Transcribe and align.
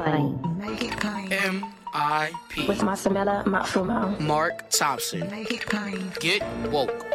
Is 0.00 0.12
Make. 0.12 0.56
Make 0.56 0.82
it 0.84 1.00
plain. 1.00 1.32
M.I.P. 1.32 2.66
With 2.66 2.78
Masamela 2.78 3.44
Matfumo. 3.44 4.18
Mark 4.20 4.70
Thompson. 4.70 5.28
Make 5.30 5.50
it 5.50 5.66
plain. 5.66 6.12
Get 6.20 6.42
woke. 6.70 7.06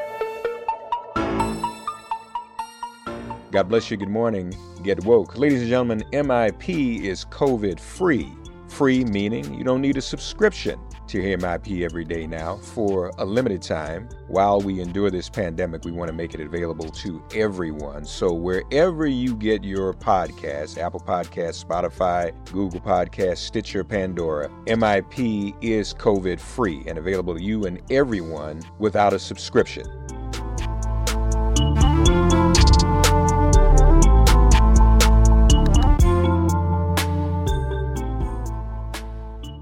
God 3.51 3.69
bless 3.69 3.90
you. 3.90 3.97
Good 3.97 4.09
morning. 4.09 4.53
Get 4.84 5.03
woke. 5.06 5.38
Ladies 5.38 5.62
and 5.62 5.69
gentlemen, 5.69 6.03
MIP 6.12 7.01
is 7.01 7.25
COVID 7.25 7.79
free. 7.79 8.31
Free 8.75 9.06
meaning 9.06 9.53
you 9.53 9.63
don't 9.63 9.80
need 9.80 9.96
a 9.96 10.02
subscription 10.02 10.78
to 11.08 11.22
hear 11.22 11.38
MIP 11.38 11.86
every 11.86 12.03
day 12.03 12.28
now 12.28 12.58
for 12.58 13.09
a 13.19 13.24
limited 13.24 13.62
time. 13.62 14.09
While 14.28 14.59
we 14.59 14.81
endure 14.81 15.09
this 15.09 15.30
pandemic, 15.30 15.86
we 15.86 15.94
want 15.94 16.09
to 16.09 16.13
make 16.13 16.34
it 16.34 16.41
available 16.41 16.90
to 16.90 17.24
everyone. 17.34 18.03
So 18.03 18.34
wherever 18.34 19.08
you 19.08 19.34
get 19.34 19.64
your 19.64 19.94
podcasts, 19.94 20.78
Apple 20.78 21.00
Podcasts, 21.00 21.64
Spotify, 21.64 22.34
Google 22.52 22.81
Podcasts, 22.81 23.38
Stitcher, 23.38 23.85
Pandora, 23.85 24.50
MIP 24.66 25.56
is 25.62 25.94
COVID 25.94 26.41
free 26.41 26.84
and 26.85 26.97
available 26.97 27.34
to 27.34 27.41
you 27.41 27.64
and 27.68 27.81
everyone 27.90 28.62
without 28.78 29.14
a 29.14 29.19
subscription. 29.19 29.85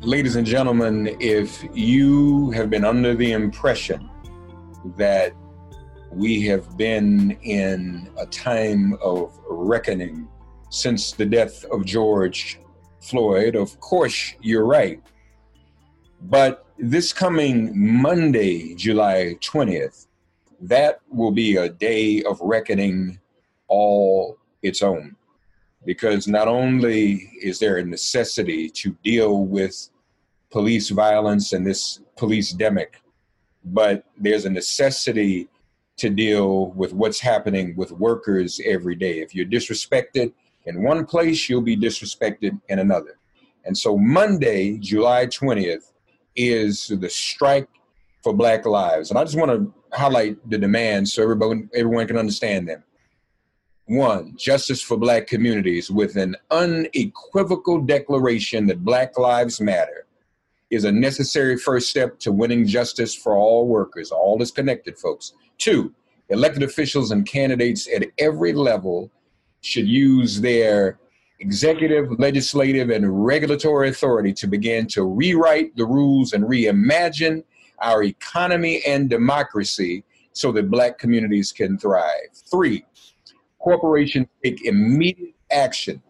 Ladies 0.06 0.36
and 0.36 0.46
gentlemen, 0.46 1.16
if 1.22 1.64
you 1.74 2.52
have 2.52 2.70
been 2.70 2.84
under 2.84 3.16
the 3.16 3.32
impression 3.32 4.10
that 4.98 5.32
we 6.12 6.42
have 6.42 6.76
been 6.76 7.32
in 7.42 8.10
a 8.18 8.26
time 8.26 8.98
of 9.02 9.40
reckoning 9.48 10.28
since 10.70 11.14
the 11.14 11.26
death 11.26 11.64
of 11.72 11.86
George 11.86 12.60
Floyd, 13.00 13.56
of 13.56 13.80
course 13.80 14.34
you're 14.42 14.66
right. 14.66 15.02
But 16.24 16.66
this 16.78 17.14
coming 17.14 17.72
Monday, 17.74 18.76
July 18.76 19.38
20th, 19.40 20.08
that 20.60 21.00
will 21.10 21.32
be 21.32 21.56
a 21.56 21.70
day 21.70 22.24
of 22.24 22.42
reckoning 22.42 23.22
all 23.70 24.38
its 24.62 24.84
own. 24.84 25.16
Because 25.86 26.28
not 26.28 26.50
only 26.50 27.32
is 27.42 27.58
there 27.60 27.78
a 27.78 27.86
necessity 27.86 28.70
to 28.70 28.98
deal 29.02 29.46
with 29.46 29.90
police 30.54 30.92
violence 30.92 31.52
and 31.52 31.66
this 31.66 32.00
police 32.16 32.54
demic, 32.54 33.02
but 33.66 34.06
there's 34.20 34.46
a 34.46 34.50
necessity 34.52 35.50
to 35.98 36.12
deal 36.12 36.68
with 36.74 36.94
what's 36.94 37.20
happening 37.20 37.76
with 37.76 37.92
workers 37.92 38.62
every 38.64 38.96
day. 38.96 39.20
If 39.20 39.34
you're 39.34 39.48
disrespected 39.48 40.32
in 40.66 40.84
one 40.84 41.08
place, 41.08 41.50
you'll 41.50 41.62
be 41.62 41.76
disrespected 41.76 42.62
in 42.70 42.78
another. 42.78 43.18
And 43.66 43.76
so 43.76 43.98
Monday, 43.98 44.78
July 44.78 45.26
20th, 45.26 45.92
is 46.36 46.88
the 46.88 47.10
strike 47.10 47.70
for 48.22 48.32
Black 48.32 48.68
Lives. 48.68 49.10
And 49.10 49.18
I 49.18 49.24
just 49.24 49.38
want 49.38 49.52
to 49.52 49.74
highlight 49.92 50.38
the 50.48 50.60
demands 50.60 51.14
so 51.14 51.24
everybody, 51.24 51.68
everyone 51.74 52.06
can 52.06 52.18
understand 52.18 52.70
them. 52.70 52.84
One, 53.86 54.36
justice 54.38 54.84
for 54.84 54.98
Black 54.98 55.26
communities 55.26 55.90
with 55.90 56.16
an 56.16 56.36
unequivocal 56.52 57.82
declaration 57.82 58.68
that 58.68 58.84
Black 58.84 59.18
Lives 59.18 59.60
Matter 59.60 60.03
is 60.74 60.84
a 60.86 60.92
necessary 60.92 61.58
first 61.58 61.90
step 61.90 62.20
to 62.20 62.32
winning 62.32 62.66
justice 62.66 63.14
for 63.14 63.36
all 63.36 63.68
workers. 63.68 64.12
All 64.12 64.42
is 64.42 64.52
connected, 64.52 64.98
folks. 64.98 65.34
Two, 65.58 65.94
elected 66.30 66.64
officials 66.64 67.12
and 67.12 67.26
candidates 67.26 67.88
at 67.94 68.08
every 68.18 68.54
level 68.54 69.12
should 69.62 69.88
use 69.88 70.42
their 70.42 71.00
executive, 71.40 72.20
legislative, 72.20 72.90
and 72.90 73.26
regulatory 73.26 73.90
authority 73.90 74.34
to 74.34 74.48
begin 74.48 74.88
to 74.88 75.04
rewrite 75.04 75.76
the 75.76 75.86
rules 75.86 76.34
and 76.34 76.44
reimagine 76.46 77.44
our 77.80 78.04
economy 78.04 78.82
and 78.88 79.10
democracy 79.10 80.04
so 80.32 80.52
that 80.52 80.72
black 80.72 80.98
communities 80.98 81.52
can 81.52 81.78
thrive. 81.78 82.30
Three, 82.50 82.86
corporations 83.60 84.28
take 84.44 84.66
immediate 84.66 85.36
action 85.52 86.02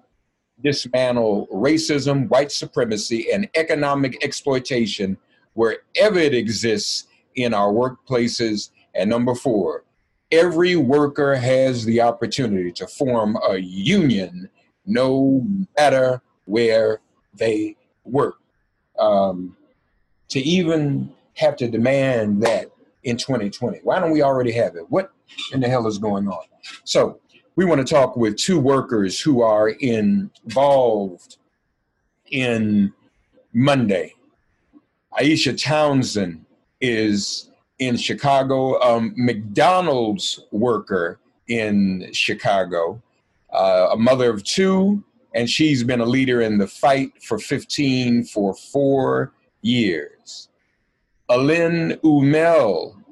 dismantle 0.63 1.47
racism, 1.51 2.29
white 2.29 2.51
supremacy, 2.51 3.27
and 3.31 3.49
economic 3.55 4.23
exploitation 4.23 5.17
wherever 5.53 6.19
it 6.19 6.33
exists 6.33 7.07
in 7.35 7.53
our 7.53 7.71
workplaces. 7.71 8.71
And 8.95 9.09
number 9.09 9.35
four, 9.35 9.83
every 10.31 10.75
worker 10.75 11.35
has 11.35 11.85
the 11.85 12.01
opportunity 12.01 12.71
to 12.73 12.87
form 12.87 13.37
a 13.47 13.57
union 13.57 14.49
no 14.85 15.45
matter 15.77 16.21
where 16.45 16.99
they 17.35 17.75
work. 18.03 18.35
Um, 18.99 19.55
to 20.29 20.39
even 20.39 21.11
have 21.35 21.55
to 21.57 21.67
demand 21.67 22.41
that 22.43 22.71
in 23.03 23.17
2020, 23.17 23.79
why 23.83 23.99
don't 23.99 24.11
we 24.11 24.21
already 24.21 24.51
have 24.53 24.75
it? 24.75 24.89
What 24.89 25.11
in 25.51 25.59
the 25.59 25.67
hell 25.67 25.87
is 25.87 25.97
going 25.97 26.27
on? 26.27 26.43
So, 26.83 27.19
we 27.55 27.65
want 27.65 27.85
to 27.85 27.93
talk 27.93 28.15
with 28.15 28.35
two 28.37 28.59
workers 28.59 29.19
who 29.19 29.41
are 29.41 29.69
involved 29.69 31.37
in 32.31 32.91
Monday. 33.53 34.15
Aisha 35.19 35.61
Townsend 35.61 36.45
is 36.81 37.51
in 37.79 37.95
Chicago, 37.97 38.81
um, 38.81 39.13
McDonald's 39.15 40.39
worker 40.51 41.19
in 41.47 42.09
Chicago, 42.11 43.01
uh, 43.51 43.89
a 43.91 43.97
mother 43.97 44.31
of 44.31 44.43
two, 44.43 45.03
and 45.35 45.49
she's 45.49 45.83
been 45.83 45.99
a 45.99 46.05
leader 46.05 46.41
in 46.41 46.57
the 46.57 46.67
fight 46.67 47.11
for 47.21 47.37
15 47.37 48.23
for 48.25 48.55
four 48.55 49.33
years. 49.61 50.49
Allynn 51.29 51.99
Umel 52.01 53.02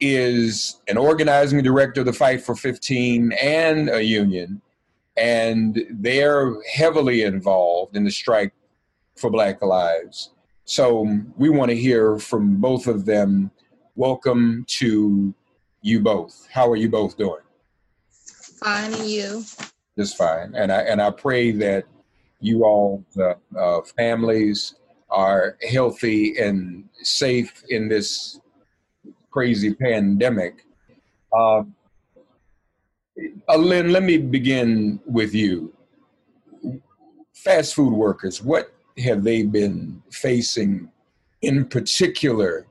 is 0.00 0.80
an 0.88 0.96
organizing 0.96 1.62
director 1.62 2.00
of 2.00 2.06
the 2.06 2.12
Fight 2.12 2.40
for 2.40 2.54
15 2.54 3.32
and 3.32 3.88
a 3.88 4.02
union, 4.02 4.60
and 5.16 5.84
they're 5.90 6.54
heavily 6.70 7.22
involved 7.22 7.96
in 7.96 8.04
the 8.04 8.10
strike 8.10 8.52
for 9.16 9.30
Black 9.30 9.60
Lives. 9.62 10.30
So 10.64 11.08
we 11.36 11.48
want 11.48 11.70
to 11.70 11.76
hear 11.76 12.18
from 12.18 12.56
both 12.60 12.86
of 12.86 13.04
them. 13.04 13.50
Welcome 13.96 14.64
to 14.68 15.34
you 15.82 16.00
both. 16.00 16.46
How 16.52 16.70
are 16.70 16.76
you 16.76 16.88
both 16.88 17.16
doing? 17.16 17.40
Fine, 18.62 18.94
and 18.94 19.06
you? 19.06 19.44
Just 19.96 20.16
fine. 20.16 20.54
And 20.54 20.70
I 20.70 20.82
and 20.82 21.00
I 21.00 21.10
pray 21.10 21.52
that 21.52 21.84
you 22.40 22.64
all, 22.64 23.04
uh, 23.18 23.34
uh, 23.58 23.80
families, 23.96 24.74
are 25.10 25.56
healthy 25.68 26.38
and 26.38 26.84
safe 27.02 27.64
in 27.70 27.88
this 27.88 28.40
crazy 29.30 29.74
pandemic. 29.74 30.64
Uh, 31.32 31.62
Lynn, 33.56 33.92
let 33.92 34.02
me 34.02 34.18
begin 34.18 35.00
with 35.06 35.34
you. 35.34 35.74
Fast 37.34 37.74
food 37.74 37.92
workers, 37.92 38.42
what 38.42 38.72
have 38.98 39.22
they 39.22 39.42
been 39.42 40.02
facing 40.10 40.90
in 41.42 41.64
particular 41.64 42.66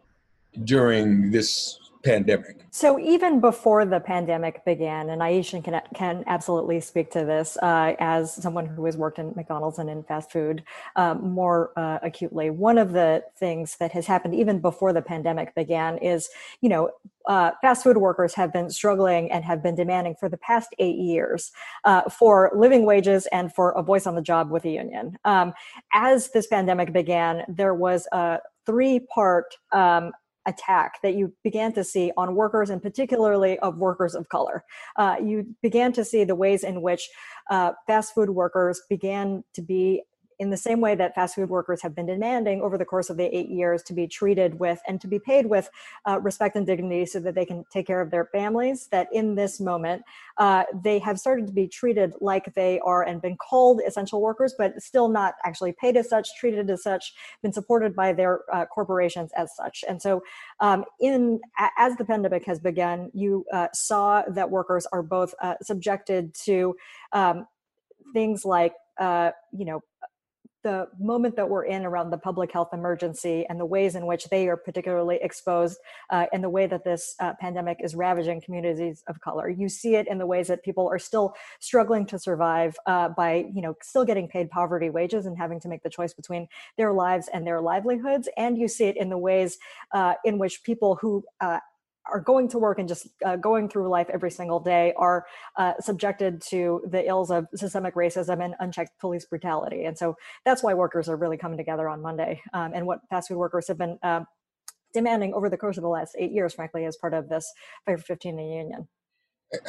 during 0.63 1.31
this 1.31 1.79
pandemic? 2.03 2.56
So 2.77 2.99
even 2.99 3.39
before 3.39 3.85
the 3.85 3.99
pandemic 3.99 4.63
began, 4.63 5.09
and 5.09 5.19
Aisha 5.19 5.63
can, 5.63 5.81
can 5.95 6.23
absolutely 6.27 6.79
speak 6.79 7.09
to 7.09 7.25
this 7.25 7.57
uh, 7.63 7.95
as 7.97 8.35
someone 8.35 8.67
who 8.67 8.85
has 8.85 8.95
worked 8.95 9.17
in 9.17 9.33
McDonald's 9.35 9.79
and 9.79 9.89
in 9.89 10.03
fast 10.03 10.31
food 10.31 10.61
um, 10.95 11.27
more 11.31 11.71
uh, 11.75 11.97
acutely. 12.03 12.51
One 12.51 12.77
of 12.77 12.91
the 12.93 13.23
things 13.35 13.77
that 13.77 13.93
has 13.93 14.05
happened 14.05 14.35
even 14.35 14.59
before 14.59 14.93
the 14.93 15.01
pandemic 15.01 15.55
began 15.55 15.97
is, 15.97 16.29
you 16.61 16.69
know, 16.69 16.91
uh, 17.25 17.49
fast 17.63 17.81
food 17.81 17.97
workers 17.97 18.35
have 18.35 18.53
been 18.53 18.69
struggling 18.69 19.31
and 19.31 19.43
have 19.43 19.63
been 19.63 19.73
demanding 19.73 20.13
for 20.13 20.29
the 20.29 20.37
past 20.37 20.69
eight 20.77 20.99
years 20.99 21.51
uh, 21.83 22.03
for 22.03 22.51
living 22.55 22.85
wages 22.85 23.25
and 23.31 23.51
for 23.55 23.71
a 23.71 23.81
voice 23.81 24.05
on 24.05 24.13
the 24.13 24.21
job 24.21 24.51
with 24.51 24.65
a 24.65 24.69
union. 24.69 25.17
Um, 25.25 25.51
as 25.93 26.29
this 26.29 26.45
pandemic 26.45 26.93
began, 26.93 27.43
there 27.47 27.73
was 27.73 28.07
a 28.11 28.37
three 28.67 28.99
part 28.99 29.55
um, 29.71 30.11
attack 30.47 30.93
that 31.03 31.15
you 31.15 31.33
began 31.43 31.73
to 31.73 31.83
see 31.83 32.11
on 32.17 32.35
workers 32.35 32.69
and 32.69 32.81
particularly 32.81 33.59
of 33.59 33.77
workers 33.77 34.15
of 34.15 34.27
color. 34.29 34.63
Uh, 34.95 35.17
you 35.21 35.45
began 35.61 35.91
to 35.93 36.03
see 36.03 36.23
the 36.23 36.35
ways 36.35 36.63
in 36.63 36.81
which 36.81 37.07
uh, 37.49 37.73
fast 37.85 38.15
food 38.15 38.29
workers 38.29 38.81
began 38.89 39.43
to 39.53 39.61
be 39.61 40.01
in 40.39 40.49
the 40.49 40.57
same 40.57 40.81
way 40.81 40.95
that 40.95 41.15
fast 41.15 41.35
food 41.35 41.49
workers 41.49 41.81
have 41.81 41.95
been 41.95 42.05
demanding 42.05 42.61
over 42.61 42.77
the 42.77 42.85
course 42.85 43.09
of 43.09 43.17
the 43.17 43.35
eight 43.35 43.49
years 43.49 43.81
to 43.83 43.93
be 43.93 44.07
treated 44.07 44.59
with 44.59 44.79
and 44.87 45.01
to 45.01 45.07
be 45.07 45.19
paid 45.19 45.45
with 45.45 45.69
uh, 46.07 46.19
respect 46.21 46.55
and 46.55 46.65
dignity 46.65 47.05
so 47.05 47.19
that 47.19 47.35
they 47.35 47.45
can 47.45 47.65
take 47.71 47.87
care 47.87 48.01
of 48.01 48.11
their 48.11 48.25
families, 48.25 48.87
that 48.87 49.07
in 49.11 49.35
this 49.35 49.59
moment, 49.59 50.03
uh, 50.37 50.63
they 50.83 50.99
have 50.99 51.19
started 51.19 51.47
to 51.47 51.53
be 51.53 51.67
treated 51.67 52.13
like 52.21 52.53
they 52.53 52.79
are 52.81 53.03
and 53.03 53.21
been 53.21 53.37
called 53.37 53.81
essential 53.85 54.21
workers, 54.21 54.53
but 54.57 54.79
still 54.81 55.07
not 55.07 55.35
actually 55.43 55.73
paid 55.73 55.97
as 55.97 56.09
such, 56.09 56.29
treated 56.39 56.69
as 56.69 56.83
such, 56.83 57.13
been 57.41 57.53
supported 57.53 57.95
by 57.95 58.13
their 58.13 58.41
uh, 58.53 58.65
corporations 58.65 59.31
as 59.35 59.55
such. 59.55 59.83
And 59.87 60.01
so, 60.01 60.21
um, 60.59 60.85
in 60.99 61.39
as 61.77 61.95
the 61.97 62.05
pandemic 62.05 62.45
has 62.45 62.59
begun, 62.59 63.09
you 63.13 63.45
uh, 63.53 63.67
saw 63.73 64.23
that 64.29 64.49
workers 64.49 64.87
are 64.91 65.03
both 65.03 65.33
uh, 65.41 65.55
subjected 65.61 66.33
to 66.45 66.75
um, 67.13 67.47
things 68.13 68.45
like 68.45 68.73
uh, 68.99 69.31
you 69.51 69.65
know 69.65 69.81
the 70.67 70.89
moment 70.99 71.37
that 71.37 71.49
we're 71.49 71.63
in 71.63 71.85
around 71.85 72.09
the 72.09 72.17
public 72.17 72.51
health 72.51 72.73
emergency 72.73 73.45
and 73.47 73.57
the 73.57 73.65
ways 73.65 73.95
in 73.95 74.05
which 74.05 74.25
they 74.25 74.49
are 74.49 74.57
particularly 74.57 75.17
exposed 75.21 75.77
uh, 76.09 76.25
and 76.33 76.43
the 76.43 76.49
way 76.49 76.67
that 76.67 76.83
this 76.83 77.15
uh, 77.21 77.33
pandemic 77.39 77.77
is 77.81 77.95
ravaging 77.95 78.41
communities 78.41 79.01
of 79.07 79.21
color. 79.21 79.49
You 79.49 79.69
see 79.69 79.95
it 79.95 80.09
in 80.09 80.17
the 80.17 80.25
ways 80.25 80.47
that 80.49 80.63
people 80.63 80.85
are 80.89 80.99
still 80.99 81.35
struggling 81.59 82.05
to 82.07 82.19
survive 82.19 82.75
uh, 82.85 83.07
by, 83.07 83.45
you 83.55 83.61
know, 83.61 83.77
still 83.81 84.03
getting 84.03 84.27
paid 84.27 84.49
poverty 84.49 84.89
wages 84.89 85.25
and 85.25 85.37
having 85.37 85.61
to 85.61 85.69
make 85.69 85.83
the 85.83 85.89
choice 85.89 86.13
between 86.13 86.49
their 86.75 86.91
lives 86.91 87.29
and 87.33 87.47
their 87.47 87.61
livelihoods. 87.61 88.27
And 88.35 88.57
you 88.57 88.67
see 88.67 88.87
it 88.91 88.97
in 88.97 89.09
the 89.09 89.17
ways 89.17 89.57
uh, 89.93 90.15
in 90.25 90.37
which 90.37 90.63
people 90.63 90.95
who 90.95 91.23
uh, 91.39 91.59
are 92.11 92.19
going 92.19 92.47
to 92.49 92.57
work 92.57 92.79
and 92.79 92.87
just 92.87 93.07
uh, 93.25 93.35
going 93.35 93.69
through 93.69 93.89
life 93.89 94.07
every 94.11 94.31
single 94.31 94.59
day 94.59 94.93
are 94.97 95.25
uh, 95.57 95.73
subjected 95.79 96.41
to 96.41 96.81
the 96.89 97.07
ills 97.07 97.31
of 97.31 97.47
systemic 97.55 97.95
racism 97.95 98.43
and 98.43 98.55
unchecked 98.59 98.99
police 98.99 99.25
brutality. 99.25 99.85
And 99.85 99.97
so 99.97 100.15
that's 100.45 100.63
why 100.63 100.73
workers 100.73 101.09
are 101.09 101.17
really 101.17 101.37
coming 101.37 101.57
together 101.57 101.87
on 101.89 102.01
Monday. 102.01 102.41
Um, 102.53 102.71
and 102.73 102.85
what 102.85 102.99
fast 103.09 103.27
food 103.27 103.37
workers 103.37 103.67
have 103.67 103.77
been 103.77 103.97
uh, 104.03 104.21
demanding 104.93 105.33
over 105.33 105.49
the 105.49 105.57
course 105.57 105.77
of 105.77 105.83
the 105.83 105.89
last 105.89 106.15
eight 106.17 106.31
years, 106.31 106.53
frankly, 106.53 106.85
as 106.85 106.97
part 106.97 107.13
of 107.13 107.29
this 107.29 107.51
Fight 107.85 107.99
for 107.99 108.05
15 108.05 108.39
union. 108.39 108.87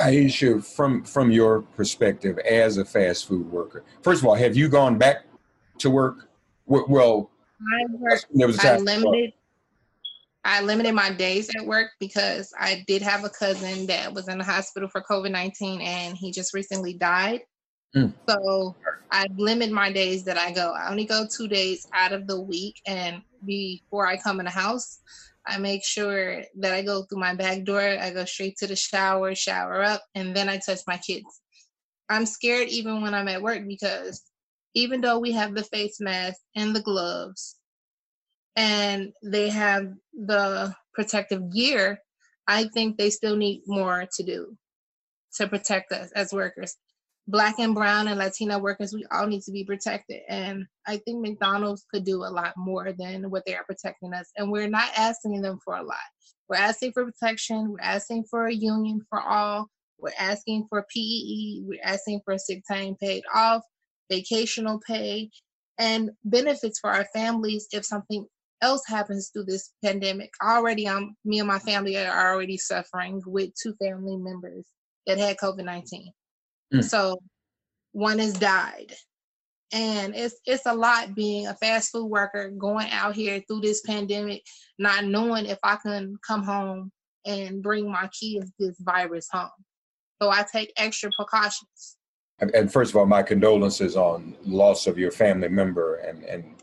Aisha, 0.00 0.64
from 0.64 1.04
from 1.04 1.30
your 1.30 1.62
perspective 1.62 2.38
as 2.38 2.78
a 2.78 2.84
fast 2.84 3.28
food 3.28 3.48
worker, 3.50 3.84
first 4.02 4.22
of 4.22 4.26
all, 4.26 4.34
have 4.34 4.56
you 4.56 4.68
gone 4.68 4.98
back 4.98 5.26
to 5.78 5.88
work? 5.88 6.28
Well, 6.66 7.30
I 7.60 7.92
work. 7.92 8.24
There 8.34 8.48
was 8.48 8.58
a 8.58 8.60
time 8.60 8.88
I 8.88 8.96
limited. 8.96 9.32
I 10.44 10.62
limited 10.62 10.94
my 10.94 11.10
days 11.10 11.50
at 11.56 11.66
work 11.66 11.90
because 12.00 12.52
I 12.58 12.84
did 12.86 13.02
have 13.02 13.24
a 13.24 13.30
cousin 13.30 13.86
that 13.86 14.12
was 14.12 14.28
in 14.28 14.38
the 14.38 14.44
hospital 14.44 14.88
for 14.88 15.02
COVID 15.02 15.30
19 15.30 15.80
and 15.80 16.16
he 16.16 16.32
just 16.32 16.54
recently 16.54 16.94
died. 16.94 17.40
Mm. 17.94 18.12
So 18.28 18.76
I 19.10 19.26
limit 19.36 19.70
my 19.70 19.90
days 19.90 20.24
that 20.24 20.38
I 20.38 20.52
go. 20.52 20.72
I 20.72 20.90
only 20.90 21.04
go 21.04 21.26
two 21.26 21.48
days 21.48 21.86
out 21.92 22.12
of 22.12 22.26
the 22.26 22.40
week. 22.40 22.80
And 22.86 23.22
before 23.44 24.06
I 24.06 24.16
come 24.16 24.40
in 24.40 24.44
the 24.44 24.50
house, 24.50 25.00
I 25.46 25.58
make 25.58 25.84
sure 25.84 26.42
that 26.58 26.72
I 26.72 26.82
go 26.82 27.02
through 27.02 27.20
my 27.20 27.34
back 27.34 27.64
door. 27.64 27.80
I 27.80 28.10
go 28.10 28.24
straight 28.24 28.58
to 28.58 28.66
the 28.66 28.76
shower, 28.76 29.34
shower 29.34 29.82
up, 29.82 30.02
and 30.14 30.36
then 30.36 30.48
I 30.48 30.58
touch 30.58 30.80
my 30.86 30.98
kids. 30.98 31.40
I'm 32.10 32.26
scared 32.26 32.68
even 32.68 33.02
when 33.02 33.14
I'm 33.14 33.28
at 33.28 33.42
work 33.42 33.66
because 33.66 34.22
even 34.74 35.00
though 35.00 35.18
we 35.18 35.32
have 35.32 35.54
the 35.54 35.64
face 35.64 36.00
mask 36.00 36.38
and 36.54 36.76
the 36.76 36.82
gloves, 36.82 37.56
and 38.58 39.12
they 39.22 39.48
have 39.50 39.94
the 40.12 40.74
protective 40.92 41.52
gear, 41.52 42.00
I 42.48 42.64
think 42.64 42.98
they 42.98 43.10
still 43.10 43.36
need 43.36 43.62
more 43.68 44.08
to 44.16 44.22
do 44.24 44.56
to 45.36 45.46
protect 45.46 45.92
us 45.92 46.10
as 46.12 46.32
workers. 46.32 46.76
Black 47.28 47.60
and 47.60 47.72
brown 47.72 48.08
and 48.08 48.18
Latina 48.18 48.58
workers, 48.58 48.92
we 48.92 49.06
all 49.12 49.28
need 49.28 49.42
to 49.42 49.52
be 49.52 49.62
protected. 49.62 50.22
And 50.28 50.66
I 50.88 50.96
think 50.96 51.20
McDonald's 51.20 51.84
could 51.94 52.04
do 52.04 52.24
a 52.24 52.32
lot 52.32 52.54
more 52.56 52.92
than 52.92 53.30
what 53.30 53.44
they 53.46 53.54
are 53.54 53.64
protecting 53.64 54.12
us. 54.12 54.28
And 54.36 54.50
we're 54.50 54.68
not 54.68 54.90
asking 54.96 55.40
them 55.40 55.60
for 55.64 55.76
a 55.76 55.82
lot. 55.82 55.96
We're 56.48 56.56
asking 56.56 56.92
for 56.92 57.04
protection. 57.04 57.70
We're 57.70 57.80
asking 57.80 58.24
for 58.28 58.46
a 58.46 58.54
union 58.54 59.02
for 59.08 59.20
all. 59.20 59.68
We're 59.98 60.10
asking 60.18 60.66
for 60.68 60.84
PEE. 60.92 61.62
We're 61.64 61.84
asking 61.84 62.22
for 62.24 62.36
sick 62.38 62.64
time 62.68 62.96
paid 63.00 63.22
off, 63.32 63.62
vacational 64.10 64.80
pay, 64.84 65.30
and 65.78 66.10
benefits 66.24 66.80
for 66.80 66.90
our 66.90 67.06
families 67.14 67.68
if 67.70 67.84
something 67.84 68.26
else 68.62 68.82
happens 68.86 69.30
through 69.32 69.44
this 69.44 69.72
pandemic. 69.84 70.30
Already, 70.42 70.88
I'm 70.88 71.16
me 71.24 71.38
and 71.38 71.48
my 71.48 71.58
family 71.58 71.96
are 71.96 72.32
already 72.32 72.56
suffering 72.56 73.22
with 73.26 73.50
two 73.54 73.74
family 73.74 74.16
members 74.16 74.66
that 75.06 75.18
had 75.18 75.36
COVID 75.36 75.64
nineteen. 75.64 76.12
Mm. 76.74 76.84
So 76.84 77.18
one 77.92 78.18
has 78.18 78.34
died, 78.34 78.92
and 79.72 80.14
it's 80.14 80.36
it's 80.44 80.66
a 80.66 80.74
lot 80.74 81.14
being 81.14 81.46
a 81.46 81.54
fast 81.54 81.90
food 81.92 82.06
worker 82.06 82.50
going 82.50 82.90
out 82.90 83.14
here 83.14 83.42
through 83.48 83.60
this 83.60 83.80
pandemic, 83.82 84.42
not 84.78 85.04
knowing 85.04 85.46
if 85.46 85.58
I 85.62 85.76
can 85.76 86.16
come 86.26 86.42
home 86.42 86.92
and 87.26 87.62
bring 87.62 87.90
my 87.90 88.08
kids 88.08 88.50
this 88.58 88.76
virus 88.80 89.28
home. 89.30 89.50
So 90.20 90.30
I 90.30 90.44
take 90.50 90.72
extra 90.76 91.10
precautions. 91.16 91.96
And, 92.40 92.54
and 92.54 92.72
first 92.72 92.92
of 92.92 92.96
all, 92.96 93.06
my 93.06 93.22
condolences 93.22 93.96
on 93.96 94.36
loss 94.44 94.86
of 94.86 94.98
your 94.98 95.10
family 95.10 95.48
member 95.48 95.96
and 95.96 96.24
and 96.24 96.62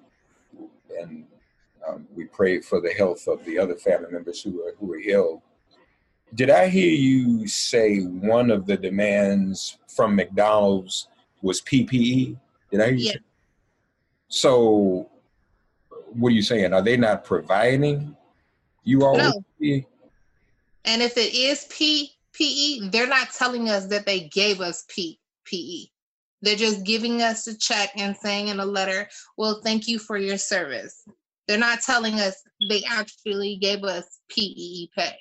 and 0.99 1.25
um, 1.87 2.07
we 2.15 2.25
pray 2.25 2.59
for 2.61 2.81
the 2.81 2.91
health 2.91 3.27
of 3.27 3.43
the 3.45 3.59
other 3.59 3.75
family 3.75 4.11
members 4.11 4.41
who 4.41 4.65
are 4.65 4.73
who 4.79 4.93
are 4.93 4.99
ill. 4.99 5.43
Did 6.33 6.49
I 6.49 6.67
hear 6.67 6.89
you 6.89 7.47
say 7.47 8.01
one 8.01 8.51
of 8.51 8.65
the 8.65 8.77
demands 8.77 9.77
from 9.87 10.15
McDonald's 10.15 11.07
was 11.41 11.61
PPE? 11.61 12.37
Did 12.71 12.81
I 12.81 12.87
hear 12.87 12.95
yeah. 12.95 13.11
you? 13.13 13.19
So, 14.27 15.09
what 16.13 16.29
are 16.29 16.35
you 16.35 16.41
saying? 16.41 16.73
Are 16.73 16.81
they 16.81 16.97
not 16.97 17.23
providing 17.23 18.15
you 18.83 19.05
all? 19.05 19.17
No. 19.17 19.33
And 20.85 21.01
if 21.01 21.17
it 21.17 21.33
is 21.33 21.67
PPE, 21.69 22.91
they're 22.91 23.07
not 23.07 23.31
telling 23.31 23.69
us 23.69 23.87
that 23.87 24.05
they 24.05 24.21
gave 24.21 24.61
us 24.61 24.85
PPE. 24.89 25.89
They're 26.41 26.55
just 26.55 26.83
giving 26.83 27.21
us 27.21 27.47
a 27.47 27.57
check 27.57 27.91
and 27.95 28.15
saying 28.15 28.49
in 28.49 28.59
a 28.59 28.65
letter, 28.65 29.07
well, 29.37 29.61
thank 29.63 29.87
you 29.87 29.97
for 29.97 30.17
your 30.17 30.37
service. 30.37 31.07
They're 31.47 31.57
not 31.57 31.81
telling 31.81 32.19
us 32.19 32.41
they 32.69 32.83
actually 32.89 33.57
gave 33.57 33.83
us 33.83 34.19
PEE 34.29 34.89
pay. 34.97 35.17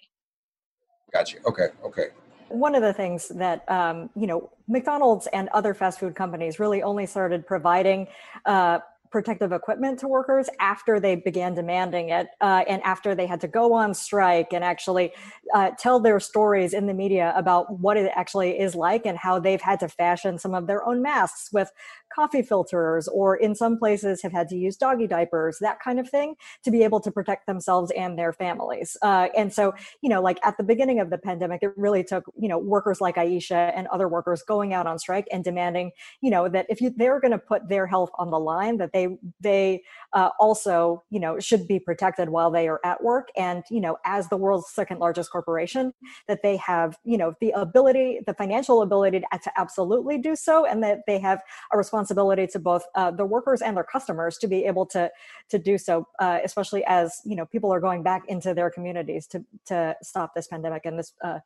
Gotcha. 1.13 1.39
Okay. 1.47 1.69
Okay. 1.85 2.09
One 2.49 2.75
of 2.75 2.83
the 2.83 2.93
things 2.93 3.29
that 3.29 3.69
um, 3.71 4.11
you 4.17 4.27
know 4.27 4.51
McDonald's 4.69 5.27
and 5.29 5.49
other 5.51 5.75
fast 5.75 6.01
food 6.01 6.15
companies 6.15 6.59
really 6.59 6.83
only 6.83 7.07
started 7.07 7.47
providing 7.47 8.07
uh, 8.47 8.81
protective 9.15 9.53
equipment 9.53 9.97
to 9.97 10.09
workers 10.09 10.49
after 10.59 10.99
they 10.99 11.15
began 11.15 11.55
demanding 11.55 12.09
it 12.09 12.27
uh, 12.41 12.65
and 12.67 12.83
after 12.83 13.15
they 13.15 13.29
had 13.29 13.41
to 13.41 13.47
go 13.47 13.73
on 13.73 13.95
strike 13.95 14.53
and 14.53 14.65
actually 14.65 15.13
uh, 15.55 15.71
tell 15.79 16.01
their 16.01 16.19
stories 16.19 16.75
in 16.75 16.89
the 16.89 16.93
media 16.93 17.33
about 17.37 17.79
what 17.79 17.97
it 17.97 18.11
actually 18.17 18.59
is 18.59 18.75
like 18.75 19.07
and 19.07 19.17
how 19.17 19.39
they've 19.39 19.61
had 19.61 19.79
to 19.79 19.87
fashion 19.87 20.37
some 20.37 20.53
of 20.53 20.67
their 20.67 20.85
own 20.85 21.01
masks 21.01 21.51
with 21.53 21.71
coffee 22.15 22.43
filters 22.43 23.09
or 23.09 23.37
in 23.37 23.55
some 23.55 23.79
places 23.79 24.23
have 24.23 24.33
had 24.33 24.49
to 24.49 24.57
use 24.57 24.77
doggy 24.77 25.07
diapers 25.07 25.59
that 25.61 25.79
kind 25.81 25.99
of 25.99 26.09
thing 26.09 26.35
to 26.63 26.71
be 26.71 26.83
able 26.83 27.01
to 27.01 27.11
protect 27.11 27.47
themselves 27.47 27.91
and 27.97 28.19
their 28.19 28.33
families. 28.33 28.97
Uh, 29.03 29.29
and 29.37 29.53
so 29.53 29.75
you 30.03 30.09
know 30.09 30.21
like 30.21 30.39
at 30.45 30.57
the 30.57 30.63
beginning 30.63 31.01
of 31.01 31.11
the 31.11 31.19
pandemic 31.19 31.63
it 31.63 31.73
really 31.77 32.05
took 32.05 32.25
you 32.39 32.49
know 32.49 32.59
workers 32.59 33.01
like 33.01 33.17
aisha 33.17 33.73
and 33.77 33.87
other 33.89 34.09
workers 34.09 34.43
going 34.43 34.73
out 34.73 34.87
on 34.87 34.99
strike 34.99 35.27
and 35.33 35.45
demanding 35.45 35.91
you 36.21 36.31
know 36.31 36.49
that 36.49 36.67
if 36.69 36.81
you, 36.81 36.93
they're 36.97 37.21
going 37.21 37.31
to 37.31 37.39
put 37.39 37.69
their 37.69 37.87
health 37.87 38.11
on 38.19 38.31
the 38.31 38.39
line 38.39 38.77
that 38.79 38.93
they 38.93 39.09
they 39.41 39.83
uh, 40.13 40.31
also 40.39 41.03
you 41.11 41.21
know 41.21 41.39
should 41.39 41.67
be 41.67 41.79
protected 41.79 42.29
while 42.29 42.51
they 42.51 42.69
are 42.69 42.81
at 42.85 43.03
work. 43.03 43.29
And 43.37 43.65
you 43.71 43.81
know 43.81 43.97
as 44.05 44.29
the 44.29 44.37
world's 44.37 44.71
second 44.71 44.99
largest 44.99 45.31
corporation 45.31 45.93
that 46.29 46.43
they 46.43 46.57
have 46.59 46.97
you 47.05 47.19
know 47.19 47.35
the 47.41 47.51
ability 47.51 48.21
the 48.27 48.35
financial 48.35 48.83
ability 48.83 49.21
to, 49.21 49.39
to 49.43 49.53
absolutely 49.57 50.19
do 50.19 50.37
so 50.37 50.65
and 50.65 50.83
that 50.83 51.01
they 51.07 51.19
have 51.19 51.41
a 51.73 51.79
responsibility 51.79 52.04
to 52.09 52.59
both 52.59 52.85
uh, 52.95 53.11
the 53.11 53.25
workers 53.25 53.63
and 53.63 53.77
their 53.77 53.85
customers 53.85 54.39
to 54.39 54.47
be 54.47 54.65
able 54.65 54.87
to 54.87 55.11
to 55.49 55.59
do 55.59 55.79
so 55.79 56.07
uh, 56.21 56.39
especially 56.45 56.85
as 56.87 57.21
you 57.25 57.37
know 57.37 57.47
people 57.47 57.73
are 57.73 57.81
going 57.81 58.03
back 58.03 58.23
into 58.29 58.55
their 58.55 58.71
communities 58.71 59.27
to 59.27 59.45
to 59.67 59.97
stop 60.03 60.35
this 60.35 60.47
pandemic 60.47 60.85
and 60.85 60.99
this 60.99 61.13
uh, 61.25 61.39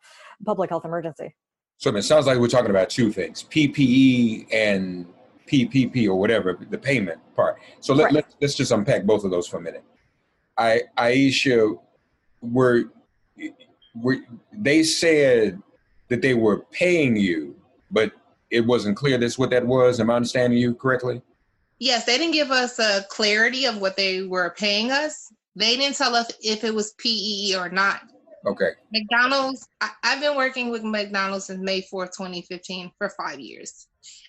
public 0.45 0.71
health 0.71 0.85
emergency 0.85 1.35
so 1.77 1.95
it 1.95 2.03
sounds 2.03 2.27
like 2.27 2.39
we're 2.39 2.49
talking 2.49 2.71
about 2.71 2.91
two 2.91 3.13
things 3.13 3.45
ppe 3.45 4.47
and 4.53 5.07
PPP 5.49 6.07
or 6.07 6.15
whatever, 6.15 6.59
the 6.71 6.79
payment 6.79 7.21
part. 7.35 7.59
So 7.81 7.95
let, 7.95 8.05
right. 8.05 8.15
let, 8.15 8.35
let's 8.41 8.55
just 8.55 8.71
unpack 8.71 9.05
both 9.05 9.25
of 9.25 9.31
those 9.31 9.49
for 9.49 9.57
a 9.57 9.61
minute. 9.61 9.85
I, 10.57 10.83
Aisha, 10.97 11.79
were, 12.41 12.85
were 13.95 14.19
they 14.53 14.83
said 14.83 15.61
that 16.09 16.23
they 16.23 16.35
were 16.35 16.65
paying 16.71 17.17
you, 17.17 17.57
but 17.91 18.13
it 18.51 18.67
wasn't 18.67 18.97
clear 18.97 19.19
that's 19.19 19.39
what 19.39 19.51
that 19.51 19.67
was. 19.67 20.01
Am 20.01 20.11
I 20.11 20.17
understanding 20.17 20.59
you 20.59 20.75
correctly? 20.75 21.23
Yes, 21.79 22.05
they 22.05 22.19
didn't 22.19 22.35
give 22.35 22.51
us 22.51 22.79
a 22.79 23.05
clarity 23.09 23.67
of 23.67 23.81
what 23.81 23.97
they 23.97 24.23
were 24.23 24.55
paying 24.57 24.91
us. 24.91 25.33
They 25.55 25.77
didn't 25.77 25.97
tell 25.97 26.15
us 26.15 26.31
if 26.43 26.65
it 26.65 26.75
was 26.75 26.93
PEE 26.99 27.55
or 27.57 27.69
not. 27.69 28.01
Okay. 28.47 28.71
McDonald's, 28.93 29.69
I, 29.81 29.91
have 30.03 30.21
been 30.21 30.37
working 30.37 30.71
with 30.71 30.83
McDonald's 30.83 31.47
since 31.47 31.61
May 31.61 31.83
4th, 31.83 32.17
2015 32.17 32.93
for 32.99 33.11
five 33.11 33.41
years. 33.41 33.87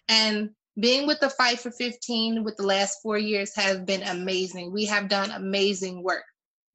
And 0.07 0.49
being 0.79 1.07
with 1.07 1.19
the 1.19 1.29
fight 1.29 1.59
for 1.59 1.71
15 1.71 2.43
with 2.43 2.57
the 2.57 2.63
last 2.63 2.99
four 3.01 3.17
years 3.17 3.55
has 3.55 3.79
been 3.79 4.03
amazing. 4.03 4.71
We 4.71 4.85
have 4.85 5.09
done 5.09 5.31
amazing 5.31 6.03
work. 6.03 6.23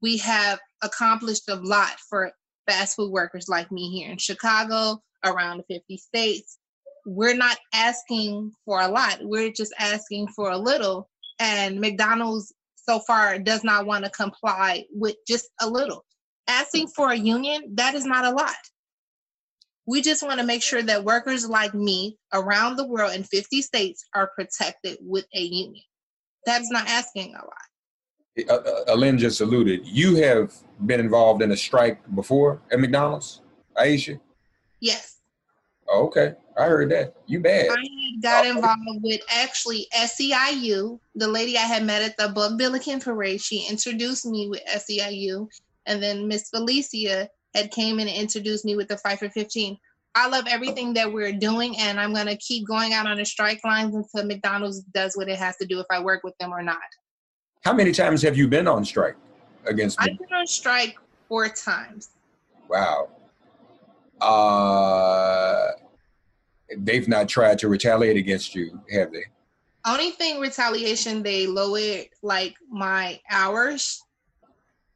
We 0.02 0.18
have 0.18 0.60
accomplished 0.82 1.48
a 1.48 1.56
lot 1.56 1.98
for 2.08 2.32
fast 2.66 2.96
food 2.96 3.10
workers 3.10 3.48
like 3.48 3.70
me 3.72 3.90
here 3.90 4.10
in 4.10 4.18
Chicago, 4.18 5.02
around 5.24 5.58
the 5.58 5.74
50 5.74 5.96
states. 5.96 6.58
We're 7.06 7.36
not 7.36 7.58
asking 7.72 8.52
for 8.64 8.80
a 8.80 8.88
lot, 8.88 9.18
we're 9.22 9.52
just 9.52 9.74
asking 9.78 10.28
for 10.28 10.50
a 10.50 10.58
little. 10.58 11.08
And 11.40 11.80
McDonald's 11.80 12.52
so 12.76 13.00
far 13.00 13.38
does 13.38 13.64
not 13.64 13.86
want 13.86 14.04
to 14.04 14.10
comply 14.10 14.84
with 14.92 15.16
just 15.26 15.48
a 15.60 15.68
little. 15.68 16.04
Asking 16.46 16.88
for 16.88 17.10
a 17.10 17.16
union, 17.16 17.74
that 17.74 17.94
is 17.94 18.04
not 18.04 18.24
a 18.24 18.30
lot. 18.30 18.54
We 19.86 20.00
just 20.00 20.22
want 20.22 20.40
to 20.40 20.46
make 20.46 20.62
sure 20.62 20.82
that 20.82 21.04
workers 21.04 21.48
like 21.48 21.74
me 21.74 22.18
around 22.32 22.76
the 22.76 22.86
world 22.86 23.14
in 23.14 23.22
50 23.22 23.62
states 23.62 24.04
are 24.14 24.30
protected 24.34 24.98
with 25.00 25.26
a 25.34 25.40
union. 25.40 25.82
That's 26.46 26.70
not 26.70 26.86
asking 26.88 27.34
a 27.34 27.38
lot. 27.38 28.48
Uh, 28.48 28.54
uh, 28.54 28.94
Allynn 28.94 29.18
just 29.18 29.40
alluded, 29.40 29.86
you 29.86 30.16
have 30.16 30.52
been 30.86 31.00
involved 31.00 31.42
in 31.42 31.52
a 31.52 31.56
strike 31.56 32.00
before 32.14 32.60
at 32.72 32.80
McDonald's, 32.80 33.42
Aisha? 33.76 34.18
Yes. 34.80 35.20
Oh, 35.88 36.06
okay. 36.06 36.34
I 36.56 36.66
heard 36.66 36.90
that. 36.92 37.14
You 37.26 37.40
bad. 37.40 37.68
I 37.70 37.84
got 38.22 38.46
involved 38.46 39.02
with 39.02 39.20
actually 39.28 39.88
SEIU. 39.94 40.98
The 41.16 41.28
lady 41.28 41.56
I 41.56 41.62
had 41.62 41.84
met 41.84 42.02
at 42.02 42.16
the 42.16 42.28
Bud 42.28 42.56
Billiken 42.58 43.00
parade, 43.00 43.40
she 43.40 43.66
introduced 43.68 44.24
me 44.24 44.48
with 44.48 44.60
SEIU. 44.66 45.48
And 45.86 46.02
then 46.02 46.28
Miss 46.28 46.50
Felicia 46.50 47.28
had 47.54 47.70
came 47.70 47.98
in 47.98 48.08
and 48.08 48.16
introduced 48.16 48.64
me 48.64 48.76
with 48.76 48.88
the 48.88 48.96
Fight 48.98 49.18
for 49.18 49.28
15. 49.30 49.76
I 50.16 50.28
love 50.28 50.44
everything 50.48 50.94
that 50.94 51.12
we're 51.12 51.32
doing, 51.32 51.76
and 51.76 51.98
I'm 51.98 52.14
going 52.14 52.26
to 52.26 52.36
keep 52.36 52.68
going 52.68 52.92
out 52.92 53.06
on 53.06 53.16
the 53.16 53.24
strike 53.24 53.60
lines 53.64 53.96
until 53.96 54.24
McDonald's 54.24 54.80
does 54.94 55.16
what 55.16 55.28
it 55.28 55.38
has 55.38 55.56
to 55.56 55.66
do 55.66 55.80
if 55.80 55.86
I 55.90 56.00
work 56.00 56.22
with 56.22 56.38
them 56.38 56.52
or 56.52 56.62
not. 56.62 56.78
How 57.64 57.72
many 57.72 57.90
times 57.90 58.22
have 58.22 58.36
you 58.36 58.46
been 58.46 58.68
on 58.68 58.84
strike 58.84 59.16
against 59.66 59.98
me? 59.98 60.12
I've 60.12 60.18
been 60.18 60.32
on 60.32 60.46
strike 60.46 60.96
four 61.28 61.48
times. 61.48 62.10
Wow. 62.68 63.08
Uh, 64.20 65.72
they've 66.78 67.08
not 67.08 67.28
tried 67.28 67.58
to 67.60 67.68
retaliate 67.68 68.16
against 68.16 68.54
you, 68.54 68.80
have 68.92 69.12
they? 69.12 69.24
Only 69.86 70.10
thing 70.10 70.40
retaliation, 70.40 71.22
they 71.22 71.46
lowered 71.46 72.06
like 72.22 72.54
my 72.70 73.20
hours 73.30 74.04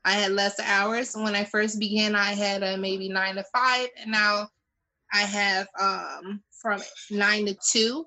I 0.09 0.13
had 0.13 0.33
less 0.33 0.59
hours. 0.59 1.15
When 1.15 1.35
I 1.35 1.45
first 1.45 1.79
began, 1.79 2.15
I 2.15 2.33
had 2.33 2.63
a 2.63 2.79
maybe 2.79 3.11
nine 3.11 3.35
to 3.35 3.45
five, 3.53 3.89
and 4.01 4.11
now 4.11 4.49
I 5.13 5.19
have 5.19 5.67
um, 5.79 6.43
from 6.63 6.81
nine 7.11 7.45
to 7.45 7.57
two. 7.71 8.07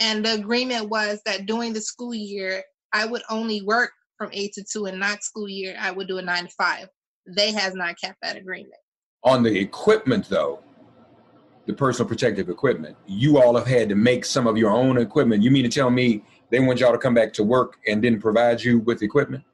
And 0.00 0.24
the 0.24 0.34
agreement 0.34 0.88
was 0.88 1.20
that 1.26 1.44
during 1.44 1.74
the 1.74 1.82
school 1.82 2.14
year, 2.14 2.62
I 2.94 3.04
would 3.04 3.20
only 3.28 3.60
work 3.60 3.90
from 4.16 4.30
eight 4.32 4.54
to 4.54 4.64
two, 4.64 4.86
and 4.86 4.98
not 4.98 5.22
school 5.22 5.46
year, 5.46 5.76
I 5.78 5.90
would 5.90 6.08
do 6.08 6.16
a 6.16 6.22
nine 6.22 6.46
to 6.46 6.52
five. 6.56 6.88
They 7.26 7.52
has 7.52 7.74
not 7.74 8.00
kept 8.00 8.16
that 8.22 8.36
agreement. 8.36 8.80
On 9.22 9.42
the 9.42 9.58
equipment, 9.58 10.30
though, 10.30 10.60
the 11.66 11.72
personal 11.72 12.08
protective 12.08 12.48
equipment, 12.48 12.96
you 13.06 13.38
all 13.38 13.56
have 13.56 13.66
had 13.66 13.88
to 13.88 13.94
make 13.94 14.24
some 14.24 14.46
of 14.46 14.56
your 14.56 14.70
own 14.70 14.98
equipment. 14.98 15.42
You 15.42 15.50
mean 15.50 15.64
to 15.64 15.68
tell 15.68 15.90
me 15.90 16.22
they 16.50 16.60
want 16.60 16.80
y'all 16.80 16.92
to 16.92 16.98
come 16.98 17.14
back 17.14 17.32
to 17.34 17.44
work 17.44 17.78
and 17.86 18.02
didn't 18.02 18.20
provide 18.20 18.62
you 18.62 18.80
with 18.80 19.02
equipment? 19.02 19.44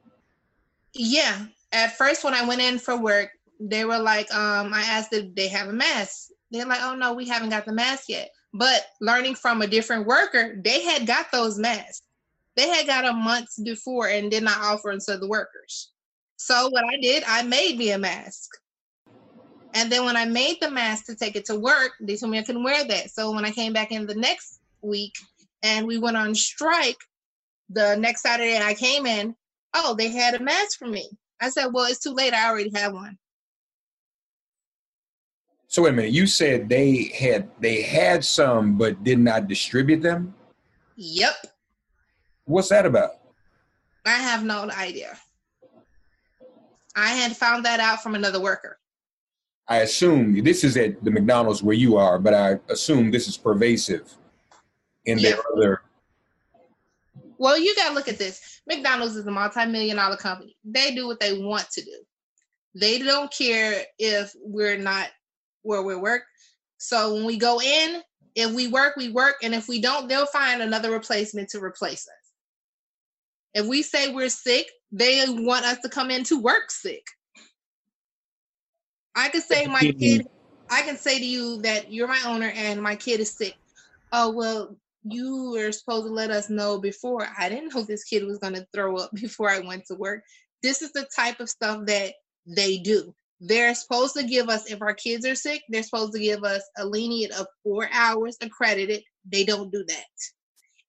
Yeah, 0.93 1.45
at 1.71 1.97
first 1.97 2.23
when 2.23 2.33
I 2.33 2.45
went 2.45 2.61
in 2.61 2.79
for 2.79 2.97
work, 2.97 3.31
they 3.59 3.85
were 3.85 3.99
like, 3.99 4.33
um, 4.33 4.73
I 4.73 4.81
asked 4.81 5.13
if 5.13 5.33
they 5.35 5.47
have 5.47 5.69
a 5.69 5.73
mask. 5.73 6.29
They're 6.49 6.65
like, 6.65 6.81
oh 6.81 6.95
no, 6.95 7.13
we 7.13 7.27
haven't 7.27 7.49
got 7.49 7.65
the 7.65 7.71
mask 7.71 8.09
yet. 8.09 8.29
But 8.53 8.87
learning 8.99 9.35
from 9.35 9.61
a 9.61 9.67
different 9.67 10.05
worker, 10.05 10.59
they 10.61 10.83
had 10.83 11.07
got 11.07 11.31
those 11.31 11.57
masks. 11.57 12.01
They 12.57 12.67
had 12.67 12.87
got 12.87 13.03
them 13.03 13.23
months 13.23 13.57
before 13.63 14.09
and 14.09 14.29
did 14.29 14.43
not 14.43 14.57
offer 14.57 14.91
them 14.91 14.99
to 15.07 15.17
the 15.17 15.27
workers. 15.27 15.91
So 16.35 16.67
what 16.69 16.83
I 16.83 16.97
did, 16.99 17.23
I 17.25 17.43
made 17.43 17.77
me 17.77 17.91
a 17.91 17.97
mask. 17.97 18.49
And 19.73 19.91
then 19.91 20.05
when 20.05 20.17
I 20.17 20.25
made 20.25 20.57
the 20.59 20.69
mask 20.69 21.05
to 21.05 21.15
take 21.15 21.35
it 21.35 21.45
to 21.45 21.57
work, 21.57 21.93
they 22.01 22.17
told 22.17 22.31
me 22.31 22.39
I 22.39 22.43
couldn't 22.43 22.63
wear 22.63 22.83
that. 22.85 23.11
So 23.11 23.31
when 23.31 23.45
I 23.45 23.51
came 23.51 23.73
back 23.73 23.91
in 23.91 24.05
the 24.05 24.15
next 24.15 24.59
week 24.81 25.13
and 25.63 25.87
we 25.87 25.97
went 25.97 26.17
on 26.17 26.35
strike, 26.35 26.97
the 27.69 27.95
next 27.95 28.21
Saturday 28.21 28.57
I 28.57 28.73
came 28.73 29.05
in, 29.05 29.35
oh, 29.73 29.95
they 29.95 30.09
had 30.09 30.33
a 30.33 30.43
mask 30.43 30.77
for 30.77 30.87
me. 30.87 31.09
I 31.39 31.49
said, 31.49 31.67
well, 31.67 31.85
it's 31.85 31.99
too 31.99 32.13
late. 32.13 32.33
I 32.33 32.49
already 32.49 32.71
have 32.75 32.93
one. 32.93 33.17
So 35.67 35.83
wait 35.83 35.91
a 35.91 35.93
minute. 35.93 36.11
You 36.11 36.27
said 36.27 36.67
they 36.67 37.13
had 37.17 37.49
they 37.61 37.81
had 37.81 38.25
some 38.25 38.77
but 38.77 39.05
did 39.05 39.19
not 39.19 39.47
distribute 39.47 40.01
them? 40.01 40.35
Yep. 40.97 41.33
What's 42.43 42.67
that 42.69 42.85
about? 42.85 43.11
I 44.05 44.15
have 44.15 44.43
no 44.43 44.69
idea. 44.69 45.17
I 46.93 47.11
had 47.11 47.37
found 47.37 47.63
that 47.63 47.79
out 47.79 48.03
from 48.03 48.15
another 48.15 48.41
worker. 48.41 48.80
I 49.67 49.77
assume 49.77 50.43
this 50.43 50.63
is 50.63 50.75
at 50.75 51.03
the 51.03 51.11
McDonald's 51.11 51.63
where 51.63 51.75
you 51.75 51.97
are, 51.97 52.19
but 52.19 52.33
I 52.33 52.59
assume 52.69 53.11
this 53.11 53.27
is 53.27 53.37
pervasive 53.37 54.13
in 55.05 55.19
yeah. 55.19 55.31
their 55.31 55.41
other 55.55 55.81
well, 57.41 57.57
you 57.57 57.75
got 57.75 57.87
to 57.87 57.95
look 57.95 58.07
at 58.07 58.19
this. 58.19 58.61
McDonald's 58.67 59.15
is 59.15 59.25
a 59.25 59.31
multi-million 59.31 59.97
dollar 59.97 60.15
company. 60.15 60.55
They 60.63 60.93
do 60.93 61.07
what 61.07 61.19
they 61.19 61.39
want 61.39 61.67
to 61.71 61.83
do. 61.83 61.97
They 62.75 62.99
don't 62.99 63.33
care 63.33 63.83
if 63.97 64.31
we're 64.43 64.77
not 64.77 65.07
where 65.63 65.81
we 65.81 65.95
work. 65.95 66.21
So 66.77 67.15
when 67.15 67.25
we 67.25 67.39
go 67.39 67.59
in, 67.59 68.03
if 68.35 68.51
we 68.51 68.67
work, 68.67 68.95
we 68.95 69.09
work, 69.09 69.37
and 69.41 69.55
if 69.55 69.67
we 69.67 69.81
don't, 69.81 70.07
they'll 70.07 70.27
find 70.27 70.61
another 70.61 70.91
replacement 70.91 71.49
to 71.49 71.59
replace 71.59 72.07
us. 72.07 72.31
If 73.55 73.65
we 73.65 73.81
say 73.81 74.13
we're 74.13 74.29
sick, 74.29 74.69
they 74.91 75.25
want 75.27 75.65
us 75.65 75.79
to 75.79 75.89
come 75.89 76.11
in 76.11 76.23
to 76.25 76.39
work 76.39 76.69
sick. 76.69 77.07
I 79.15 79.29
could 79.29 79.43
say 79.43 79.67
my 79.67 79.91
kid, 79.99 80.27
I 80.69 80.81
can 80.83 80.97
say 80.97 81.19
to 81.19 81.25
you 81.25 81.61
that 81.63 81.91
you're 81.91 82.07
my 82.07 82.21
owner 82.25 82.51
and 82.55 82.81
my 82.81 82.95
kid 82.95 83.19
is 83.19 83.35
sick. 83.35 83.55
Oh, 84.13 84.31
well, 84.31 84.75
you 85.03 85.51
were 85.51 85.71
supposed 85.71 86.07
to 86.07 86.13
let 86.13 86.31
us 86.31 86.49
know 86.49 86.79
before. 86.79 87.27
I 87.37 87.49
didn't 87.49 87.73
know 87.73 87.83
this 87.83 88.03
kid 88.03 88.25
was 88.25 88.37
going 88.37 88.53
to 88.53 88.67
throw 88.73 88.97
up 88.97 89.11
before 89.15 89.49
I 89.49 89.59
went 89.59 89.85
to 89.87 89.95
work. 89.95 90.23
This 90.63 90.81
is 90.81 90.91
the 90.91 91.07
type 91.15 91.39
of 91.39 91.49
stuff 91.49 91.85
that 91.87 92.13
they 92.45 92.77
do. 92.77 93.13
They're 93.39 93.73
supposed 93.73 94.15
to 94.15 94.23
give 94.23 94.49
us, 94.49 94.69
if 94.69 94.81
our 94.81 94.93
kids 94.93 95.25
are 95.25 95.35
sick, 95.35 95.63
they're 95.69 95.81
supposed 95.81 96.13
to 96.13 96.19
give 96.19 96.43
us 96.43 96.61
a 96.77 96.85
lenient 96.85 97.33
of 97.33 97.47
four 97.63 97.89
hours 97.91 98.37
accredited. 98.39 99.03
They 99.27 99.43
don't 99.43 99.71
do 99.71 99.83
that. 99.87 100.05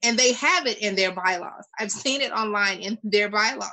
And 0.02 0.19
they 0.19 0.33
have 0.35 0.67
it 0.67 0.79
in 0.79 0.95
their 0.95 1.12
bylaws. 1.12 1.64
I've 1.79 1.91
seen 1.91 2.21
it 2.21 2.33
online 2.33 2.81
in 2.81 2.99
their 3.02 3.31
bylaws. 3.31 3.71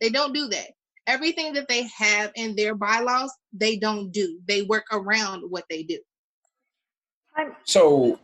They 0.00 0.08
don't 0.08 0.32
do 0.32 0.48
that. 0.48 0.68
Everything 1.06 1.52
that 1.52 1.68
they 1.68 1.88
have 1.96 2.32
in 2.34 2.56
their 2.56 2.74
bylaws, 2.74 3.32
they 3.52 3.76
don't 3.76 4.10
do. 4.10 4.40
They 4.46 4.62
work 4.62 4.84
around 4.92 5.42
what 5.48 5.64
they 5.70 5.82
do. 5.82 5.98
So 7.64 8.18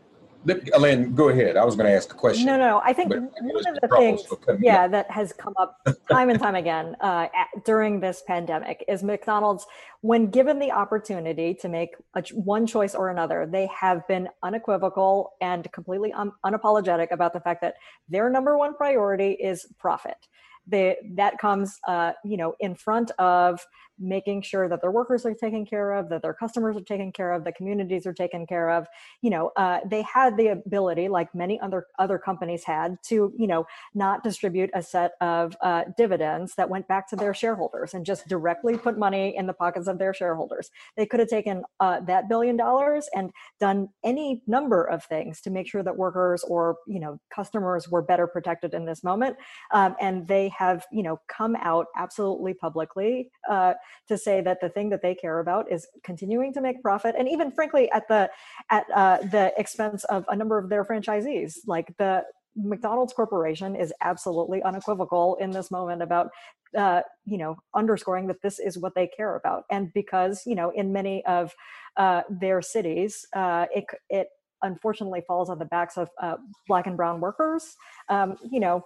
Elaine, 0.74 1.14
go 1.14 1.28
ahead. 1.28 1.56
I 1.56 1.64
was 1.64 1.76
going 1.76 1.86
to 1.86 1.92
ask 1.92 2.12
a 2.12 2.16
question. 2.16 2.46
No, 2.46 2.58
no, 2.58 2.80
I 2.84 2.92
think 2.92 3.10
one 3.10 3.66
of 3.66 3.78
the 3.80 3.88
things, 3.96 4.22
yeah, 4.60 4.88
that 4.88 5.10
has 5.10 5.32
come 5.32 5.54
up 5.58 5.76
time 6.10 6.30
and 6.30 6.38
time 6.38 6.56
again 6.56 6.96
uh, 7.00 7.28
at, 7.34 7.64
during 7.64 8.00
this 8.00 8.22
pandemic 8.26 8.84
is 8.88 9.02
McDonald's, 9.04 9.66
when 10.00 10.30
given 10.30 10.58
the 10.58 10.72
opportunity 10.72 11.54
to 11.54 11.68
make 11.68 11.90
a, 12.16 12.24
one 12.34 12.66
choice 12.66 12.94
or 12.94 13.10
another, 13.10 13.46
they 13.50 13.68
have 13.68 14.06
been 14.08 14.28
unequivocal 14.42 15.30
and 15.40 15.70
completely 15.70 16.12
un- 16.12 16.32
unapologetic 16.44 17.12
about 17.12 17.32
the 17.32 17.40
fact 17.40 17.60
that 17.60 17.74
their 18.08 18.28
number 18.28 18.58
one 18.58 18.74
priority 18.74 19.32
is 19.32 19.66
profit. 19.78 20.16
They, 20.66 20.96
that 21.14 21.38
comes, 21.38 21.78
uh, 21.88 22.12
you 22.24 22.36
know, 22.36 22.54
in 22.60 22.74
front 22.74 23.10
of 23.18 23.60
making 23.98 24.42
sure 24.42 24.68
that 24.68 24.80
their 24.80 24.90
workers 24.90 25.24
are 25.24 25.34
taken 25.34 25.64
care 25.64 25.92
of, 25.92 26.08
that 26.08 26.22
their 26.22 26.34
customers 26.34 26.76
are 26.76 26.82
taken 26.82 27.12
care 27.12 27.32
of, 27.32 27.44
the 27.44 27.52
communities 27.52 28.06
are 28.06 28.12
taken 28.12 28.46
care 28.46 28.70
of. 28.70 28.86
You 29.20 29.30
know, 29.30 29.52
uh, 29.56 29.80
they 29.88 30.02
had 30.02 30.36
the 30.36 30.48
ability, 30.48 31.08
like 31.08 31.34
many 31.34 31.60
other 31.60 31.86
other 31.98 32.18
companies 32.18 32.64
had, 32.64 32.96
to 33.04 33.32
you 33.36 33.46
know 33.46 33.66
not 33.94 34.22
distribute 34.22 34.70
a 34.74 34.82
set 34.82 35.12
of 35.20 35.56
uh, 35.62 35.84
dividends 35.96 36.54
that 36.56 36.68
went 36.68 36.88
back 36.88 37.08
to 37.08 37.16
their 37.16 37.34
shareholders 37.34 37.94
and 37.94 38.04
just 38.04 38.26
directly 38.28 38.76
put 38.76 38.98
money 38.98 39.36
in 39.36 39.46
the 39.46 39.52
pockets 39.52 39.86
of 39.86 39.98
their 39.98 40.14
shareholders. 40.14 40.70
They 40.96 41.06
could 41.06 41.20
have 41.20 41.28
taken 41.28 41.62
uh, 41.80 42.00
that 42.00 42.28
billion 42.28 42.56
dollars 42.56 43.08
and 43.14 43.30
done 43.60 43.88
any 44.04 44.42
number 44.46 44.84
of 44.84 45.04
things 45.04 45.40
to 45.42 45.50
make 45.50 45.68
sure 45.68 45.82
that 45.82 45.96
workers 45.96 46.44
or 46.44 46.76
you 46.86 47.00
know 47.00 47.20
customers 47.34 47.88
were 47.88 48.02
better 48.02 48.26
protected 48.26 48.74
in 48.74 48.84
this 48.84 49.04
moment, 49.04 49.36
um, 49.72 49.94
and 50.00 50.26
they 50.26 50.48
have 50.56 50.84
you 50.92 51.02
know 51.02 51.20
come 51.28 51.56
out 51.60 51.86
absolutely 51.96 52.54
publicly 52.54 53.30
uh, 53.48 53.74
to 54.08 54.18
say 54.18 54.40
that 54.40 54.60
the 54.60 54.68
thing 54.68 54.90
that 54.90 55.02
they 55.02 55.14
care 55.14 55.40
about 55.40 55.70
is 55.70 55.86
continuing 56.04 56.52
to 56.52 56.60
make 56.60 56.82
profit 56.82 57.14
and 57.18 57.28
even 57.28 57.50
frankly 57.50 57.90
at 57.92 58.06
the 58.08 58.30
at 58.70 58.84
uh, 58.94 59.18
the 59.30 59.52
expense 59.56 60.04
of 60.04 60.24
a 60.28 60.36
number 60.36 60.58
of 60.58 60.68
their 60.68 60.84
franchisees 60.84 61.58
like 61.66 61.94
the 61.98 62.22
McDonald's 62.56 63.12
Corporation 63.12 63.74
is 63.74 63.92
absolutely 64.00 64.62
unequivocal 64.62 65.36
in 65.36 65.50
this 65.50 65.70
moment 65.70 66.02
about, 66.02 66.28
uh, 66.76 67.02
you 67.24 67.38
know, 67.38 67.56
underscoring 67.74 68.26
that 68.26 68.42
this 68.42 68.58
is 68.58 68.78
what 68.78 68.94
they 68.94 69.06
care 69.06 69.36
about. 69.36 69.64
And 69.70 69.92
because, 69.94 70.42
you 70.46 70.54
know, 70.54 70.70
in 70.70 70.92
many 70.92 71.24
of 71.24 71.54
uh, 71.96 72.22
their 72.28 72.60
cities, 72.60 73.26
uh, 73.34 73.66
it, 73.74 73.84
it 74.10 74.28
unfortunately 74.62 75.22
falls 75.26 75.50
on 75.50 75.58
the 75.58 75.64
backs 75.64 75.96
of 75.96 76.10
uh, 76.20 76.36
black 76.68 76.86
and 76.86 76.96
brown 76.96 77.20
workers. 77.20 77.74
Um, 78.08 78.36
you 78.50 78.60
know, 78.60 78.84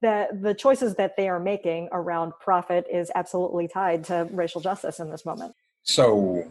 the 0.00 0.28
the 0.40 0.54
choices 0.54 0.94
that 0.96 1.16
they 1.16 1.28
are 1.28 1.40
making 1.40 1.88
around 1.92 2.32
profit 2.40 2.86
is 2.92 3.10
absolutely 3.14 3.68
tied 3.68 4.04
to 4.04 4.28
racial 4.30 4.60
justice 4.60 5.00
in 5.00 5.10
this 5.10 5.24
moment. 5.24 5.54
So, 5.82 6.44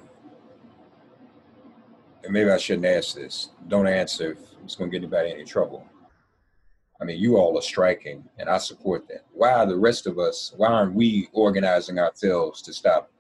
and 2.24 2.34
maybe 2.34 2.50
I 2.50 2.58
shouldn't 2.58 2.86
ask 2.86 3.16
this. 3.16 3.50
Don't 3.68 3.88
answer 3.88 4.32
if 4.32 4.40
it's 4.64 4.76
going 4.76 4.90
to 4.92 5.00
get 5.00 5.04
anybody 5.04 5.32
any 5.32 5.46
trouble. 5.46 5.86
I 7.00 7.06
mean, 7.06 7.20
you 7.20 7.38
all 7.38 7.58
are 7.58 7.62
striking, 7.62 8.28
and 8.40 8.50
I 8.50 8.58
support 8.58 9.08
that. 9.10 9.24
Why 9.32 9.54
are 9.54 9.68
the 9.68 9.78
rest 9.78 10.08
of 10.08 10.18
us? 10.18 10.54
Why 10.58 10.70
aren't 10.70 10.96
we 10.96 11.30
organizing 11.32 12.00
ourselves 12.00 12.62
to 12.64 12.74
stop 12.74 13.12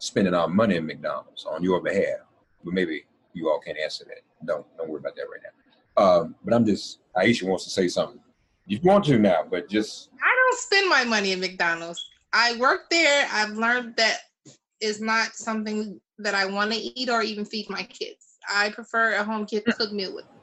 spending 0.00 0.34
our 0.34 0.48
money 0.48 0.76
in 0.76 0.86
McDonald's 0.86 1.46
on 1.46 1.62
your 1.62 1.80
behalf? 1.80 2.18
But 2.64 2.74
maybe 2.74 3.04
you 3.32 3.48
all 3.48 3.60
can't 3.60 3.78
answer 3.78 4.04
that. 4.06 4.22
Don't 4.44 4.66
don't 4.76 4.88
worry 4.90 4.98
about 4.98 5.16
that 5.16 5.26
right 5.30 5.40
now. 5.42 6.04
Um, 6.04 6.34
but 6.44 6.52
I'm 6.52 6.66
just 6.66 6.98
Aisha 7.16 7.44
wants 7.44 7.64
to 7.64 7.70
say 7.70 7.88
something. 7.88 8.20
You 8.66 8.78
want 8.82 9.04
to 9.06 9.18
now, 9.18 9.44
but 9.48 9.68
just 9.68 10.10
I 10.22 10.34
don't 10.34 10.58
spend 10.58 10.88
my 10.88 11.04
money 11.04 11.32
in 11.32 11.40
McDonald's. 11.40 12.04
I 12.32 12.56
work 12.56 12.88
there. 12.90 13.26
I've 13.30 13.52
learned 13.52 13.96
that 13.96 14.18
is 14.80 15.00
not 15.00 15.34
something 15.34 16.00
that 16.18 16.34
I 16.34 16.46
want 16.46 16.72
to 16.72 16.78
eat 16.78 17.10
or 17.10 17.22
even 17.22 17.44
feed 17.44 17.68
my 17.68 17.82
kids. 17.82 18.38
I 18.52 18.70
prefer 18.70 19.14
a 19.14 19.24
home 19.24 19.46
kid 19.46 19.64
cooked 19.64 19.92
meal 19.92 20.14
with. 20.14 20.24
Them. 20.24 20.34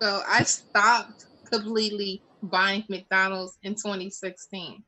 So 0.00 0.22
I 0.28 0.42
stopped 0.42 1.26
completely 1.50 2.22
buying 2.42 2.84
McDonald's 2.88 3.58
in 3.62 3.74
2016. 3.74 4.82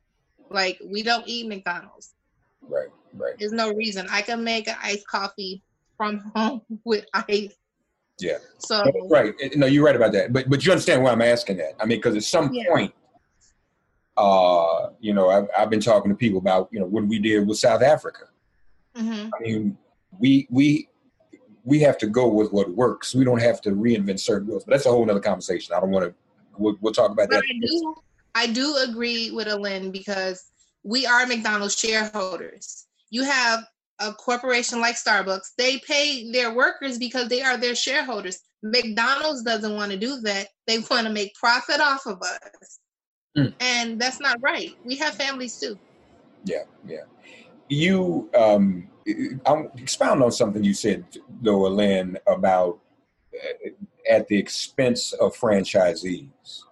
Like 0.50 0.78
we 0.84 1.02
don't 1.02 1.26
eat 1.26 1.48
McDonald's. 1.48 2.14
Right, 2.62 2.88
right. 3.14 3.34
There's 3.38 3.52
no 3.52 3.72
reason 3.72 4.06
I 4.10 4.22
can 4.22 4.42
make 4.42 4.68
an 4.68 4.76
iced 4.82 5.06
coffee 5.06 5.62
from 5.96 6.18
home 6.34 6.62
with 6.84 7.04
ice 7.14 7.54
yeah. 8.20 8.38
So 8.58 8.84
right, 9.08 9.34
no, 9.56 9.66
you're 9.66 9.84
right 9.84 9.96
about 9.96 10.12
that. 10.12 10.32
But 10.32 10.48
but 10.48 10.64
you 10.64 10.72
understand 10.72 11.02
why 11.02 11.12
I'm 11.12 11.22
asking 11.22 11.58
that? 11.58 11.74
I 11.80 11.86
mean, 11.86 11.98
because 11.98 12.16
at 12.16 12.24
some 12.24 12.52
yeah. 12.52 12.64
point, 12.68 12.94
uh, 14.16 14.90
you 15.00 15.14
know, 15.14 15.30
I've 15.30 15.48
I've 15.56 15.70
been 15.70 15.80
talking 15.80 16.10
to 16.10 16.16
people 16.16 16.38
about 16.38 16.68
you 16.72 16.80
know 16.80 16.86
what 16.86 17.06
we 17.06 17.18
did 17.18 17.46
with 17.46 17.58
South 17.58 17.82
Africa. 17.82 18.26
Mm-hmm. 18.96 19.28
I 19.34 19.42
mean, 19.42 19.78
we 20.18 20.46
we 20.50 20.88
we 21.64 21.78
have 21.80 21.98
to 21.98 22.06
go 22.06 22.28
with 22.28 22.52
what 22.52 22.70
works. 22.74 23.14
We 23.14 23.24
don't 23.24 23.40
have 23.40 23.60
to 23.62 23.70
reinvent 23.70 24.20
certain 24.20 24.48
rules. 24.48 24.64
But 24.64 24.72
that's 24.72 24.86
a 24.86 24.90
whole 24.90 25.08
other 25.08 25.20
conversation. 25.20 25.74
I 25.74 25.80
don't 25.80 25.90
want 25.90 26.06
to. 26.06 26.14
We'll, 26.56 26.76
we'll, 26.80 26.92
talk 26.92 27.12
about 27.12 27.28
but 27.28 27.42
that. 27.42 27.44
I 27.48 27.58
do. 27.60 27.94
I 28.34 28.46
do 28.46 28.76
agree 28.88 29.30
with 29.30 29.46
Allynn 29.46 29.92
because 29.92 30.50
we 30.82 31.06
are 31.06 31.26
McDonald's 31.26 31.78
shareholders. 31.78 32.86
You 33.10 33.22
have 33.22 33.64
a 34.00 34.12
corporation 34.12 34.80
like 34.80 34.96
Starbucks, 34.96 35.54
they 35.56 35.78
pay 35.78 36.30
their 36.30 36.54
workers 36.54 36.98
because 36.98 37.28
they 37.28 37.42
are 37.42 37.56
their 37.56 37.74
shareholders. 37.74 38.38
McDonald's 38.62 39.42
doesn't 39.42 39.74
want 39.74 39.92
to 39.92 39.98
do 39.98 40.20
that. 40.22 40.48
They 40.66 40.78
want 40.78 41.06
to 41.06 41.12
make 41.12 41.34
profit 41.34 41.80
off 41.80 42.06
of 42.06 42.20
us. 42.20 42.78
Mm. 43.36 43.54
And 43.60 44.00
that's 44.00 44.20
not 44.20 44.38
right. 44.40 44.70
We 44.84 44.96
have 44.96 45.14
families 45.14 45.58
too. 45.58 45.78
Yeah, 46.44 46.64
yeah. 46.86 47.04
You 47.68 48.30
um 48.34 48.88
I'll 49.46 49.70
expound 49.76 50.22
on 50.22 50.32
something 50.32 50.62
you 50.64 50.74
said 50.74 51.04
though, 51.40 51.62
Lynn, 51.62 52.18
about 52.26 52.78
uh, 53.34 53.70
at 54.10 54.26
the 54.28 54.38
expense 54.38 55.12
of 55.12 55.36
franchisees. 55.36 56.62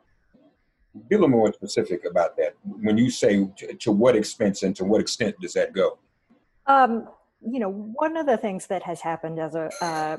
Be 1.09 1.15
a 1.15 1.19
little 1.19 1.29
more 1.29 1.53
specific 1.53 2.07
about 2.07 2.37
that. 2.39 2.55
When 2.65 2.97
you 2.97 3.11
say 3.11 3.47
to, 3.59 3.75
to 3.75 3.93
what 3.93 4.17
expense 4.17 4.63
and 4.63 4.75
to 4.77 4.85
what 4.85 5.01
extent 5.01 5.37
does 5.41 5.53
that 5.53 5.75
go? 5.75 5.99
Um, 6.67 7.09
you 7.51 7.61
know, 7.61 7.71
one 7.71 8.17
of 8.17 8.27
the 8.27 8.37
things 8.37 8.67
that 8.67 8.83
has 8.83 9.01
happened 9.01 9.39
as 9.39 9.55
a, 9.55 9.71
uh, 9.81 10.19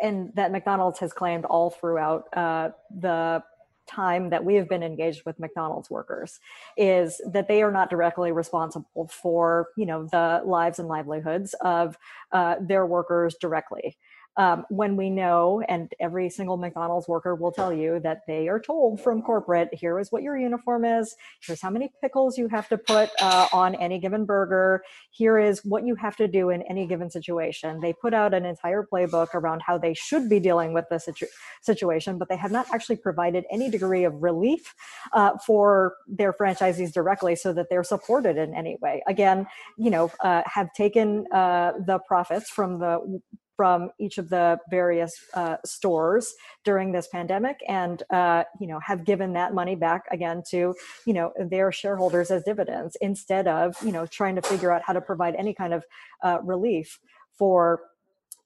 and 0.00 0.32
that 0.34 0.52
McDonald's 0.52 0.98
has 0.98 1.12
claimed 1.12 1.44
all 1.44 1.70
throughout 1.70 2.24
uh, 2.36 2.70
the 2.90 3.42
time 3.86 4.30
that 4.30 4.44
we 4.44 4.54
have 4.56 4.68
been 4.68 4.82
engaged 4.82 5.22
with 5.24 5.38
McDonald's 5.38 5.88
workers 5.88 6.40
is 6.76 7.20
that 7.32 7.48
they 7.48 7.62
are 7.62 7.70
not 7.70 7.88
directly 7.88 8.32
responsible 8.32 9.08
for, 9.08 9.68
you 9.76 9.86
know, 9.86 10.08
the 10.10 10.42
lives 10.44 10.78
and 10.78 10.88
livelihoods 10.88 11.54
of 11.60 11.96
uh, 12.32 12.56
their 12.60 12.84
workers 12.84 13.36
directly 13.40 13.96
um, 14.36 14.64
when 14.68 14.96
we 14.96 15.10
know, 15.10 15.62
and 15.68 15.92
every 16.00 16.28
single 16.30 16.56
McDonald's 16.56 17.08
worker 17.08 17.34
will 17.34 17.52
tell 17.52 17.72
you 17.72 18.00
that 18.00 18.20
they 18.26 18.48
are 18.48 18.60
told 18.60 19.00
from 19.00 19.22
corporate, 19.22 19.68
here 19.72 19.98
is 19.98 20.12
what 20.12 20.22
your 20.22 20.36
uniform 20.36 20.84
is, 20.84 21.16
here's 21.40 21.60
how 21.60 21.70
many 21.70 21.90
pickles 22.02 22.36
you 22.36 22.48
have 22.48 22.68
to 22.68 22.78
put 22.78 23.10
uh, 23.20 23.48
on 23.52 23.74
any 23.76 23.98
given 23.98 24.24
burger, 24.24 24.82
here 25.10 25.38
is 25.38 25.64
what 25.64 25.86
you 25.86 25.94
have 25.94 26.16
to 26.16 26.28
do 26.28 26.50
in 26.50 26.62
any 26.62 26.86
given 26.86 27.10
situation. 27.10 27.80
They 27.80 27.92
put 27.92 28.14
out 28.14 28.34
an 28.34 28.44
entire 28.44 28.86
playbook 28.90 29.34
around 29.34 29.62
how 29.66 29.78
they 29.78 29.94
should 29.94 30.28
be 30.28 30.40
dealing 30.40 30.72
with 30.72 30.84
the 30.90 30.98
situ- 30.98 31.26
situation, 31.62 32.18
but 32.18 32.28
they 32.28 32.36
have 32.36 32.52
not 32.52 32.66
actually 32.72 32.96
provided 32.96 33.44
any 33.50 33.70
degree 33.70 34.04
of 34.04 34.22
relief 34.22 34.74
uh, 35.12 35.32
for 35.46 35.94
their 36.06 36.32
franchisees 36.32 36.92
directly 36.92 37.36
so 37.36 37.52
that 37.52 37.66
they're 37.70 37.84
supported 37.84 38.36
in 38.36 38.54
any 38.54 38.76
way. 38.82 39.02
Again, 39.06 39.46
you 39.78 39.90
know, 39.90 40.10
uh, 40.22 40.42
have 40.46 40.72
taken 40.74 41.26
uh, 41.32 41.72
the 41.86 41.98
profits 42.00 42.50
from 42.50 42.78
the 42.78 43.20
from 43.56 43.90
each 43.98 44.18
of 44.18 44.28
the 44.28 44.58
various 44.70 45.16
uh, 45.34 45.56
stores 45.64 46.34
during 46.64 46.92
this 46.92 47.08
pandemic 47.08 47.58
and 47.68 48.02
uh, 48.10 48.44
you 48.60 48.66
know 48.66 48.78
have 48.80 49.04
given 49.04 49.32
that 49.32 49.54
money 49.54 49.74
back 49.74 50.04
again 50.10 50.42
to 50.50 50.74
you 51.06 51.12
know 51.12 51.32
their 51.48 51.72
shareholders 51.72 52.30
as 52.30 52.42
dividends 52.44 52.96
instead 53.00 53.48
of 53.48 53.76
you 53.82 53.92
know 53.92 54.06
trying 54.06 54.36
to 54.36 54.42
figure 54.42 54.70
out 54.70 54.82
how 54.84 54.92
to 54.92 55.00
provide 55.00 55.34
any 55.36 55.54
kind 55.54 55.72
of 55.72 55.84
uh, 56.22 56.38
relief 56.42 56.98
for 57.38 57.80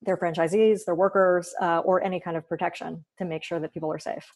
their 0.02 0.16
franchisees 0.16 0.84
their 0.84 0.94
workers 0.94 1.52
uh, 1.60 1.78
or 1.78 2.02
any 2.02 2.20
kind 2.20 2.36
of 2.36 2.48
protection 2.48 3.04
to 3.18 3.24
make 3.24 3.42
sure 3.42 3.58
that 3.58 3.72
people 3.74 3.92
are 3.92 3.98
safe 3.98 4.26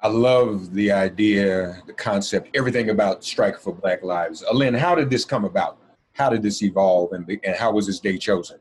I 0.00 0.06
love 0.06 0.72
the 0.74 0.92
idea, 0.92 1.82
the 1.88 1.92
concept, 1.92 2.56
everything 2.56 2.90
about 2.90 3.24
Strike 3.24 3.58
for 3.58 3.74
Black 3.74 4.04
Lives. 4.04 4.44
Allynn, 4.48 4.78
how 4.78 4.94
did 4.94 5.10
this 5.10 5.24
come 5.24 5.44
about? 5.44 5.78
How 6.12 6.30
did 6.30 6.40
this 6.40 6.62
evolve 6.62 7.12
and, 7.14 7.28
and 7.42 7.56
how 7.56 7.72
was 7.72 7.88
this 7.88 7.98
day 7.98 8.16
chosen? 8.16 8.60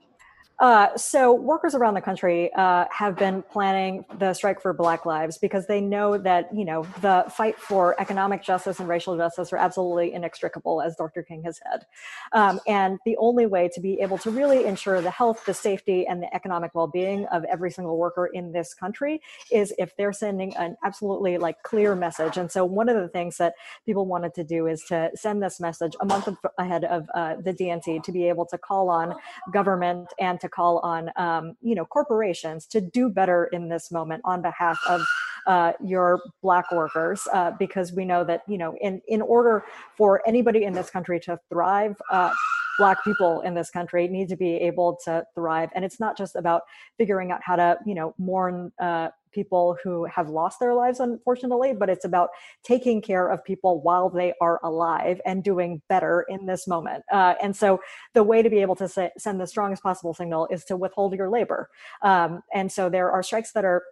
Uh, 0.59 0.95
so, 0.97 1.33
workers 1.33 1.75
around 1.75 1.93
the 1.93 2.01
country 2.01 2.51
uh, 2.53 2.85
have 2.89 3.15
been 3.15 3.43
planning 3.43 4.03
the 4.17 4.33
strike 4.33 4.59
for 4.59 4.73
Black 4.73 5.05
Lives 5.05 5.37
because 5.37 5.67
they 5.67 5.79
know 5.79 6.17
that 6.17 6.49
you 6.51 6.65
know 6.65 6.81
the 7.01 7.25
fight 7.29 7.59
for 7.59 7.99
economic 8.01 8.41
justice 8.41 8.79
and 8.79 8.89
racial 8.89 9.15
justice 9.15 9.53
are 9.53 9.57
absolutely 9.57 10.13
inextricable, 10.13 10.81
as 10.81 10.95
Dr. 10.95 11.21
King 11.21 11.43
has 11.43 11.59
said. 11.59 11.85
Um, 12.31 12.59
and 12.65 12.97
the 13.05 13.15
only 13.17 13.45
way 13.45 13.69
to 13.71 13.79
be 13.79 14.01
able 14.01 14.17
to 14.19 14.31
really 14.31 14.65
ensure 14.65 14.99
the 14.99 15.11
health, 15.11 15.45
the 15.45 15.53
safety, 15.53 16.07
and 16.07 16.23
the 16.23 16.35
economic 16.35 16.73
well-being 16.73 17.27
of 17.27 17.43
every 17.43 17.69
single 17.69 17.97
worker 17.97 18.25
in 18.25 18.51
this 18.51 18.73
country 18.73 19.21
is 19.51 19.73
if 19.77 19.95
they're 19.95 20.13
sending 20.13 20.55
an 20.57 20.75
absolutely 20.83 21.37
like 21.37 21.61
clear 21.61 21.95
message. 21.95 22.37
And 22.37 22.51
so, 22.51 22.65
one 22.65 22.89
of 22.89 22.99
the 22.99 23.09
things 23.09 23.37
that 23.37 23.53
people 23.85 24.07
wanted 24.07 24.33
to 24.33 24.43
do 24.43 24.65
is 24.65 24.83
to 24.85 25.11
send 25.13 25.43
this 25.43 25.59
message 25.59 25.95
a 26.01 26.05
month 26.05 26.27
ahead 26.57 26.83
of 26.85 27.07
uh, 27.13 27.35
the 27.35 27.53
DNC 27.53 28.01
to 28.01 28.11
be 28.11 28.27
able 28.27 28.47
to 28.47 28.57
call 28.57 28.89
on 28.89 29.13
government 29.51 30.09
and 30.19 30.39
to 30.39 30.46
to 30.47 30.55
call 30.55 30.79
on 30.79 31.11
um, 31.15 31.55
you 31.61 31.75
know 31.75 31.85
corporations 31.85 32.65
to 32.67 32.81
do 32.81 33.09
better 33.09 33.45
in 33.45 33.69
this 33.69 33.91
moment 33.91 34.21
on 34.25 34.41
behalf 34.41 34.79
of 34.87 35.01
uh, 35.47 35.71
your 35.83 36.19
black 36.41 36.71
workers 36.71 37.27
uh, 37.33 37.51
because 37.51 37.93
we 37.93 38.05
know 38.05 38.23
that 38.23 38.41
you 38.47 38.57
know 38.57 38.75
in 38.81 39.01
in 39.07 39.21
order 39.21 39.63
for 39.95 40.21
anybody 40.27 40.63
in 40.63 40.73
this 40.73 40.89
country 40.89 41.19
to 41.19 41.39
thrive 41.49 41.95
uh, 42.11 42.31
black 42.77 43.03
people 43.03 43.41
in 43.41 43.53
this 43.53 43.69
country 43.69 44.07
need 44.07 44.29
to 44.29 44.35
be 44.35 44.55
able 44.55 44.97
to 45.05 45.25
thrive. 45.35 45.69
And 45.75 45.83
it's 45.83 45.99
not 45.99 46.17
just 46.17 46.35
about 46.35 46.63
figuring 46.97 47.31
out 47.31 47.41
how 47.43 47.55
to 47.55 47.77
you 47.85 47.95
know 47.95 48.13
mourn 48.17 48.71
uh, 48.79 49.09
people 49.31 49.77
who 49.83 50.05
have 50.05 50.29
lost 50.29 50.59
their 50.59 50.73
lives 50.73 50.99
unfortunately 50.99 51.71
but 51.71 51.89
it's 51.89 52.05
about 52.05 52.29
taking 52.63 53.01
care 53.01 53.27
of 53.29 53.43
people 53.43 53.81
while 53.81 54.09
they 54.09 54.33
are 54.41 54.59
alive 54.63 55.21
and 55.25 55.43
doing 55.43 55.81
better 55.89 56.25
in 56.29 56.45
this 56.45 56.67
moment. 56.67 57.03
Uh, 57.11 57.35
and 57.41 57.55
so 57.55 57.79
the 58.13 58.23
way 58.23 58.41
to 58.41 58.49
be 58.49 58.59
able 58.59 58.75
to 58.75 58.87
say, 58.87 59.11
send 59.17 59.39
the 59.39 59.47
strongest 59.47 59.83
possible 59.83 60.13
signal 60.13 60.47
is 60.49 60.63
to 60.65 60.75
withhold 60.75 61.13
your 61.13 61.29
labor. 61.29 61.69
Um, 62.01 62.41
and 62.53 62.71
so 62.71 62.89
there 62.89 63.11
are 63.11 63.21
strikes 63.21 63.51
that 63.51 63.65
are 63.65 63.83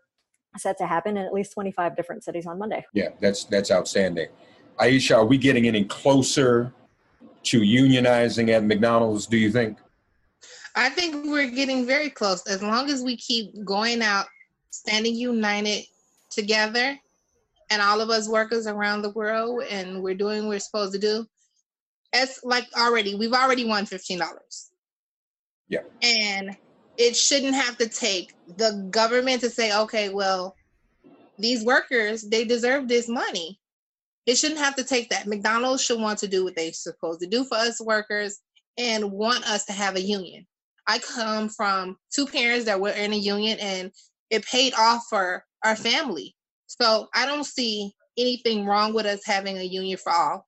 set 0.58 0.78
to 0.78 0.88
happen 0.88 1.17
in 1.17 1.26
at 1.26 1.34
least 1.34 1.54
25 1.54 1.98
different 1.98 2.24
cities 2.24 2.45
on 2.45 2.58
monday. 2.58 2.86
Yeah 2.93 3.10
that's 3.19 3.43
that's 3.43 3.71
outstanding. 3.71 4.30
Aisha 4.80 5.17
are 5.17 5.26
we 5.26 5.38
getting 5.38 5.67
any 5.67 5.84
closer 5.86 6.74
to 7.45 7.62
unionizing 7.62 8.49
at 8.49 8.63
McDonald's, 8.63 9.27
do 9.27 9.38
you 9.38 9.51
think? 9.51 9.77
I 10.75 10.89
think 10.89 11.25
we're 11.25 11.49
getting 11.49 11.86
very 11.86 12.10
close. 12.10 12.45
As 12.47 12.62
long 12.62 12.89
as 12.89 13.01
we 13.01 13.15
keep 13.15 13.63
going 13.63 14.01
out, 14.01 14.25
standing 14.71 15.15
united 15.15 15.86
together, 16.29 16.99
and 17.69 17.81
all 17.81 18.01
of 18.01 18.10
us 18.10 18.27
workers 18.27 18.67
around 18.67 19.01
the 19.01 19.12
world, 19.12 19.63
and 19.69 20.01
we're 20.03 20.15
doing 20.15 20.43
what 20.43 20.49
we're 20.49 20.60
supposed 20.60 20.93
to 20.93 20.99
do. 20.99 21.25
It's 22.13 22.43
like 22.43 22.65
already, 22.77 23.15
we've 23.15 23.34
already 23.34 23.65
won 23.65 23.86
$15. 23.86 24.69
Yeah. 25.67 25.79
And 26.01 26.55
it 26.97 27.15
shouldn't 27.15 27.55
have 27.55 27.77
to 27.77 27.89
take 27.89 28.34
the 28.58 28.88
government 28.91 29.41
to 29.41 29.49
say, 29.49 29.75
okay, 29.75 30.10
well, 30.10 30.55
these 31.39 31.63
workers, 31.65 32.23
they 32.23 32.45
deserve 32.45 32.88
this 32.88 33.10
money. 33.10 33.60
It 34.25 34.38
shouldn't 34.38 34.59
have 34.59 34.75
to 34.75 34.83
take 34.83 35.09
that. 35.09 35.27
McDonald's 35.27 35.83
should 35.83 35.99
want 35.99 36.19
to 36.19 36.27
do 36.27 36.43
what 36.43 36.55
they're 36.55 36.73
supposed 36.73 37.21
to 37.21 37.27
do 37.27 37.45
for 37.45 37.57
us 37.57 37.79
workers 37.79 38.39
and 38.77 39.11
want 39.11 39.47
us 39.47 39.65
to 39.65 39.73
have 39.73 39.95
a 39.95 40.01
union. 40.01 40.47
I 40.88 40.99
come 40.99 41.49
from 41.49 41.97
two 42.13 42.25
parents 42.25 42.65
that 42.65 42.79
were 42.79 42.89
in 42.89 43.13
a 43.13 43.17
union 43.17 43.59
and 43.59 43.91
it 44.29 44.45
paid 44.45 44.73
off 44.77 45.03
for 45.09 45.43
our 45.63 45.75
family. 45.75 46.35
So 46.67 47.07
I 47.13 47.25
don't 47.25 47.45
see 47.45 47.93
anything 48.17 48.65
wrong 48.65 48.93
with 48.93 49.05
us 49.05 49.21
having 49.25 49.57
a 49.57 49.63
union 49.63 49.97
for 49.97 50.11
all. 50.11 50.47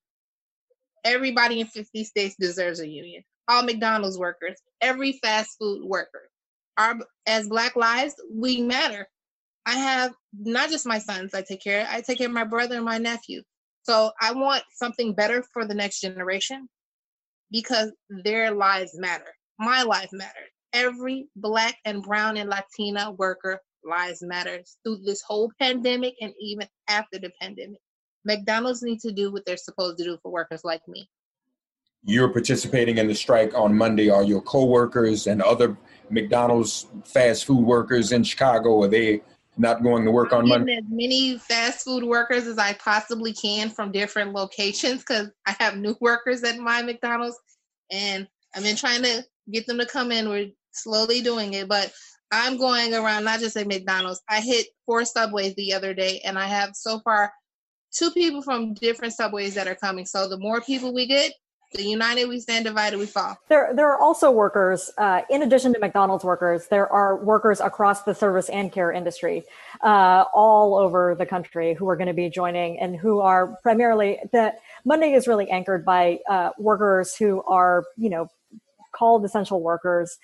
Everybody 1.03 1.61
in 1.61 1.67
50 1.67 2.03
states 2.03 2.35
deserves 2.39 2.79
a 2.79 2.87
union. 2.87 3.23
All 3.47 3.63
McDonald's 3.63 4.17
workers, 4.17 4.59
every 4.81 5.19
fast 5.23 5.57
food 5.59 5.83
worker. 5.85 6.29
Our 6.77 6.95
as 7.25 7.47
Black 7.47 7.75
lives, 7.75 8.15
we 8.31 8.61
matter. 8.61 9.07
I 9.65 9.73
have 9.73 10.13
not 10.37 10.69
just 10.69 10.85
my 10.85 10.99
sons 10.99 11.33
I 11.33 11.41
take 11.41 11.63
care 11.63 11.81
of, 11.81 11.87
I 11.89 12.01
take 12.01 12.19
care 12.19 12.27
of 12.27 12.33
my 12.33 12.43
brother 12.43 12.75
and 12.75 12.85
my 12.85 12.97
nephew. 12.97 13.41
So 13.87 14.11
I 14.19 14.33
want 14.33 14.63
something 14.73 15.13
better 15.13 15.43
for 15.53 15.65
the 15.65 15.73
next 15.73 16.01
generation 16.01 16.67
because 17.51 17.91
their 18.09 18.51
lives 18.51 18.91
matter. 18.95 19.33
My 19.59 19.83
life 19.83 20.09
matters. 20.11 20.51
Every 20.73 21.29
black 21.37 21.77
and 21.85 22.03
brown 22.03 22.35
and 22.35 22.49
Latina 22.49 23.11
worker 23.11 23.61
lives 23.85 24.21
matters 24.21 24.75
through 24.83 25.03
this 25.05 25.21
whole 25.25 25.49
pandemic 25.57 26.15
and 26.19 26.33
even 26.41 26.67
after 26.89 27.17
the 27.17 27.31
pandemic. 27.39 27.79
McDonald's 28.25 28.83
need 28.83 28.99
to 28.99 29.13
do 29.13 29.31
what 29.31 29.45
they're 29.45 29.55
supposed 29.55 29.97
to 29.99 30.03
do 30.03 30.17
for 30.21 30.33
workers 30.33 30.65
like 30.65 30.85
me. 30.89 31.09
You're 32.03 32.29
participating 32.29 32.97
in 32.97 33.07
the 33.07 33.15
strike 33.15 33.53
on 33.55 33.75
Monday. 33.75 34.09
Are 34.09 34.23
your 34.23 34.41
coworkers 34.41 35.27
and 35.27 35.41
other 35.41 35.77
McDonald's 36.09 36.87
fast 37.05 37.45
food 37.45 37.65
workers 37.65 38.11
in 38.11 38.23
Chicago 38.23 38.83
are 38.83 38.89
they 38.89 39.21
not 39.57 39.83
going 39.83 40.05
to 40.05 40.11
work 40.11 40.31
I'm 40.31 40.39
on 40.39 40.49
Monday? 40.49 40.77
As 40.77 40.83
many 40.89 41.37
fast 41.37 41.83
food 41.83 42.03
workers 42.03 42.47
as 42.47 42.57
I 42.57 42.73
possibly 42.73 43.33
can 43.33 43.69
from 43.69 43.91
different 43.91 44.33
locations 44.33 44.99
because 44.99 45.29
I 45.45 45.55
have 45.59 45.77
new 45.77 45.95
workers 46.01 46.43
at 46.43 46.57
my 46.57 46.81
McDonald's, 46.81 47.37
and 47.91 48.27
I've 48.55 48.63
been 48.63 48.75
trying 48.75 49.03
to 49.03 49.23
get 49.51 49.67
them 49.67 49.77
to 49.79 49.85
come 49.85 50.11
in. 50.11 50.29
We're 50.29 50.51
slowly 50.71 51.21
doing 51.21 51.53
it, 51.53 51.67
but 51.67 51.91
I'm 52.31 52.57
going 52.57 52.93
around 52.93 53.23
not 53.23 53.39
just 53.39 53.57
at 53.57 53.67
McDonald's. 53.67 54.21
I 54.29 54.41
hit 54.41 54.67
four 54.85 55.05
subways 55.05 55.55
the 55.55 55.73
other 55.73 55.93
day, 55.93 56.21
and 56.25 56.37
I 56.37 56.47
have 56.47 56.71
so 56.73 56.99
far 56.99 57.31
two 57.91 58.11
people 58.11 58.41
from 58.41 58.73
different 58.73 59.13
subways 59.13 59.55
that 59.55 59.67
are 59.67 59.75
coming. 59.75 60.05
So 60.05 60.27
the 60.27 60.39
more 60.39 60.61
people 60.61 60.93
we 60.93 61.07
get, 61.07 61.31
the 61.73 61.83
united 61.83 62.25
we 62.25 62.39
stand, 62.39 62.65
divided 62.65 62.97
we 62.97 63.05
fall. 63.05 63.37
There, 63.49 63.73
there 63.75 63.91
are 63.91 63.99
also 63.99 64.31
workers, 64.31 64.91
uh, 64.97 65.21
in 65.29 65.43
addition 65.43 65.73
to 65.73 65.79
McDonald's 65.79 66.23
workers, 66.23 66.67
there 66.67 66.91
are 66.91 67.17
workers 67.23 67.59
across 67.59 68.03
the 68.03 68.13
service 68.13 68.49
and 68.49 68.71
care 68.71 68.91
industry, 68.91 69.43
uh, 69.81 70.25
all 70.33 70.75
over 70.75 71.15
the 71.17 71.25
country 71.25 71.73
who 71.73 71.87
are 71.89 71.95
going 71.95 72.07
to 72.07 72.13
be 72.13 72.29
joining 72.29 72.79
and 72.79 72.95
who 72.95 73.19
are 73.19 73.57
primarily 73.61 74.19
the 74.31 74.53
Monday 74.85 75.13
is 75.13 75.27
really 75.27 75.49
anchored 75.49 75.83
by 75.83 76.19
uh, 76.29 76.51
workers 76.57 77.15
who 77.15 77.43
are, 77.43 77.83
you 77.97 78.09
know, 78.09 78.27
called 78.93 79.23
essential 79.25 79.61
workers 79.61 80.17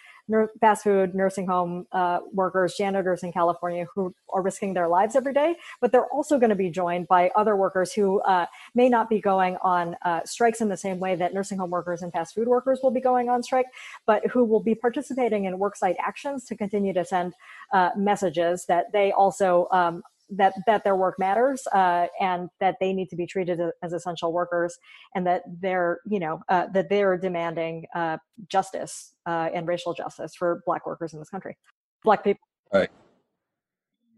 fast 0.62 0.84
food, 0.84 1.14
nursing 1.14 1.48
home 1.48 1.86
uh, 1.92 2.20
workers, 2.32 2.76
janitors 2.78 3.24
in 3.24 3.32
California 3.32 3.86
who 3.94 4.14
are 4.30 4.42
risking 4.42 4.74
their 4.74 4.88
lives 4.88 5.16
every 5.16 5.34
day, 5.34 5.56
but 5.82 5.92
they're 5.92 6.08
also 6.08 6.40
going 6.40 6.50
to 6.50 6.56
be 6.56 6.70
joined 6.70 7.08
by 7.08 7.30
other 7.36 7.56
workers 7.56 7.92
who 7.94 8.22
uh, 8.22 8.46
may 8.74 8.90
not 8.90 9.10
be 9.10 9.20
going 9.20 9.58
on 9.62 9.96
uh, 10.04 10.22
strikes 10.26 10.62
in 10.62 10.70
the 10.70 10.78
same 10.78 11.00
way 11.00 11.16
that 11.16 11.34
nursing 11.34 11.58
home 11.58 11.70
workers 11.70 12.02
and 12.02 12.12
fast 12.12 12.34
food 12.34 12.48
workers 12.48 12.80
will 12.82 12.92
be 12.92 13.02
going 13.02 13.30
on 13.30 13.44
strike, 13.44 13.68
but 14.06 14.26
who 14.28 14.46
will 14.46 14.64
be 14.64 14.76
participating 14.76 15.46
in 15.46 15.58
worksite 15.60 15.96
actions 16.00 16.46
to 16.46 16.56
continue 16.56 16.94
to 16.94 17.04
send 17.04 17.34
uh, 17.74 17.90
messages 17.98 18.66
that 18.68 18.92
they 18.94 19.12
also 19.12 19.68
um, 19.72 20.02
that 20.38 20.54
that 20.68 20.84
their 20.84 20.96
work 20.96 21.16
matters 21.20 21.66
uh, 21.74 22.08
and 22.20 22.50
that 22.60 22.76
they 22.80 22.94
need 22.94 23.10
to 23.10 23.16
be 23.16 23.26
treated 23.26 23.60
as 23.82 23.94
essential 23.94 24.32
workers 24.32 24.78
and 25.16 25.26
that 25.26 25.44
they're 25.62 26.00
you 26.06 26.20
know 26.20 26.40
uh, 26.50 26.68
that 26.74 26.90
they're 26.90 27.18
demanding 27.18 27.86
uh, 27.96 28.18
justice 28.48 29.14
uh, 29.26 29.50
and 29.54 29.68
racial 29.68 29.94
justice 29.94 30.36
for 30.36 30.62
black 30.66 30.86
workers 30.86 31.14
in 31.14 31.20
this 31.20 31.30
country. 31.30 31.58
Black 32.04 32.24
people 32.24 32.42
right. 32.74 32.90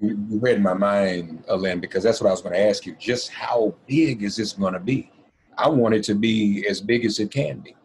You 0.02 0.18
read 0.30 0.62
my 0.62 0.74
mind 0.74 1.46
Allynn, 1.50 1.80
because 1.80 2.04
that's 2.04 2.20
what 2.20 2.28
i 2.28 2.32
was 2.32 2.42
going 2.42 2.54
to 2.54 2.60
ask 2.60 2.86
you. 2.86 2.96
Just 3.00 3.30
how 3.30 3.74
big 3.88 4.24
is 4.24 4.36
this 4.36 4.52
going 4.52 4.74
to 4.74 4.80
be? 4.80 5.10
I 5.58 5.70
want 5.70 5.96
it 5.96 6.04
to 6.04 6.16
be 6.16 6.68
as 6.68 6.82
big 6.82 7.06
as 7.06 7.18
it 7.20 7.32
can 7.32 7.60
be 7.60 7.76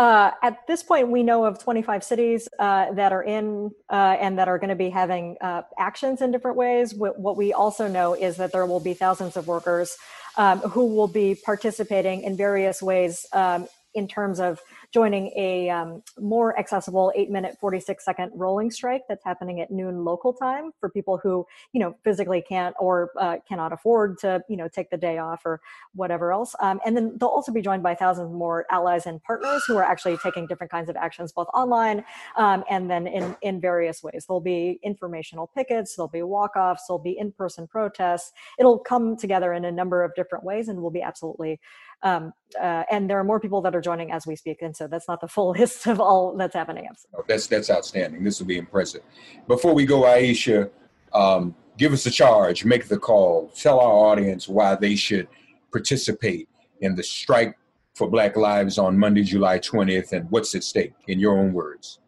uh, 0.00 0.30
at 0.42 0.66
this 0.66 0.82
point, 0.82 1.10
we 1.10 1.22
know 1.22 1.44
of 1.44 1.58
25 1.58 2.02
cities 2.02 2.48
uh, 2.58 2.90
that 2.92 3.12
are 3.12 3.22
in 3.22 3.70
uh, 3.90 4.16
and 4.18 4.38
that 4.38 4.48
are 4.48 4.58
going 4.58 4.70
to 4.70 4.74
be 4.74 4.88
having 4.88 5.36
uh, 5.42 5.60
actions 5.78 6.22
in 6.22 6.32
different 6.32 6.56
ways. 6.56 6.94
What 6.94 7.36
we 7.36 7.52
also 7.52 7.86
know 7.86 8.14
is 8.14 8.38
that 8.38 8.50
there 8.50 8.64
will 8.64 8.80
be 8.80 8.94
thousands 8.94 9.36
of 9.36 9.46
workers 9.46 9.98
um, 10.38 10.60
who 10.60 10.86
will 10.86 11.06
be 11.06 11.34
participating 11.34 12.22
in 12.22 12.34
various 12.34 12.80
ways 12.80 13.26
um, 13.34 13.68
in 13.94 14.08
terms 14.08 14.40
of 14.40 14.62
joining 14.92 15.32
a 15.36 15.70
um, 15.70 16.02
more 16.18 16.58
accessible 16.58 17.12
eight 17.14 17.30
minute, 17.30 17.56
46 17.60 18.04
second 18.04 18.32
rolling 18.34 18.70
strike 18.70 19.02
that's 19.08 19.24
happening 19.24 19.60
at 19.60 19.70
noon 19.70 20.04
local 20.04 20.32
time 20.32 20.72
for 20.80 20.88
people 20.88 21.18
who, 21.22 21.46
you 21.72 21.80
know, 21.80 21.94
physically 22.02 22.42
can't 22.42 22.74
or 22.80 23.10
uh, 23.18 23.36
cannot 23.48 23.72
afford 23.72 24.18
to, 24.18 24.42
you 24.48 24.56
know, 24.56 24.68
take 24.68 24.90
the 24.90 24.96
day 24.96 25.18
off 25.18 25.42
or 25.44 25.60
whatever 25.94 26.32
else. 26.32 26.54
Um, 26.60 26.80
and 26.84 26.96
then 26.96 27.16
they'll 27.18 27.28
also 27.28 27.52
be 27.52 27.62
joined 27.62 27.82
by 27.82 27.94
thousands 27.94 28.32
more 28.32 28.66
allies 28.70 29.06
and 29.06 29.22
partners 29.22 29.62
who 29.66 29.76
are 29.76 29.84
actually 29.84 30.16
taking 30.18 30.46
different 30.46 30.72
kinds 30.72 30.88
of 30.88 30.96
actions, 30.96 31.32
both 31.32 31.48
online 31.54 32.04
um, 32.36 32.64
and 32.68 32.90
then 32.90 33.06
in, 33.06 33.36
in 33.42 33.60
various 33.60 34.02
ways. 34.02 34.24
There'll 34.26 34.40
be 34.40 34.80
informational 34.82 35.46
pickets, 35.46 35.94
there'll 35.94 36.08
be 36.08 36.22
walk 36.22 36.56
offs, 36.56 36.84
there'll 36.88 36.98
be 36.98 37.16
in 37.16 37.30
person 37.32 37.68
protests. 37.68 38.32
It'll 38.58 38.78
come 38.78 39.16
together 39.16 39.52
in 39.52 39.64
a 39.64 39.72
number 39.72 40.02
of 40.02 40.14
different 40.16 40.44
ways 40.44 40.68
and 40.68 40.82
will 40.82 40.90
be 40.90 41.02
absolutely 41.02 41.60
um, 42.02 42.32
uh, 42.60 42.84
and 42.90 43.08
there 43.08 43.18
are 43.18 43.24
more 43.24 43.38
people 43.38 43.60
that 43.62 43.74
are 43.76 43.80
joining 43.80 44.10
as 44.10 44.26
we 44.26 44.34
speak 44.34 44.62
and 44.62 44.74
so 44.80 44.86
that's 44.86 45.08
not 45.08 45.20
the 45.20 45.28
full 45.28 45.50
list 45.58 45.86
of 45.86 46.00
all 46.00 46.34
that's 46.36 46.54
happening 46.54 46.88
oh, 47.14 47.24
that's 47.28 47.46
that's 47.46 47.70
outstanding 47.70 48.24
this 48.24 48.40
will 48.40 48.46
be 48.46 48.56
impressive 48.56 49.02
before 49.46 49.74
we 49.74 49.84
go 49.84 50.02
aisha 50.02 50.70
um, 51.12 51.54
give 51.76 51.92
us 51.92 52.06
a 52.06 52.10
charge 52.10 52.64
make 52.64 52.88
the 52.88 52.98
call 52.98 53.48
tell 53.48 53.78
our 53.78 53.92
audience 54.10 54.48
why 54.48 54.74
they 54.74 54.96
should 54.96 55.28
participate 55.70 56.48
in 56.80 56.94
the 56.94 57.02
strike 57.02 57.56
for 57.94 58.08
black 58.08 58.36
lives 58.36 58.78
on 58.78 58.98
monday 58.98 59.22
july 59.22 59.58
20th 59.58 60.12
and 60.12 60.30
what's 60.30 60.54
at 60.54 60.64
stake 60.64 60.94
in 61.08 61.20
your 61.20 61.38
own 61.38 61.52
words 61.52 61.98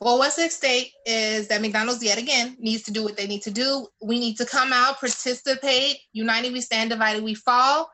Well, 0.00 0.18
what's 0.18 0.38
at 0.38 0.52
stake 0.52 0.92
is 1.06 1.48
that 1.48 1.62
McDonald's 1.62 2.04
yet 2.04 2.18
again 2.18 2.56
needs 2.58 2.82
to 2.82 2.92
do 2.92 3.02
what 3.06 3.16
they 3.16 3.26
need 3.26 3.42
to 3.42 3.50
do. 3.50 3.86
We 4.02 4.18
need 4.18 4.36
to 4.36 4.44
come 4.44 4.70
out, 4.72 5.00
participate. 5.00 5.96
United 6.12 6.52
we 6.52 6.60
stand, 6.60 6.90
divided 6.90 7.22
we 7.24 7.34
fall, 7.34 7.88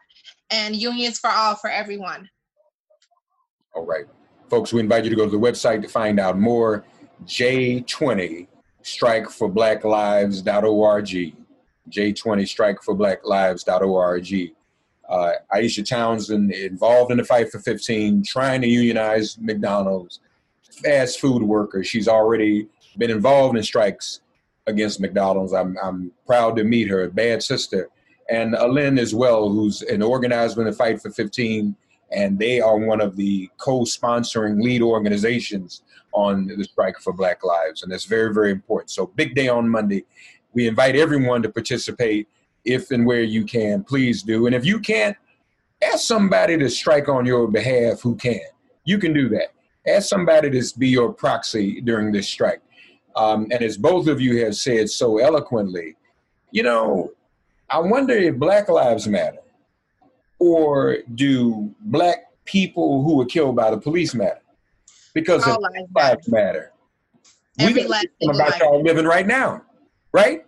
and 0.50 0.74
unions 0.74 1.18
for 1.22 1.30
all 1.30 1.54
for 1.54 1.70
everyone. 1.70 2.28
All 3.74 3.86
right. 3.86 4.04
Folks, 4.48 4.72
we 4.72 4.80
invite 4.80 5.04
you 5.04 5.10
to 5.10 5.16
go 5.16 5.24
to 5.24 5.30
the 5.30 5.38
website 5.38 5.82
to 5.82 5.88
find 5.88 6.18
out 6.18 6.38
more. 6.38 6.84
J20 7.24 8.48
strike 8.82 9.30
for 9.30 9.48
black 9.48 9.84
lives.org. 9.84 11.34
J20 11.88 12.48
strike 12.48 12.82
for 12.82 12.94
black 12.94 13.24
lives.org. 13.24 14.52
Uh, 15.08 15.32
Aisha 15.52 15.84
Townsend 15.86 16.52
involved 16.52 17.10
in 17.10 17.18
the 17.18 17.24
fight 17.24 17.50
for 17.50 17.58
15, 17.58 18.22
trying 18.24 18.60
to 18.62 18.68
unionize 18.68 19.38
McDonald's, 19.38 20.20
fast 20.84 21.20
food 21.20 21.42
worker. 21.42 21.82
She's 21.82 22.06
already 22.08 22.68
been 22.96 23.10
involved 23.10 23.56
in 23.56 23.62
strikes 23.62 24.20
against 24.66 25.00
McDonald's. 25.00 25.52
I'm, 25.52 25.76
I'm 25.82 26.12
proud 26.26 26.56
to 26.56 26.64
meet 26.64 26.88
her, 26.88 27.08
bad 27.08 27.42
sister. 27.42 27.88
And 28.28 28.54
Allynn 28.54 29.00
as 29.00 29.12
well, 29.12 29.48
who's 29.48 29.82
an 29.82 30.02
organizer 30.02 30.60
in 30.60 30.68
the 30.68 30.72
fight 30.72 31.02
for 31.02 31.10
15 31.10 31.74
and 32.12 32.38
they 32.38 32.60
are 32.60 32.78
one 32.78 33.00
of 33.00 33.16
the 33.16 33.48
co-sponsoring 33.58 34.62
lead 34.62 34.82
organizations 34.82 35.82
on 36.12 36.46
the 36.46 36.64
strike 36.64 36.98
for 36.98 37.12
black 37.12 37.44
lives 37.44 37.82
and 37.82 37.92
that's 37.92 38.04
very 38.04 38.32
very 38.32 38.50
important. 38.50 38.90
So 38.90 39.06
big 39.06 39.34
day 39.34 39.48
on 39.48 39.68
monday. 39.68 40.04
We 40.52 40.66
invite 40.66 40.96
everyone 40.96 41.42
to 41.42 41.48
participate 41.48 42.28
if 42.64 42.90
and 42.90 43.06
where 43.06 43.22
you 43.22 43.44
can. 43.44 43.84
Please 43.84 44.22
do. 44.22 44.46
And 44.46 44.54
if 44.54 44.64
you 44.64 44.80
can't 44.80 45.16
ask 45.82 46.00
somebody 46.00 46.58
to 46.58 46.68
strike 46.68 47.08
on 47.08 47.24
your 47.24 47.48
behalf 47.48 48.00
who 48.00 48.16
can. 48.16 48.40
You 48.84 48.98
can 48.98 49.12
do 49.12 49.28
that. 49.30 49.52
Ask 49.86 50.08
somebody 50.08 50.50
to 50.50 50.78
be 50.78 50.88
your 50.88 51.12
proxy 51.12 51.80
during 51.80 52.12
this 52.12 52.28
strike. 52.28 52.60
Um, 53.16 53.46
and 53.50 53.62
as 53.62 53.76
both 53.76 54.08
of 54.08 54.20
you 54.20 54.44
have 54.44 54.56
said 54.56 54.90
so 54.90 55.18
eloquently 55.18 55.96
you 56.50 56.62
know 56.62 57.12
i 57.68 57.78
wonder 57.78 58.14
if 58.14 58.36
black 58.36 58.68
lives 58.68 59.06
matter 59.06 59.38
or 60.40 60.98
do 61.14 61.72
black 61.82 62.24
people 62.44 63.04
who 63.04 63.16
were 63.16 63.26
killed 63.26 63.54
by 63.54 63.70
the 63.70 63.78
police 63.78 64.14
matter? 64.14 64.40
Because 65.14 65.46
All 65.46 65.60
lives 65.94 66.28
matter. 66.28 66.72
Every 67.58 67.84
we 67.84 67.88
got 67.88 68.04
about 68.22 68.58
y'all 68.58 68.82
living 68.82 69.04
right 69.04 69.26
now, 69.26 69.62
right? 70.12 70.44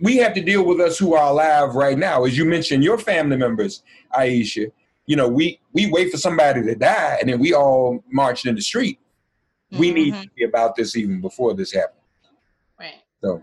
We 0.00 0.16
have 0.18 0.34
to 0.34 0.42
deal 0.42 0.64
with 0.64 0.80
us 0.80 0.98
who 0.98 1.14
are 1.14 1.30
alive 1.30 1.74
right 1.74 1.98
now. 1.98 2.24
As 2.24 2.36
you 2.36 2.44
mentioned, 2.44 2.84
your 2.84 2.98
family 2.98 3.36
members, 3.36 3.82
Aisha. 4.14 4.70
You 5.06 5.16
know, 5.16 5.28
we 5.28 5.60
we 5.72 5.90
wait 5.90 6.10
for 6.10 6.16
somebody 6.16 6.62
to 6.62 6.74
die, 6.74 7.18
and 7.20 7.28
then 7.28 7.38
we 7.38 7.52
all 7.52 8.02
march 8.10 8.46
in 8.46 8.54
the 8.54 8.62
street. 8.62 8.98
We 9.70 9.88
mm-hmm. 9.88 9.94
need 9.94 10.22
to 10.22 10.30
be 10.36 10.44
about 10.44 10.76
this 10.76 10.96
even 10.96 11.20
before 11.20 11.54
this 11.54 11.72
happens. 11.72 12.00
Right. 12.78 12.94
So, 13.22 13.42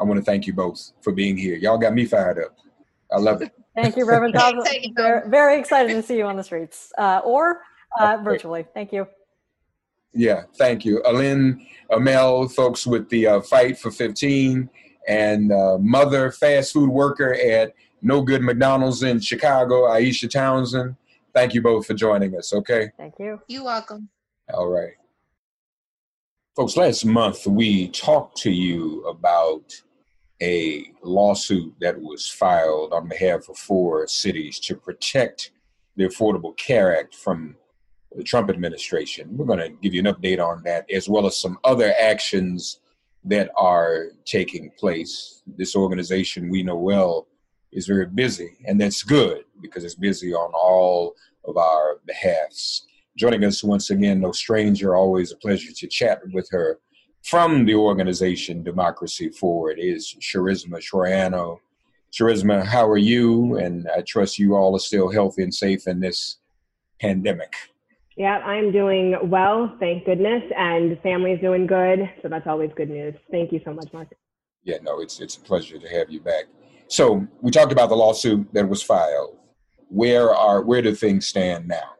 I 0.00 0.04
want 0.04 0.18
to 0.18 0.24
thank 0.24 0.46
you 0.46 0.52
both 0.52 0.92
for 1.02 1.12
being 1.12 1.36
here. 1.36 1.56
Y'all 1.56 1.78
got 1.78 1.94
me 1.94 2.06
fired 2.06 2.38
up. 2.38 2.56
I 3.12 3.18
love 3.18 3.42
it. 3.42 3.52
Thank 3.74 3.96
you, 3.96 4.04
Reverend 4.06 4.34
Thompson. 4.34 4.94
very, 4.94 5.28
very, 5.28 5.58
excited 5.58 5.92
to 5.94 6.02
see 6.02 6.16
you 6.16 6.24
on 6.24 6.36
the 6.36 6.44
streets 6.44 6.92
uh, 6.96 7.20
or 7.24 7.62
uh, 7.98 8.18
virtually. 8.22 8.64
Thank 8.72 8.92
you. 8.92 9.06
Yeah, 10.12 10.42
thank 10.56 10.84
you. 10.84 11.02
Allynn 11.04 11.66
Umel, 11.90 12.52
folks 12.52 12.86
with 12.86 13.08
the 13.08 13.26
uh, 13.26 13.40
Fight 13.40 13.76
for 13.76 13.90
15, 13.90 14.70
and 15.08 15.52
uh, 15.52 15.78
mother, 15.78 16.30
fast 16.30 16.72
food 16.72 16.88
worker 16.88 17.34
at 17.34 17.74
No 18.00 18.22
Good 18.22 18.42
McDonald's 18.42 19.02
in 19.02 19.18
Chicago, 19.18 19.88
Aisha 19.88 20.30
Townsend. 20.30 20.94
Thank 21.34 21.52
you 21.52 21.62
both 21.62 21.86
for 21.86 21.94
joining 21.94 22.36
us, 22.36 22.52
okay? 22.52 22.90
Thank 22.96 23.14
you. 23.18 23.40
You're 23.48 23.64
welcome. 23.64 24.08
All 24.52 24.68
right. 24.68 24.92
Folks, 26.54 26.76
last 26.76 27.04
month 27.04 27.48
we 27.48 27.88
talked 27.88 28.36
to 28.42 28.52
you 28.52 29.04
about 29.06 29.74
a 30.42 30.86
lawsuit 31.02 31.74
that 31.80 32.00
was 32.00 32.28
filed 32.28 32.92
on 32.92 33.08
behalf 33.08 33.48
of 33.48 33.56
four 33.56 34.06
cities 34.06 34.58
to 34.60 34.76
protect 34.76 35.52
the 35.96 36.04
Affordable 36.04 36.56
Care 36.56 36.98
Act 36.98 37.14
from 37.14 37.56
the 38.16 38.24
Trump 38.24 38.50
administration. 38.50 39.36
We're 39.36 39.46
going 39.46 39.58
to 39.58 39.70
give 39.80 39.94
you 39.94 40.00
an 40.00 40.12
update 40.12 40.44
on 40.44 40.62
that, 40.64 40.90
as 40.90 41.08
well 41.08 41.26
as 41.26 41.38
some 41.38 41.58
other 41.64 41.94
actions 42.00 42.80
that 43.24 43.50
are 43.56 44.08
taking 44.24 44.70
place. 44.78 45.42
This 45.56 45.74
organization 45.74 46.50
we 46.50 46.62
know 46.62 46.76
well 46.76 47.26
is 47.72 47.86
very 47.86 48.06
busy, 48.06 48.56
and 48.66 48.80
that's 48.80 49.02
good 49.02 49.44
because 49.60 49.84
it's 49.84 49.94
busy 49.94 50.32
on 50.34 50.52
all 50.54 51.14
of 51.44 51.56
our 51.56 52.00
behalfs. 52.06 52.86
Joining 53.16 53.44
us 53.44 53.62
once 53.62 53.90
again, 53.90 54.20
no 54.20 54.32
stranger, 54.32 54.96
always 54.96 55.32
a 55.32 55.36
pleasure 55.36 55.72
to 55.72 55.86
chat 55.86 56.20
with 56.32 56.48
her 56.50 56.78
from 57.24 57.64
the 57.64 57.74
organization 57.74 58.62
Democracy 58.62 59.30
Forward 59.30 59.78
is 59.78 60.14
Charisma 60.20 60.78
Troiano. 60.78 61.58
Charisma, 62.12 62.64
how 62.64 62.86
are 62.86 62.98
you? 62.98 63.56
And 63.56 63.88
I 63.96 64.02
trust 64.02 64.38
you 64.38 64.54
all 64.54 64.76
are 64.76 64.80
still 64.80 65.10
healthy 65.10 65.42
and 65.42 65.52
safe 65.52 65.88
in 65.88 66.00
this 66.00 66.38
pandemic. 67.00 67.52
Yeah, 68.16 68.38
I'm 68.38 68.70
doing 68.70 69.16
well, 69.24 69.74
thank 69.80 70.04
goodness, 70.04 70.42
and 70.56 71.00
family's 71.02 71.40
doing 71.40 71.66
good. 71.66 72.08
So 72.22 72.28
that's 72.28 72.46
always 72.46 72.70
good 72.76 72.90
news. 72.90 73.14
Thank 73.30 73.50
you 73.50 73.60
so 73.64 73.72
much, 73.72 73.92
Mark. 73.92 74.08
Yeah, 74.62 74.76
no, 74.82 75.00
it's 75.00 75.18
it's 75.18 75.36
a 75.36 75.40
pleasure 75.40 75.78
to 75.78 75.88
have 75.88 76.10
you 76.10 76.20
back. 76.20 76.44
So 76.86 77.26
we 77.40 77.50
talked 77.50 77.72
about 77.72 77.88
the 77.88 77.96
lawsuit 77.96 78.46
that 78.52 78.68
was 78.68 78.82
filed. 78.82 79.36
Where 79.88 80.32
are 80.32 80.62
where 80.62 80.80
do 80.80 80.94
things 80.94 81.26
stand 81.26 81.66
now? 81.66 81.94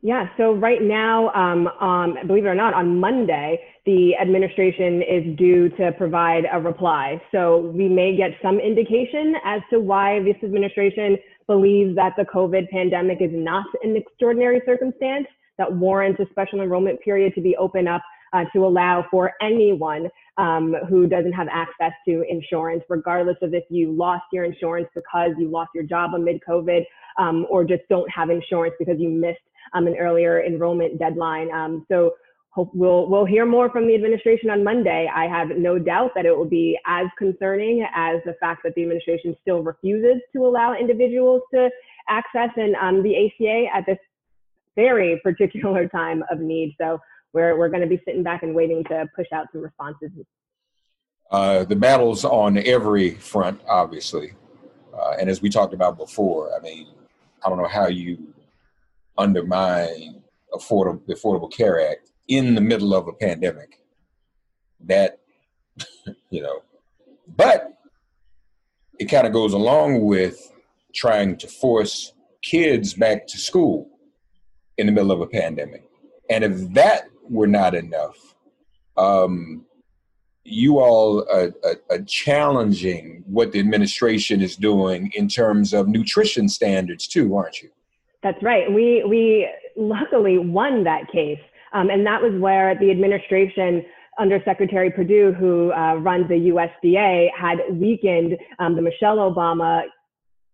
Yeah, 0.00 0.30
so 0.36 0.52
right 0.52 0.82
now, 0.82 1.30
um, 1.32 1.68
um, 1.80 2.16
believe 2.26 2.44
it 2.44 2.48
or 2.48 2.54
not, 2.54 2.74
on 2.74 2.98
Monday, 2.98 3.60
the 3.84 4.14
administration 4.20 5.02
is 5.02 5.36
due 5.36 5.68
to 5.70 5.92
provide 5.92 6.44
a 6.52 6.60
reply. 6.60 7.20
So 7.32 7.72
we 7.74 7.88
may 7.88 8.16
get 8.16 8.30
some 8.40 8.60
indication 8.60 9.34
as 9.44 9.60
to 9.70 9.80
why 9.80 10.20
this 10.22 10.36
administration 10.42 11.18
believes 11.48 11.96
that 11.96 12.12
the 12.16 12.24
COVID 12.24 12.70
pandemic 12.70 13.18
is 13.20 13.30
not 13.32 13.66
an 13.82 13.96
extraordinary 13.96 14.62
circumstance 14.64 15.26
that 15.58 15.72
warrants 15.72 16.20
a 16.20 16.26
special 16.30 16.60
enrollment 16.60 17.00
period 17.00 17.34
to 17.34 17.40
be 17.40 17.56
open 17.56 17.88
up 17.88 18.02
uh, 18.32 18.44
to 18.52 18.64
allow 18.64 19.04
for 19.10 19.32
anyone 19.42 20.08
um, 20.38 20.74
who 20.88 21.06
doesn't 21.06 21.32
have 21.32 21.48
access 21.50 21.92
to 22.06 22.24
insurance, 22.28 22.82
regardless 22.88 23.36
of 23.42 23.52
if 23.52 23.64
you 23.68 23.92
lost 23.92 24.24
your 24.32 24.44
insurance 24.44 24.88
because 24.94 25.32
you 25.38 25.50
lost 25.50 25.70
your 25.74 25.84
job 25.84 26.14
amid 26.14 26.40
COVID 26.48 26.84
um, 27.18 27.46
or 27.50 27.64
just 27.64 27.82
don't 27.90 28.10
have 28.10 28.30
insurance 28.30 28.74
because 28.78 28.96
you 28.98 29.10
missed 29.10 29.40
um, 29.74 29.86
an 29.86 29.96
earlier 29.98 30.42
enrollment 30.42 30.98
deadline. 30.98 31.52
Um, 31.52 31.84
so 31.90 32.12
hope 32.52 32.70
we'll 32.74 33.08
we'll 33.08 33.24
hear 33.24 33.46
more 33.46 33.70
from 33.70 33.86
the 33.86 33.94
administration 33.94 34.50
on 34.50 34.62
Monday. 34.62 35.10
I 35.14 35.26
have 35.26 35.56
no 35.56 35.78
doubt 35.78 36.12
that 36.14 36.26
it 36.26 36.36
will 36.36 36.48
be 36.48 36.78
as 36.86 37.06
concerning 37.18 37.86
as 37.94 38.20
the 38.26 38.34
fact 38.40 38.62
that 38.64 38.74
the 38.74 38.82
administration 38.82 39.34
still 39.40 39.62
refuses 39.62 40.20
to 40.34 40.46
allow 40.46 40.74
individuals 40.74 41.42
to 41.54 41.70
access 42.08 42.50
and 42.56 42.74
um, 42.76 43.02
the 43.02 43.26
ACA 43.26 43.66
at 43.74 43.86
this 43.86 43.98
very 44.76 45.18
particular 45.24 45.88
time 45.88 46.22
of 46.30 46.40
need. 46.40 46.74
So 46.80 47.00
we're 47.32 47.56
we're 47.56 47.70
going 47.70 47.82
to 47.82 47.88
be 47.88 48.00
sitting 48.04 48.22
back 48.22 48.42
and 48.42 48.54
waiting 48.54 48.84
to 48.84 49.06
push 49.16 49.28
out 49.32 49.46
some 49.52 49.62
responses. 49.62 50.10
Uh, 51.30 51.64
the 51.64 51.76
battles 51.76 52.26
on 52.26 52.58
every 52.58 53.14
front, 53.14 53.58
obviously, 53.66 54.34
uh, 54.94 55.14
and 55.18 55.30
as 55.30 55.40
we 55.40 55.48
talked 55.48 55.72
about 55.72 55.96
before, 55.96 56.54
I 56.54 56.60
mean, 56.60 56.88
I 57.42 57.48
don't 57.48 57.56
know 57.56 57.68
how 57.68 57.86
you 57.86 58.34
undermine 59.16 60.22
affordable, 60.52 61.06
the 61.06 61.14
Affordable 61.14 61.50
Care 61.50 61.90
Act 61.90 62.11
in 62.28 62.54
the 62.54 62.60
middle 62.60 62.94
of 62.94 63.08
a 63.08 63.12
pandemic. 63.12 63.78
That, 64.80 65.20
you 66.30 66.42
know, 66.42 66.62
but 67.36 67.78
it 68.98 69.06
kind 69.06 69.26
of 69.26 69.32
goes 69.32 69.52
along 69.52 70.04
with 70.04 70.52
trying 70.94 71.36
to 71.38 71.48
force 71.48 72.12
kids 72.42 72.94
back 72.94 73.26
to 73.28 73.38
school 73.38 73.88
in 74.78 74.86
the 74.86 74.92
middle 74.92 75.12
of 75.12 75.20
a 75.20 75.26
pandemic. 75.26 75.84
And 76.30 76.44
if 76.44 76.72
that 76.74 77.04
were 77.28 77.46
not 77.46 77.74
enough, 77.74 78.34
um, 78.96 79.64
you 80.44 80.78
all 80.78 81.20
are, 81.30 81.52
are, 81.64 81.76
are, 81.90 82.02
challenging 82.02 83.22
what 83.26 83.52
the 83.52 83.60
administration 83.60 84.40
is 84.40 84.56
doing 84.56 85.10
in 85.14 85.28
terms 85.28 85.72
of 85.72 85.86
nutrition 85.86 86.48
standards 86.48 87.06
too, 87.06 87.36
aren't 87.36 87.62
you? 87.62 87.70
That's 88.22 88.42
right. 88.42 88.70
We 88.70 89.04
we 89.08 89.48
luckily 89.76 90.38
won 90.38 90.84
that 90.84 91.10
case, 91.12 91.40
um, 91.72 91.90
and 91.90 92.06
that 92.06 92.22
was 92.22 92.32
where 92.40 92.78
the 92.78 92.90
administration 92.90 93.84
under 94.18 94.40
Secretary 94.44 94.90
Perdue, 94.90 95.32
who 95.32 95.72
uh, 95.72 95.94
runs 95.94 96.28
the 96.28 96.34
USDA, 96.34 97.30
had 97.38 97.58
weakened 97.70 98.36
um, 98.58 98.76
the 98.76 98.82
Michelle 98.82 99.16
Obama 99.16 99.82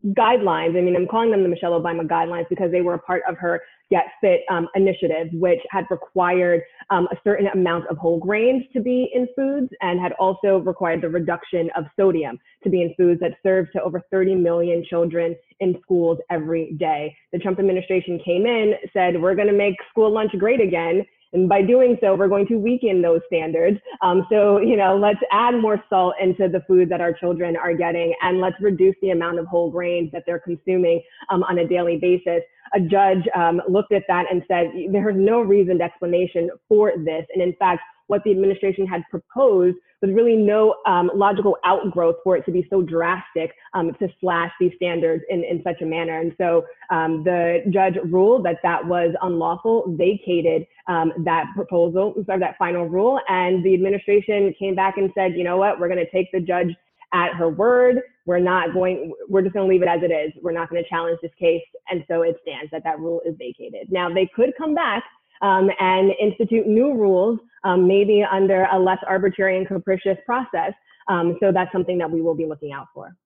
guidelines. 0.07 0.79
I 0.79 0.81
mean, 0.81 0.95
I'm 0.95 1.09
calling 1.09 1.33
them 1.33 1.43
the 1.43 1.49
Michelle 1.49 1.73
Obama 1.73 2.07
guidelines 2.07 2.49
because 2.49 2.71
they 2.71 2.83
were 2.83 2.95
a 2.95 2.99
part 2.99 3.23
of 3.29 3.37
her 3.39 3.61
Get 3.91 4.05
Fit 4.21 4.41
um, 4.51 4.69
initiative, 4.75 5.29
which 5.33 5.61
had 5.71 5.85
required 5.91 6.63
um, 6.91 7.09
a 7.11 7.17
certain 7.25 7.47
amount 7.49 7.87
of 7.89 7.97
whole 7.97 8.19
grains 8.19 8.65
to 8.73 8.81
be 8.81 9.11
in 9.15 9.29
foods 9.35 9.69
and 9.81 10.01
had 10.01 10.13
also 10.13 10.59
required 10.59 11.03
the 11.03 11.09
reduction 11.09 11.71
of 11.77 11.85
sodium 11.97 12.39
to 12.63 12.71
be 12.71 12.83
in 12.83 12.95
foods 12.97 13.21
that 13.21 13.33
served 13.43 13.71
to 13.73 13.83
over 13.83 14.03
30 14.11 14.35
million 14.35 14.85
children 14.89 15.35
in 15.61 15.79
schools 15.83 16.19
every 16.31 16.75
day. 16.79 17.15
The 17.33 17.39
Trump 17.39 17.59
administration 17.59 18.21
came 18.25 18.47
in, 18.47 18.75
said, 18.93 19.21
we're 19.21 19.35
going 19.35 19.49
to 19.49 19.55
make 19.55 19.75
school 19.91 20.13
lunch 20.13 20.33
great 20.39 20.61
again. 20.61 21.05
And 21.33 21.49
by 21.49 21.61
doing 21.63 21.99
so, 22.01 22.15
we're 22.15 22.29
going 22.29 22.47
to 22.47 22.57
weaken 22.57 23.03
those 23.03 23.21
standards. 23.27 23.79
Um, 24.03 24.27
so, 24.31 24.59
you 24.61 24.77
know, 24.77 24.97
let's 24.97 25.19
add 25.31 25.61
more 25.61 25.83
salt 25.91 26.15
into 26.21 26.49
the 26.49 26.63
food 26.67 26.89
that 26.89 27.03
our 27.03 27.13
children 27.13 27.55
are 27.55 27.75
getting 27.75 28.15
and 28.23 28.41
let's 28.41 28.57
reduce 28.61 28.95
the 29.03 29.11
amount 29.11 29.39
of 29.39 29.47
whole 29.47 29.71
grains 29.71 30.11
that 30.13 30.23
they're 30.27 30.39
consuming 30.39 31.03
um, 31.31 31.43
on 31.43 31.59
a 31.59 31.69
daily 31.69 31.99
basis. 31.99 32.41
A 32.75 32.81
judge 32.81 33.25
um, 33.35 33.61
looked 33.69 33.93
at 33.93 34.05
that 34.09 34.27
and 34.31 34.43
said, 34.49 34.73
there's 34.91 35.17
no 35.17 35.41
reasoned 35.41 35.83
explanation 35.83 36.51
for 36.69 36.93
this. 37.05 37.27
And 37.33 37.43
in 37.43 37.55
fact, 37.55 37.83
what 38.09 38.25
the 38.25 38.31
administration 38.31 38.87
had 38.87 39.03
proposed 39.11 39.77
was 40.01 40.13
really 40.13 40.37
no 40.37 40.77
um, 40.87 41.11
logical 41.15 41.57
outgrowth 41.65 42.17
for 42.25 42.37
it 42.37 42.45
to 42.47 42.53
be 42.53 42.67
so 42.71 42.83
drastic 42.83 43.53
um, 43.75 43.93
to 44.01 44.09
slash 44.21 44.51
these 44.61 44.73
standards 44.77 45.23
in, 45.29 45.45
in 45.45 45.61
such 45.63 45.83
a 45.83 45.85
manner. 45.85 46.21
And 46.21 46.33
so 46.39 46.65
um, 46.91 47.25
the 47.25 47.65
judge 47.71 47.95
ruled 48.05 48.45
that 48.47 48.59
that 48.63 48.87
was 48.87 49.15
unlawful, 49.23 49.85
vacated 49.99 50.67
um, 50.87 51.13
that 51.25 51.47
proposal, 51.55 52.15
sorry, 52.27 52.39
that 52.41 52.57
final 52.59 52.87
rule. 52.87 53.21
And 53.29 53.65
the 53.65 53.75
administration 53.75 54.55
came 54.59 54.75
back 54.75 54.97
and 54.97 55.11
said, 55.15 55.37
you 55.37 55.45
know 55.45 55.57
what, 55.57 55.79
we're 55.79 55.89
going 55.89 56.05
to 56.05 56.11
take 56.11 56.31
the 56.33 56.41
judge 56.41 56.75
at 57.13 57.35
her 57.35 57.49
word. 57.49 58.01
We're 58.27 58.39
not 58.39 58.75
going, 58.75 59.13
we're 59.29 59.43
just 59.43 59.55
going 59.55 59.67
to 59.67 59.73
leave 59.73 59.83
it 59.83 59.89
as 59.89 60.03
it 60.03 60.13
is. 60.13 60.33
We're 60.43 60.53
not 60.53 60.69
going 60.69 60.83
to 60.83 60.89
challenge 60.89 61.19
this 61.23 61.33
case. 61.39 61.63
And 61.89 62.05
so 62.09 62.23
it 62.23 62.37
stands 62.43 62.71
that 62.73 62.85
that 62.85 62.99
rule 62.99 63.21
is 63.27 63.35
vacated. 63.39 63.91
Now, 63.91 64.13
they 64.13 64.29
could 64.35 64.53
come 64.59 64.75
back 64.75 65.03
um, 65.41 65.71
and 65.81 66.13
institute 66.21 66.67
new 66.67 66.95
rules, 66.95 67.39
um, 67.65 67.87
maybe 67.87 68.25
under 68.31 68.67
a 68.71 68.79
less 68.79 68.99
arbitrary 69.07 69.57
and 69.57 69.67
capricious 69.67 70.19
process. 70.27 70.73
Um, 71.09 71.39
so 71.41 71.53
that's 71.53 71.73
something 71.73 71.97
that 71.99 72.11
we 72.11 72.21
will 72.21 72.35
be 72.35 72.45
looking 72.45 72.73
out 72.73 72.89
for. 72.93 73.17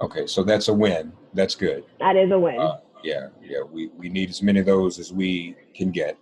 Okay, 0.00 0.26
so 0.26 0.42
that's 0.42 0.68
a 0.68 0.74
win. 0.74 1.12
That's 1.34 1.54
good. 1.54 1.84
That 1.98 2.16
is 2.16 2.30
a 2.30 2.38
win. 2.38 2.58
Uh, 2.58 2.78
yeah, 3.02 3.28
yeah. 3.42 3.62
We, 3.62 3.88
we 3.88 4.08
need 4.08 4.30
as 4.30 4.42
many 4.42 4.60
of 4.60 4.66
those 4.66 4.98
as 4.98 5.12
we 5.12 5.56
can 5.74 5.90
get. 5.90 6.16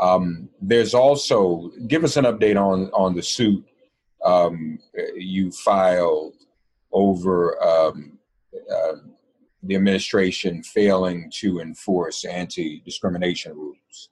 Um, 0.00 0.48
there's 0.60 0.94
also 0.94 1.70
give 1.86 2.04
us 2.04 2.16
an 2.16 2.24
update 2.24 2.56
on 2.56 2.86
on 2.92 3.14
the 3.14 3.22
suit 3.22 3.64
um, 4.28 4.78
you 5.16 5.50
filed 5.50 6.34
over 6.92 7.62
um, 7.62 8.18
uh, 8.70 8.94
the 9.62 9.74
administration 9.74 10.62
failing 10.62 11.30
to 11.34 11.60
enforce 11.60 12.24
anti-discrimination 12.24 13.54
rules. 13.54 14.10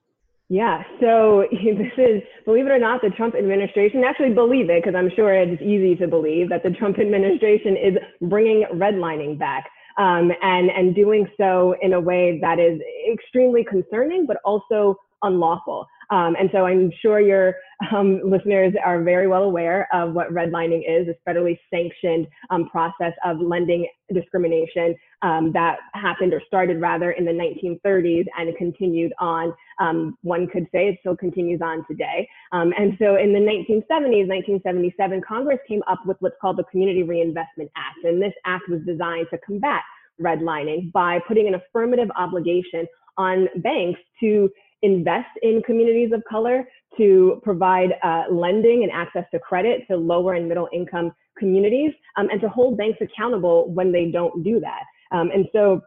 Yeah, 0.48 0.82
so 1.00 1.46
this 1.50 1.92
is, 1.98 2.22
believe 2.44 2.66
it 2.66 2.70
or 2.70 2.78
not, 2.78 3.02
the 3.02 3.10
Trump 3.10 3.34
administration, 3.34 4.04
actually 4.04 4.34
believe 4.34 4.70
it, 4.70 4.82
because 4.82 4.96
I'm 4.96 5.10
sure 5.14 5.34
it's 5.34 5.62
easy 5.62 5.96
to 5.96 6.06
believe 6.06 6.48
that 6.50 6.62
the 6.62 6.70
Trump 6.70 6.98
administration 6.98 7.76
is 7.76 7.94
bringing 8.28 8.64
redlining 8.74 9.38
back. 9.38 9.68
Um, 9.98 10.30
and, 10.42 10.68
and 10.68 10.94
doing 10.94 11.26
so 11.40 11.74
in 11.80 11.94
a 11.94 12.00
way 12.00 12.38
that 12.42 12.58
is 12.58 12.78
extremely 13.10 13.64
concerning, 13.64 14.26
but 14.26 14.36
also 14.44 14.94
unlawful. 15.22 15.86
Um, 16.10 16.36
and 16.38 16.48
so 16.52 16.66
I'm 16.66 16.90
sure 17.02 17.20
your 17.20 17.54
um, 17.92 18.20
listeners 18.24 18.74
are 18.84 19.02
very 19.02 19.26
well 19.26 19.42
aware 19.42 19.88
of 19.92 20.12
what 20.12 20.32
redlining 20.32 20.82
is, 20.88 21.06
this 21.06 21.16
federally 21.28 21.58
sanctioned 21.72 22.26
um, 22.50 22.68
process 22.68 23.12
of 23.24 23.40
lending 23.40 23.86
discrimination 24.12 24.94
um, 25.22 25.52
that 25.52 25.78
happened 25.94 26.32
or 26.32 26.40
started 26.46 26.80
rather 26.80 27.12
in 27.12 27.24
the 27.24 27.32
1930s 27.32 28.24
and 28.38 28.56
continued 28.56 29.12
on. 29.18 29.52
Um, 29.80 30.16
one 30.22 30.46
could 30.46 30.66
say 30.72 30.88
it 30.88 30.98
still 31.00 31.16
continues 31.16 31.60
on 31.62 31.84
today. 31.88 32.28
Um, 32.52 32.72
and 32.78 32.96
so 32.98 33.16
in 33.16 33.32
the 33.32 33.40
1970s, 33.40 34.28
1977, 34.28 35.22
Congress 35.26 35.58
came 35.66 35.82
up 35.88 36.00
with 36.06 36.16
what's 36.20 36.36
called 36.40 36.58
the 36.58 36.64
Community 36.64 37.02
Reinvestment 37.02 37.70
Act. 37.76 38.04
And 38.04 38.22
this 38.22 38.32
act 38.44 38.68
was 38.68 38.80
designed 38.86 39.26
to 39.30 39.38
combat 39.38 39.82
redlining 40.20 40.90
by 40.92 41.18
putting 41.28 41.46
an 41.46 41.54
affirmative 41.54 42.08
obligation 42.16 42.86
on 43.18 43.48
banks 43.56 44.00
to 44.20 44.50
invest 44.82 45.28
in 45.42 45.62
communities 45.62 46.12
of 46.12 46.22
color, 46.28 46.64
to 46.96 47.40
provide 47.42 47.90
uh, 48.02 48.24
lending 48.30 48.82
and 48.82 48.92
access 48.92 49.24
to 49.30 49.38
credit 49.38 49.82
to 49.88 49.96
lower 49.96 50.34
and 50.34 50.48
middle 50.48 50.68
income 50.72 51.12
communities, 51.38 51.92
um, 52.16 52.28
and 52.30 52.40
to 52.40 52.48
hold 52.48 52.78
banks 52.78 52.98
accountable 53.00 53.70
when 53.72 53.92
they 53.92 54.10
don't 54.10 54.42
do 54.42 54.60
that. 54.60 54.82
Um, 55.12 55.30
and 55.30 55.46
so 55.52 55.82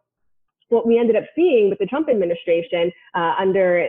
what 0.70 0.88
we 0.88 1.00
ended 1.00 1.16
up 1.16 1.24
seeing 1.36 1.70
with 1.70 1.80
the 1.80 1.86
Trump 1.86 2.10
administration 2.10 2.92
uh, 3.16 3.34
under 3.40 3.88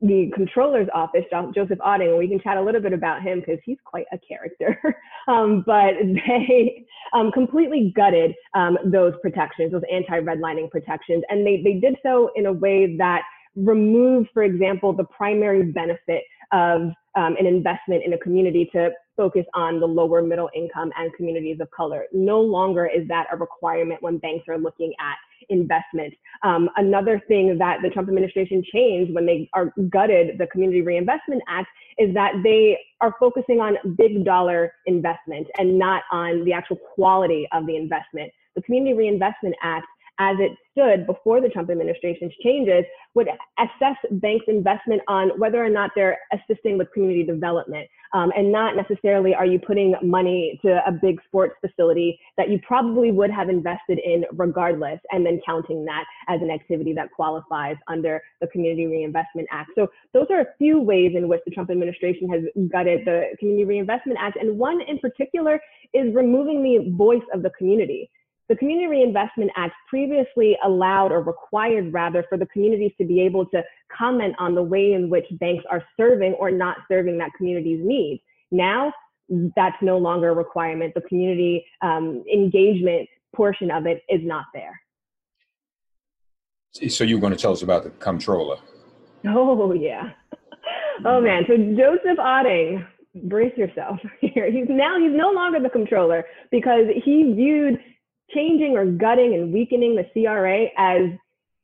the 0.00 0.30
comptroller's 0.36 0.88
office, 0.92 1.24
Joseph 1.54 1.78
Otting, 1.78 2.10
and 2.10 2.18
we 2.18 2.28
can 2.28 2.40
chat 2.40 2.56
a 2.56 2.62
little 2.62 2.80
bit 2.80 2.92
about 2.92 3.22
him 3.22 3.40
because 3.40 3.58
he's 3.64 3.78
quite 3.84 4.06
a 4.12 4.18
character. 4.18 4.78
um, 5.28 5.62
but 5.66 5.94
they 6.26 6.84
um, 7.14 7.30
completely 7.32 7.92
gutted 7.94 8.34
um, 8.54 8.76
those 8.84 9.14
protections, 9.22 9.72
those 9.72 9.82
anti-redlining 9.90 10.70
protections, 10.70 11.22
and 11.28 11.46
they 11.46 11.62
they 11.62 11.74
did 11.74 11.96
so 12.02 12.30
in 12.36 12.46
a 12.46 12.52
way 12.52 12.96
that 12.96 13.22
remove, 13.56 14.26
for 14.32 14.42
example, 14.42 14.92
the 14.92 15.04
primary 15.04 15.62
benefit 15.62 16.22
of 16.52 16.92
um, 17.16 17.36
an 17.38 17.46
investment 17.46 18.02
in 18.04 18.12
a 18.12 18.18
community 18.18 18.68
to 18.72 18.90
focus 19.16 19.44
on 19.54 19.78
the 19.78 19.86
lower 19.86 20.22
middle 20.22 20.50
income 20.54 20.90
and 20.96 21.12
communities 21.14 21.58
of 21.60 21.70
color. 21.70 22.04
No 22.12 22.40
longer 22.40 22.86
is 22.86 23.06
that 23.08 23.26
a 23.32 23.36
requirement 23.36 24.02
when 24.02 24.18
banks 24.18 24.44
are 24.48 24.58
looking 24.58 24.92
at 25.00 25.16
investment. 25.48 26.12
Um, 26.42 26.68
another 26.76 27.22
thing 27.28 27.56
that 27.58 27.78
the 27.82 27.90
Trump 27.90 28.08
administration 28.08 28.62
changed 28.72 29.14
when 29.14 29.26
they 29.26 29.48
are 29.52 29.72
gutted 29.90 30.38
the 30.38 30.46
Community 30.48 30.80
Reinvestment 30.80 31.42
Act 31.48 31.68
is 31.98 32.12
that 32.14 32.32
they 32.42 32.78
are 33.00 33.14
focusing 33.20 33.60
on 33.60 33.76
big 33.96 34.24
dollar 34.24 34.72
investment 34.86 35.46
and 35.58 35.78
not 35.78 36.02
on 36.10 36.44
the 36.44 36.52
actual 36.52 36.76
quality 36.94 37.46
of 37.52 37.66
the 37.66 37.76
investment. 37.76 38.32
The 38.56 38.62
Community 38.62 38.94
Reinvestment 38.96 39.54
Act 39.62 39.86
as 40.18 40.36
it 40.38 40.52
stood 40.72 41.06
before 41.06 41.40
the 41.40 41.48
Trump 41.48 41.70
administration's 41.70 42.32
changes 42.42 42.84
would 43.14 43.28
assess 43.58 43.96
banks' 44.12 44.44
investment 44.48 45.02
on 45.08 45.30
whether 45.38 45.64
or 45.64 45.68
not 45.68 45.90
they're 45.94 46.18
assisting 46.32 46.78
with 46.78 46.92
community 46.92 47.24
development 47.24 47.88
um, 48.14 48.32
and 48.36 48.50
not 48.50 48.76
necessarily 48.76 49.34
are 49.34 49.44
you 49.44 49.58
putting 49.58 49.94
money 50.02 50.58
to 50.62 50.80
a 50.86 50.92
big 50.92 51.20
sports 51.26 51.54
facility 51.60 52.18
that 52.38 52.48
you 52.48 52.60
probably 52.66 53.10
would 53.10 53.30
have 53.30 53.48
invested 53.48 53.98
in 53.98 54.24
regardless 54.32 55.00
and 55.10 55.26
then 55.26 55.40
counting 55.44 55.84
that 55.84 56.04
as 56.28 56.40
an 56.40 56.50
activity 56.50 56.92
that 56.92 57.10
qualifies 57.10 57.76
under 57.88 58.22
the 58.40 58.46
Community 58.46 58.86
Reinvestment 58.86 59.48
Act. 59.50 59.70
So 59.74 59.88
those 60.12 60.26
are 60.30 60.40
a 60.40 60.46
few 60.58 60.80
ways 60.80 61.12
in 61.16 61.28
which 61.28 61.40
the 61.44 61.50
Trump 61.50 61.70
administration 61.70 62.28
has 62.30 62.42
gutted 62.70 63.04
the 63.04 63.30
Community 63.38 63.64
Reinvestment 63.64 64.18
Act. 64.20 64.36
And 64.40 64.58
one 64.58 64.80
in 64.82 64.98
particular 64.98 65.60
is 65.92 66.14
removing 66.14 66.62
the 66.62 66.96
voice 66.96 67.22
of 67.32 67.42
the 67.42 67.50
community. 67.50 68.10
The 68.48 68.56
Community 68.56 68.86
Reinvestment 68.88 69.50
Act 69.56 69.74
previously 69.88 70.56
allowed 70.64 71.12
or 71.12 71.22
required 71.22 71.92
rather 71.92 72.24
for 72.28 72.36
the 72.36 72.46
communities 72.46 72.92
to 73.00 73.06
be 73.06 73.20
able 73.20 73.46
to 73.46 73.62
comment 73.96 74.34
on 74.38 74.54
the 74.54 74.62
way 74.62 74.92
in 74.92 75.08
which 75.08 75.24
banks 75.32 75.64
are 75.70 75.82
serving 75.96 76.34
or 76.34 76.50
not 76.50 76.76
serving 76.88 77.16
that 77.18 77.30
community's 77.36 77.80
needs. 77.82 78.20
Now, 78.50 78.92
that's 79.56 79.76
no 79.80 79.96
longer 79.96 80.30
a 80.30 80.34
requirement. 80.34 80.92
The 80.94 81.00
community 81.02 81.64
um, 81.80 82.22
engagement 82.32 83.08
portion 83.34 83.70
of 83.70 83.86
it 83.86 84.02
is 84.08 84.20
not 84.22 84.44
there. 84.52 84.78
So 86.88 87.04
you're 87.04 87.20
going 87.20 87.32
to 87.32 87.38
tell 87.38 87.52
us 87.52 87.62
about 87.62 87.84
the 87.84 87.90
comptroller? 87.90 88.56
Oh 89.26 89.72
yeah. 89.72 90.10
Oh 91.04 91.20
man. 91.20 91.44
So 91.46 91.56
Joseph 91.56 92.18
Otting, 92.18 92.86
brace 93.24 93.56
yourself 93.56 93.98
here. 94.20 94.50
He's 94.50 94.66
now 94.68 94.98
he's 94.98 95.12
no 95.12 95.30
longer 95.30 95.60
the 95.60 95.70
comptroller 95.70 96.24
because 96.50 96.86
he 97.04 97.32
viewed 97.34 97.78
changing 98.32 98.76
or 98.76 98.86
gutting 98.86 99.34
and 99.34 99.52
weakening 99.52 99.96
the 99.96 100.04
CRA 100.12 100.66
as 100.76 101.10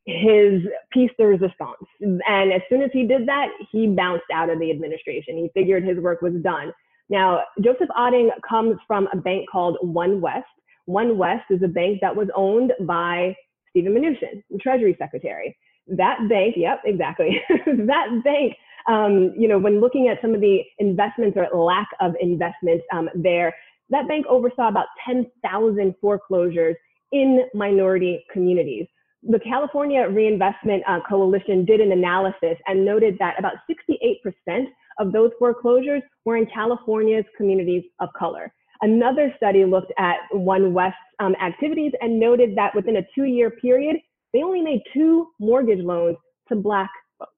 his 0.06 0.62
piece 0.92 1.10
de 1.18 1.26
resistance. 1.26 1.86
And 2.00 2.52
as 2.52 2.62
soon 2.68 2.82
as 2.82 2.90
he 2.92 3.06
did 3.06 3.28
that, 3.28 3.48
he 3.70 3.86
bounced 3.86 4.24
out 4.32 4.50
of 4.50 4.58
the 4.58 4.70
administration. 4.70 5.36
He 5.36 5.50
figured 5.54 5.84
his 5.84 5.98
work 5.98 6.22
was 6.22 6.34
done. 6.42 6.72
Now, 7.08 7.42
Joseph 7.60 7.88
Otting 7.96 8.30
comes 8.48 8.78
from 8.86 9.08
a 9.12 9.16
bank 9.16 9.48
called 9.50 9.78
OneWest. 9.82 10.44
One 10.86 11.18
West 11.18 11.44
is 11.50 11.62
a 11.62 11.68
bank 11.68 11.98
that 12.00 12.14
was 12.14 12.28
owned 12.34 12.72
by 12.80 13.36
Steven 13.70 13.92
Mnuchin, 13.92 14.42
the 14.50 14.58
Treasury 14.58 14.96
Secretary. 14.98 15.56
That 15.86 16.18
bank, 16.28 16.54
yep, 16.56 16.80
exactly. 16.84 17.40
that 17.66 18.22
bank, 18.24 18.54
um, 18.88 19.32
you 19.36 19.48
know, 19.48 19.58
when 19.58 19.80
looking 19.80 20.08
at 20.08 20.20
some 20.22 20.34
of 20.34 20.40
the 20.40 20.60
investments 20.78 21.36
or 21.36 21.46
lack 21.58 21.88
of 22.00 22.14
investments 22.20 22.84
um, 22.92 23.08
there, 23.14 23.54
that 23.90 24.08
bank 24.08 24.26
oversaw 24.28 24.68
about 24.68 24.86
10,000 25.04 25.94
foreclosures 26.00 26.76
in 27.12 27.42
minority 27.54 28.24
communities. 28.32 28.86
The 29.22 29.40
California 29.40 30.08
Reinvestment 30.08 30.82
uh, 30.88 31.00
Coalition 31.08 31.64
did 31.64 31.80
an 31.80 31.92
analysis 31.92 32.56
and 32.66 32.84
noted 32.84 33.16
that 33.18 33.38
about 33.38 33.54
68% 34.48 34.64
of 34.98 35.12
those 35.12 35.30
foreclosures 35.38 36.02
were 36.24 36.36
in 36.36 36.46
California's 36.46 37.24
communities 37.36 37.82
of 38.00 38.08
color. 38.18 38.52
Another 38.82 39.32
study 39.36 39.64
looked 39.64 39.92
at 39.98 40.16
OneWest 40.32 40.94
um, 41.18 41.34
activities 41.42 41.92
and 42.00 42.18
noted 42.18 42.56
that 42.56 42.74
within 42.74 42.96
a 42.96 43.02
two 43.14 43.24
year 43.24 43.50
period, 43.50 43.96
they 44.32 44.42
only 44.42 44.62
made 44.62 44.80
two 44.94 45.26
mortgage 45.38 45.84
loans 45.84 46.16
to 46.48 46.56
Black 46.56 46.90
folks. 47.18 47.32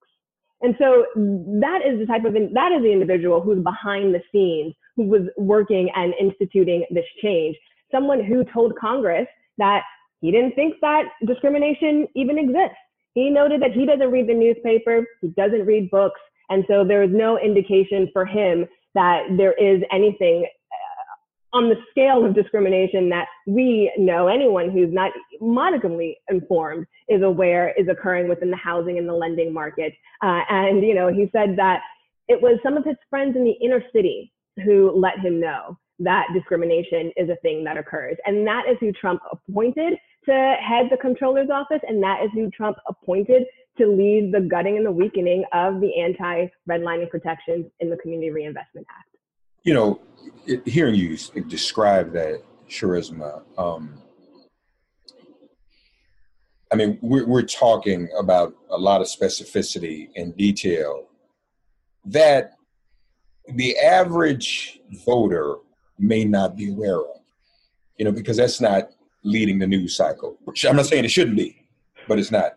And 0.60 0.76
so 0.78 1.06
that 1.16 1.80
is 1.84 1.98
the 1.98 2.06
type 2.06 2.24
of, 2.24 2.34
that 2.34 2.72
is 2.72 2.82
the 2.82 2.92
individual 2.92 3.40
who's 3.40 3.62
behind 3.62 4.14
the 4.14 4.22
scenes 4.30 4.74
who 4.96 5.04
was 5.04 5.22
working 5.36 5.90
and 5.94 6.14
instituting 6.20 6.84
this 6.90 7.04
change. 7.22 7.56
Someone 7.90 8.24
who 8.24 8.44
told 8.44 8.76
Congress 8.78 9.26
that 9.58 9.82
he 10.20 10.30
didn't 10.30 10.54
think 10.54 10.74
that 10.80 11.04
discrimination 11.26 12.06
even 12.14 12.38
exists. 12.38 12.76
He 13.14 13.28
noted 13.28 13.60
that 13.60 13.72
he 13.72 13.84
doesn't 13.84 14.10
read 14.10 14.28
the 14.28 14.34
newspaper, 14.34 15.04
he 15.20 15.28
doesn't 15.28 15.66
read 15.66 15.90
books, 15.90 16.20
And 16.48 16.64
so 16.68 16.84
there 16.84 17.02
is 17.02 17.10
no 17.12 17.38
indication 17.38 18.08
for 18.12 18.24
him 18.24 18.66
that 18.94 19.22
there 19.36 19.52
is 19.52 19.82
anything 19.90 20.46
uh, 20.72 21.56
on 21.56 21.68
the 21.68 21.76
scale 21.90 22.24
of 22.24 22.34
discrimination 22.34 23.08
that 23.10 23.26
we 23.46 23.92
know 23.98 24.28
anyone 24.28 24.70
who's 24.70 24.92
not 24.92 25.12
modicumly 25.40 26.14
informed 26.30 26.86
is 27.08 27.22
aware 27.22 27.74
is 27.78 27.88
occurring 27.88 28.28
within 28.28 28.50
the 28.50 28.56
housing 28.56 28.98
and 28.98 29.08
the 29.08 29.14
lending 29.14 29.52
market. 29.52 29.92
Uh, 30.22 30.40
and, 30.48 30.82
you 30.82 30.94
know, 30.94 31.08
he 31.08 31.28
said 31.32 31.56
that 31.56 31.80
it 32.28 32.40
was 32.40 32.58
some 32.62 32.76
of 32.76 32.84
his 32.84 32.96
friends 33.10 33.36
in 33.36 33.44
the 33.44 33.56
inner 33.64 33.82
city 33.92 34.32
who 34.64 34.92
let 34.94 35.18
him 35.18 35.40
know 35.40 35.78
that 35.98 36.26
discrimination 36.34 37.12
is 37.16 37.28
a 37.28 37.36
thing 37.36 37.64
that 37.64 37.76
occurs. 37.76 38.16
And 38.26 38.46
that 38.46 38.64
is 38.68 38.76
who 38.80 38.92
Trump 38.92 39.20
appointed 39.30 39.94
to 40.24 40.56
head 40.60 40.88
the 40.90 40.96
comptroller's 40.96 41.50
office. 41.50 41.80
And 41.86 42.02
that 42.02 42.22
is 42.24 42.30
who 42.34 42.50
Trump 42.50 42.76
appointed 42.88 43.44
to 43.78 43.86
lead 43.86 44.32
the 44.32 44.40
gutting 44.40 44.76
and 44.76 44.84
the 44.84 44.92
weakening 44.92 45.44
of 45.52 45.80
the 45.80 45.98
anti 45.98 46.46
redlining 46.68 47.08
protections 47.10 47.66
in 47.80 47.90
the 47.90 47.96
Community 47.96 48.30
Reinvestment 48.30 48.86
Act. 48.90 49.16
You 49.62 49.74
know, 49.74 50.00
it, 50.46 50.66
hearing 50.66 50.94
you 50.94 51.16
describe 51.48 52.12
that, 52.12 52.42
Charisma, 52.68 53.42
um, 53.58 54.02
I 56.72 56.74
mean, 56.74 56.98
we're, 57.02 57.26
we're 57.26 57.42
talking 57.42 58.08
about 58.18 58.54
a 58.70 58.78
lot 58.78 59.02
of 59.02 59.06
specificity 59.06 60.08
and 60.16 60.34
detail 60.36 61.06
that 62.06 62.52
the 63.48 63.76
average 63.78 64.80
voter 65.04 65.56
may 65.98 66.24
not 66.24 66.56
be 66.56 66.70
aware 66.70 67.00
of, 67.00 67.20
you 67.96 68.04
know, 68.04 68.12
because 68.12 68.36
that's 68.36 68.60
not 68.60 68.90
leading 69.24 69.58
the 69.58 69.66
news 69.66 69.96
cycle. 69.96 70.38
I'm 70.68 70.76
not 70.76 70.86
saying 70.86 71.04
it 71.04 71.10
shouldn't 71.10 71.36
be, 71.36 71.66
but 72.08 72.18
it's 72.18 72.30
not. 72.30 72.52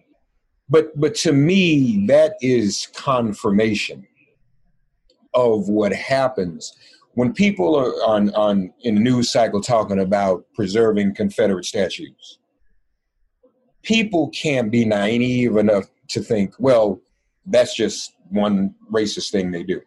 But 0.70 1.00
but 1.00 1.14
to 1.16 1.32
me, 1.32 2.06
that 2.08 2.36
is 2.42 2.88
confirmation 2.96 4.08
of 5.34 5.70
what 5.70 5.94
happens 5.94 6.76
when 7.16 7.34
people 7.34 7.76
are 7.76 7.92
on, 8.08 8.34
on 8.36 8.74
in 8.82 8.96
the 8.96 9.02
news 9.02 9.32
cycle 9.32 9.62
talking 9.62 10.00
about 10.00 10.46
preserving 10.54 11.16
Confederate 11.16 11.66
statues. 11.66 12.40
People 13.84 14.30
can't 14.30 14.72
be 14.72 14.86
naive 14.86 15.58
enough 15.58 15.86
to 16.10 16.20
think, 16.20 16.56
well, 16.58 17.00
that's 17.46 17.76
just 17.76 18.16
one 18.30 18.74
racist 18.92 19.32
thing 19.32 19.52
they 19.52 19.64
do. 19.64 19.82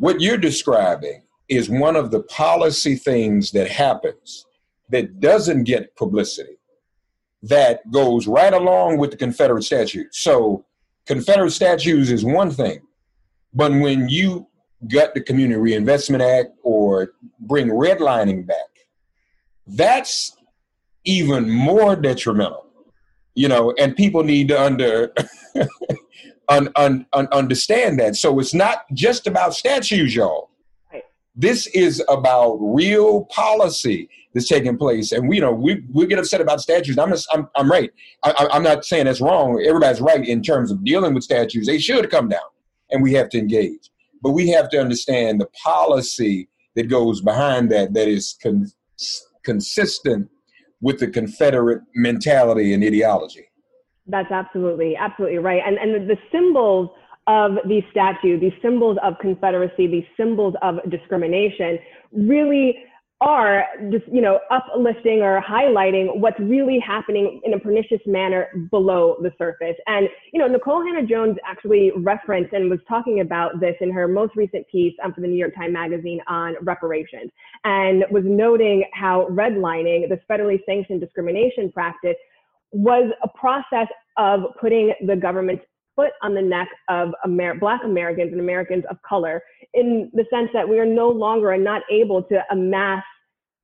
What 0.00 0.22
you're 0.22 0.38
describing 0.38 1.24
is 1.50 1.68
one 1.68 1.94
of 1.94 2.10
the 2.10 2.22
policy 2.22 2.96
things 2.96 3.50
that 3.50 3.68
happens 3.68 4.46
that 4.88 5.20
doesn't 5.20 5.64
get 5.64 5.94
publicity 5.94 6.56
that 7.42 7.82
goes 7.90 8.26
right 8.26 8.54
along 8.54 8.96
with 8.96 9.10
the 9.10 9.18
Confederate 9.18 9.62
statues. 9.62 10.08
So 10.12 10.64
Confederate 11.06 11.50
statues 11.50 12.10
is 12.10 12.24
one 12.24 12.50
thing, 12.50 12.80
but 13.52 13.72
when 13.72 14.08
you 14.08 14.46
gut 14.88 15.12
the 15.12 15.20
Community 15.20 15.60
Reinvestment 15.60 16.22
Act 16.22 16.52
or 16.62 17.12
bring 17.40 17.68
redlining 17.68 18.46
back, 18.46 18.56
that's 19.66 20.34
even 21.04 21.50
more 21.50 21.94
detrimental. 21.94 22.64
You 23.34 23.48
know, 23.48 23.74
and 23.78 23.94
people 23.94 24.24
need 24.24 24.48
to 24.48 24.62
under 24.62 25.12
un, 26.50 26.68
un, 26.76 27.06
un, 27.12 27.28
understand 27.32 27.98
that. 28.00 28.16
So 28.16 28.38
it's 28.38 28.52
not 28.52 28.84
just 28.92 29.26
about 29.26 29.54
statues, 29.54 30.14
y'all. 30.14 30.50
This 31.36 31.68
is 31.68 32.02
about 32.08 32.58
real 32.60 33.24
policy 33.26 34.10
that's 34.34 34.48
taking 34.48 34.76
place. 34.76 35.12
And 35.12 35.28
we 35.28 35.36
you 35.36 35.40
know 35.40 35.52
we 35.52 35.82
we 35.92 36.06
get 36.06 36.18
upset 36.18 36.40
about 36.40 36.60
statues. 36.60 36.98
I'm 36.98 37.10
just, 37.10 37.28
I'm 37.32 37.48
I'm 37.56 37.70
right. 37.70 37.90
I, 38.24 38.48
I'm 38.50 38.62
not 38.62 38.84
saying 38.84 39.06
that's 39.06 39.20
wrong. 39.20 39.62
Everybody's 39.66 40.00
right 40.00 40.26
in 40.26 40.42
terms 40.42 40.70
of 40.70 40.84
dealing 40.84 41.14
with 41.14 41.24
statues. 41.24 41.66
They 41.66 41.78
should 41.78 42.10
come 42.10 42.28
down, 42.28 42.40
and 42.90 43.02
we 43.02 43.14
have 43.14 43.28
to 43.30 43.38
engage. 43.38 43.90
But 44.22 44.32
we 44.32 44.48
have 44.50 44.68
to 44.70 44.80
understand 44.80 45.40
the 45.40 45.48
policy 45.64 46.48
that 46.76 46.88
goes 46.88 47.22
behind 47.22 47.70
that 47.70 47.94
that 47.94 48.08
is 48.08 48.36
con- 48.42 48.70
consistent 49.44 50.28
with 50.80 50.98
the 50.98 51.08
Confederate 51.08 51.82
mentality 51.94 52.74
and 52.74 52.84
ideology. 52.84 53.49
That's 54.10 54.30
absolutely, 54.30 54.96
absolutely 54.96 55.38
right. 55.38 55.62
And 55.64 55.78
and 55.78 56.08
the 56.08 56.16
symbols 56.32 56.90
of 57.26 57.52
these 57.68 57.84
statues, 57.90 58.40
these 58.40 58.52
symbols 58.60 58.98
of 59.02 59.14
Confederacy, 59.20 59.86
these 59.86 60.06
symbols 60.16 60.54
of 60.62 60.78
discrimination, 60.90 61.78
really 62.12 62.76
are 63.20 63.64
just 63.90 64.04
you 64.10 64.22
know 64.22 64.40
uplifting 64.50 65.20
or 65.20 65.42
highlighting 65.42 66.16
what's 66.18 66.40
really 66.40 66.78
happening 66.78 67.40
in 67.44 67.52
a 67.52 67.58
pernicious 67.58 68.00
manner 68.06 68.48
below 68.70 69.16
the 69.20 69.30
surface 69.36 69.76
and 69.86 70.08
you 70.32 70.40
know 70.40 70.48
Nikole 70.48 70.86
Hannah-Jones 70.86 71.36
actually 71.46 71.92
referenced 71.98 72.54
and 72.54 72.70
was 72.70 72.78
talking 72.88 73.20
about 73.20 73.60
this 73.60 73.74
in 73.82 73.92
her 73.92 74.08
most 74.08 74.36
recent 74.36 74.66
piece 74.68 74.94
um, 75.04 75.12
for 75.12 75.20
the 75.20 75.26
new 75.26 75.36
york 75.36 75.54
times 75.54 75.74
magazine 75.74 76.20
on 76.28 76.54
reparations 76.62 77.30
and 77.64 78.06
was 78.10 78.22
noting 78.24 78.84
how 78.94 79.26
redlining 79.30 80.08
this 80.08 80.20
federally 80.30 80.58
sanctioned 80.64 81.02
discrimination 81.02 81.70
practice 81.70 82.16
was 82.72 83.12
a 83.22 83.28
process 83.28 83.88
of 84.16 84.40
putting 84.60 84.92
the 85.06 85.16
government's 85.16 85.64
foot 85.96 86.12
on 86.22 86.34
the 86.34 86.42
neck 86.42 86.68
of 86.88 87.10
Amer- 87.24 87.58
Black 87.58 87.80
Americans 87.84 88.32
and 88.32 88.40
Americans 88.40 88.84
of 88.90 88.96
color 89.06 89.42
in 89.74 90.10
the 90.14 90.24
sense 90.32 90.48
that 90.52 90.68
we 90.68 90.78
are 90.78 90.86
no 90.86 91.08
longer 91.08 91.50
and 91.52 91.64
not 91.64 91.82
able 91.90 92.22
to 92.24 92.40
amass 92.50 93.02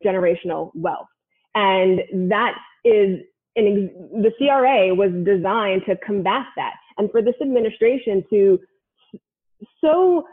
generational 0.04 0.70
wealth. 0.74 1.06
And 1.54 2.00
that 2.30 2.54
is 2.84 3.20
an, 3.56 3.90
the 4.12 4.30
CRA 4.38 4.94
was 4.94 5.10
designed 5.24 5.82
to 5.86 5.96
combat 6.04 6.46
that. 6.56 6.74
And 6.98 7.10
for 7.10 7.22
this 7.22 7.34
administration 7.40 8.24
to 8.30 8.60
so 9.80 10.24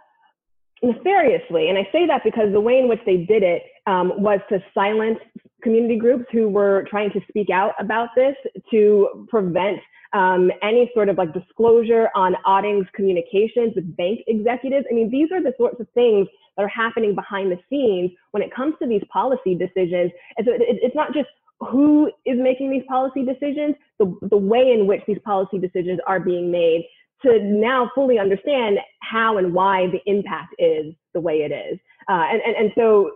nefariously, 0.84 1.70
and 1.70 1.78
I 1.78 1.88
say 1.92 2.06
that 2.08 2.24
because 2.24 2.52
the 2.52 2.60
way 2.60 2.80
in 2.80 2.90
which 2.90 3.00
they 3.06 3.18
did 3.18 3.44
it 3.44 3.64
um, 3.88 4.12
was 4.18 4.40
to 4.50 4.62
silence 4.74 5.20
community 5.64 5.98
groups 5.98 6.26
who 6.32 6.50
were 6.50 6.86
trying 6.90 7.12
to 7.12 7.22
speak 7.28 7.50
out 7.50 7.74
about 7.80 8.10
this 8.16 8.36
to 8.72 9.26
prevent 9.30 9.80
um, 10.14 10.52
any 10.62 10.92
sort 10.94 11.10
of 11.10 11.18
like 11.18 11.34
disclosure 11.34 12.10
on 12.16 12.36
Otting's 12.46 12.88
communications 12.94 13.74
with 13.76 13.96
bank 13.98 14.20
executives. 14.28 14.86
I 14.90 14.94
mean, 14.94 15.10
these 15.10 15.30
are 15.32 15.42
the 15.42 15.54
sorts 15.58 15.80
of 15.80 15.88
things 15.96 16.28
that 16.56 16.64
are 16.64 16.68
happening 16.68 17.16
behind 17.16 17.52
the 17.52 17.58
scenes 17.70 18.12
when 18.32 18.44
it 18.44 18.54
comes 18.54 18.76
to 18.82 18.88
these 18.88 19.02
policy 19.12 19.56
decisions. 19.56 20.12
And 20.38 20.46
so 20.46 20.54
it, 20.54 20.62
it's 20.62 20.96
not 20.96 21.14
just 21.14 21.30
who 21.60 22.12
is 22.26 22.38
making 22.38 22.70
these 22.70 22.84
policy 22.88 23.26
decisions, 23.26 23.76
the, 23.98 24.16
the 24.30 24.38
way 24.38 24.72
in 24.72 24.86
which 24.86 25.02
these 25.08 25.20
policy 25.26 25.58
decisions 25.58 26.00
are 26.06 26.20
being 26.20 26.52
made 26.52 26.88
to 27.24 27.40
now 27.42 27.90
fully 27.96 28.20
understand 28.20 28.78
how 29.00 29.38
and 29.38 29.54
why 29.54 29.88
the 29.88 30.02
impact 30.06 30.54
is 30.60 30.94
the 31.14 31.22
way 31.22 31.38
it 31.38 31.52
is. 31.52 31.80
Uh, 32.10 32.26
and, 32.32 32.42
and, 32.42 32.56
and 32.56 32.72
so 32.76 33.12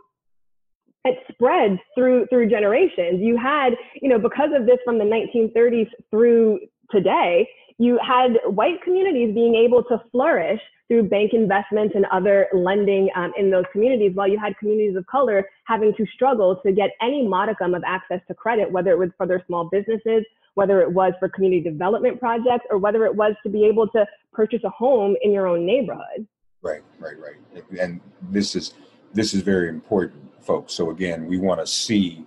it 1.08 1.24
spreads 1.32 1.80
through 1.96 2.28
through 2.28 2.50
generations. 2.50 3.22
You 3.22 3.38
had, 3.38 3.74
you 4.02 4.10
know, 4.10 4.20
because 4.20 4.50
of 4.56 4.66
this 4.66 4.78
from 4.86 4.98
the 4.98 5.06
1930s 5.06 5.90
through 6.12 6.60
today, 6.92 7.48
you 7.78 8.00
had 8.06 8.32
white 8.46 8.82
communities 8.84 9.34
being 9.34 9.56
able 9.56 9.84
to 9.84 10.02
flourish 10.12 10.60
through 10.88 11.04
bank 11.04 11.32
investments 11.34 11.94
and 11.96 12.06
other 12.12 12.48
lending 12.54 13.10
um, 13.16 13.34
in 13.38 13.52
those 13.52 13.66
communities, 13.72 14.12
while 14.14 14.28
you 14.28 14.40
had 14.40 14.58
communities 14.58 14.96
of 14.96 15.06
color 15.08 15.48
having 15.66 15.94
to 15.96 16.06
struggle 16.16 16.60
to 16.66 16.72
get 16.72 16.92
any 17.02 17.28
modicum 17.28 17.74
of 17.74 17.84
access 17.86 18.22
to 18.28 18.34
credit, 18.34 18.72
whether 18.72 18.92
it 18.92 18.98
was 18.98 19.10
for 19.18 19.28
their 19.28 19.44
small 19.48 19.70
businesses, 19.70 20.24
whether 20.56 20.82
it 20.82 20.92
was 20.92 21.14
for 21.20 21.30
community 21.30 21.62
development 21.62 22.20
projects, 22.20 22.66
or 22.70 22.78
whether 22.78 23.06
it 23.06 23.14
was 23.14 23.34
to 23.44 23.50
be 23.50 23.66
able 23.66 23.88
to 23.90 24.06
purchase 24.34 24.62
a 24.64 24.70
home 24.70 25.16
in 25.22 25.32
your 25.32 25.46
own 25.46 25.66
neighborhood. 25.66 26.26
Right, 26.62 26.82
right, 27.00 27.16
right. 27.20 27.64
And 27.80 28.00
this 28.32 28.56
is 28.56 28.74
this 29.14 29.34
is 29.34 29.42
very 29.42 29.70
important, 29.70 30.27
folks. 30.48 30.74
So 30.74 30.90
again, 30.90 31.28
we 31.28 31.38
want 31.38 31.60
to 31.60 31.68
see, 31.68 32.26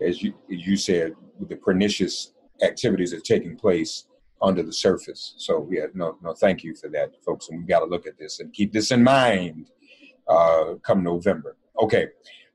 as 0.00 0.22
you 0.22 0.34
as 0.52 0.66
you 0.66 0.76
said, 0.76 1.14
the 1.40 1.56
pernicious 1.56 2.32
activities 2.62 3.10
that 3.10 3.16
are 3.18 3.20
taking 3.20 3.56
place 3.56 4.06
under 4.42 4.62
the 4.62 4.72
surface. 4.72 5.34
So 5.38 5.66
yeah, 5.70 5.86
no, 5.94 6.18
no, 6.22 6.34
thank 6.34 6.62
you 6.62 6.74
for 6.74 6.88
that, 6.90 7.10
folks. 7.24 7.48
And 7.48 7.60
we 7.60 7.66
got 7.66 7.80
to 7.80 7.86
look 7.86 8.06
at 8.06 8.18
this 8.18 8.40
and 8.40 8.52
keep 8.52 8.72
this 8.72 8.90
in 8.90 9.02
mind 9.02 9.70
uh, 10.28 10.74
come 10.82 11.02
November. 11.02 11.56
Okay, 11.82 12.08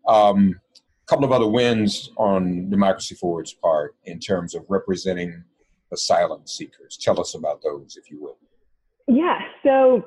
a 0.08 0.12
um, 0.12 0.62
couple 1.08 1.26
of 1.26 1.32
other 1.32 1.48
wins 1.48 2.12
on 2.18 2.70
Democracy 2.70 3.16
Forward's 3.16 3.54
part 3.54 3.96
in 4.06 4.20
terms 4.20 4.54
of 4.54 4.64
representing 4.70 5.44
asylum 5.92 6.42
seekers. 6.46 6.98
Tell 7.02 7.20
us 7.20 7.34
about 7.34 7.62
those, 7.64 7.98
if 7.98 8.12
you 8.12 8.22
would. 8.22 8.36
Yeah. 9.08 9.40
So 9.64 10.06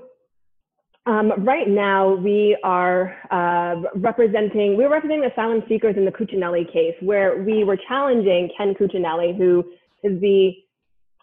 um, 1.11 1.32
right 1.44 1.68
now, 1.68 2.14
we 2.14 2.56
are 2.62 3.16
uh, 3.32 3.82
representing 3.96 4.76
we're 4.76 4.88
representing 4.88 5.24
asylum 5.24 5.61
seekers 5.68 5.96
in 5.96 6.04
the 6.04 6.12
Cuccinelli 6.12 6.72
case, 6.72 6.94
where 7.00 7.42
we 7.42 7.64
were 7.64 7.76
challenging 7.88 8.48
Ken 8.56 8.74
Cuccinelli, 8.74 9.36
who 9.36 9.64
is 10.04 10.20
the 10.20 10.52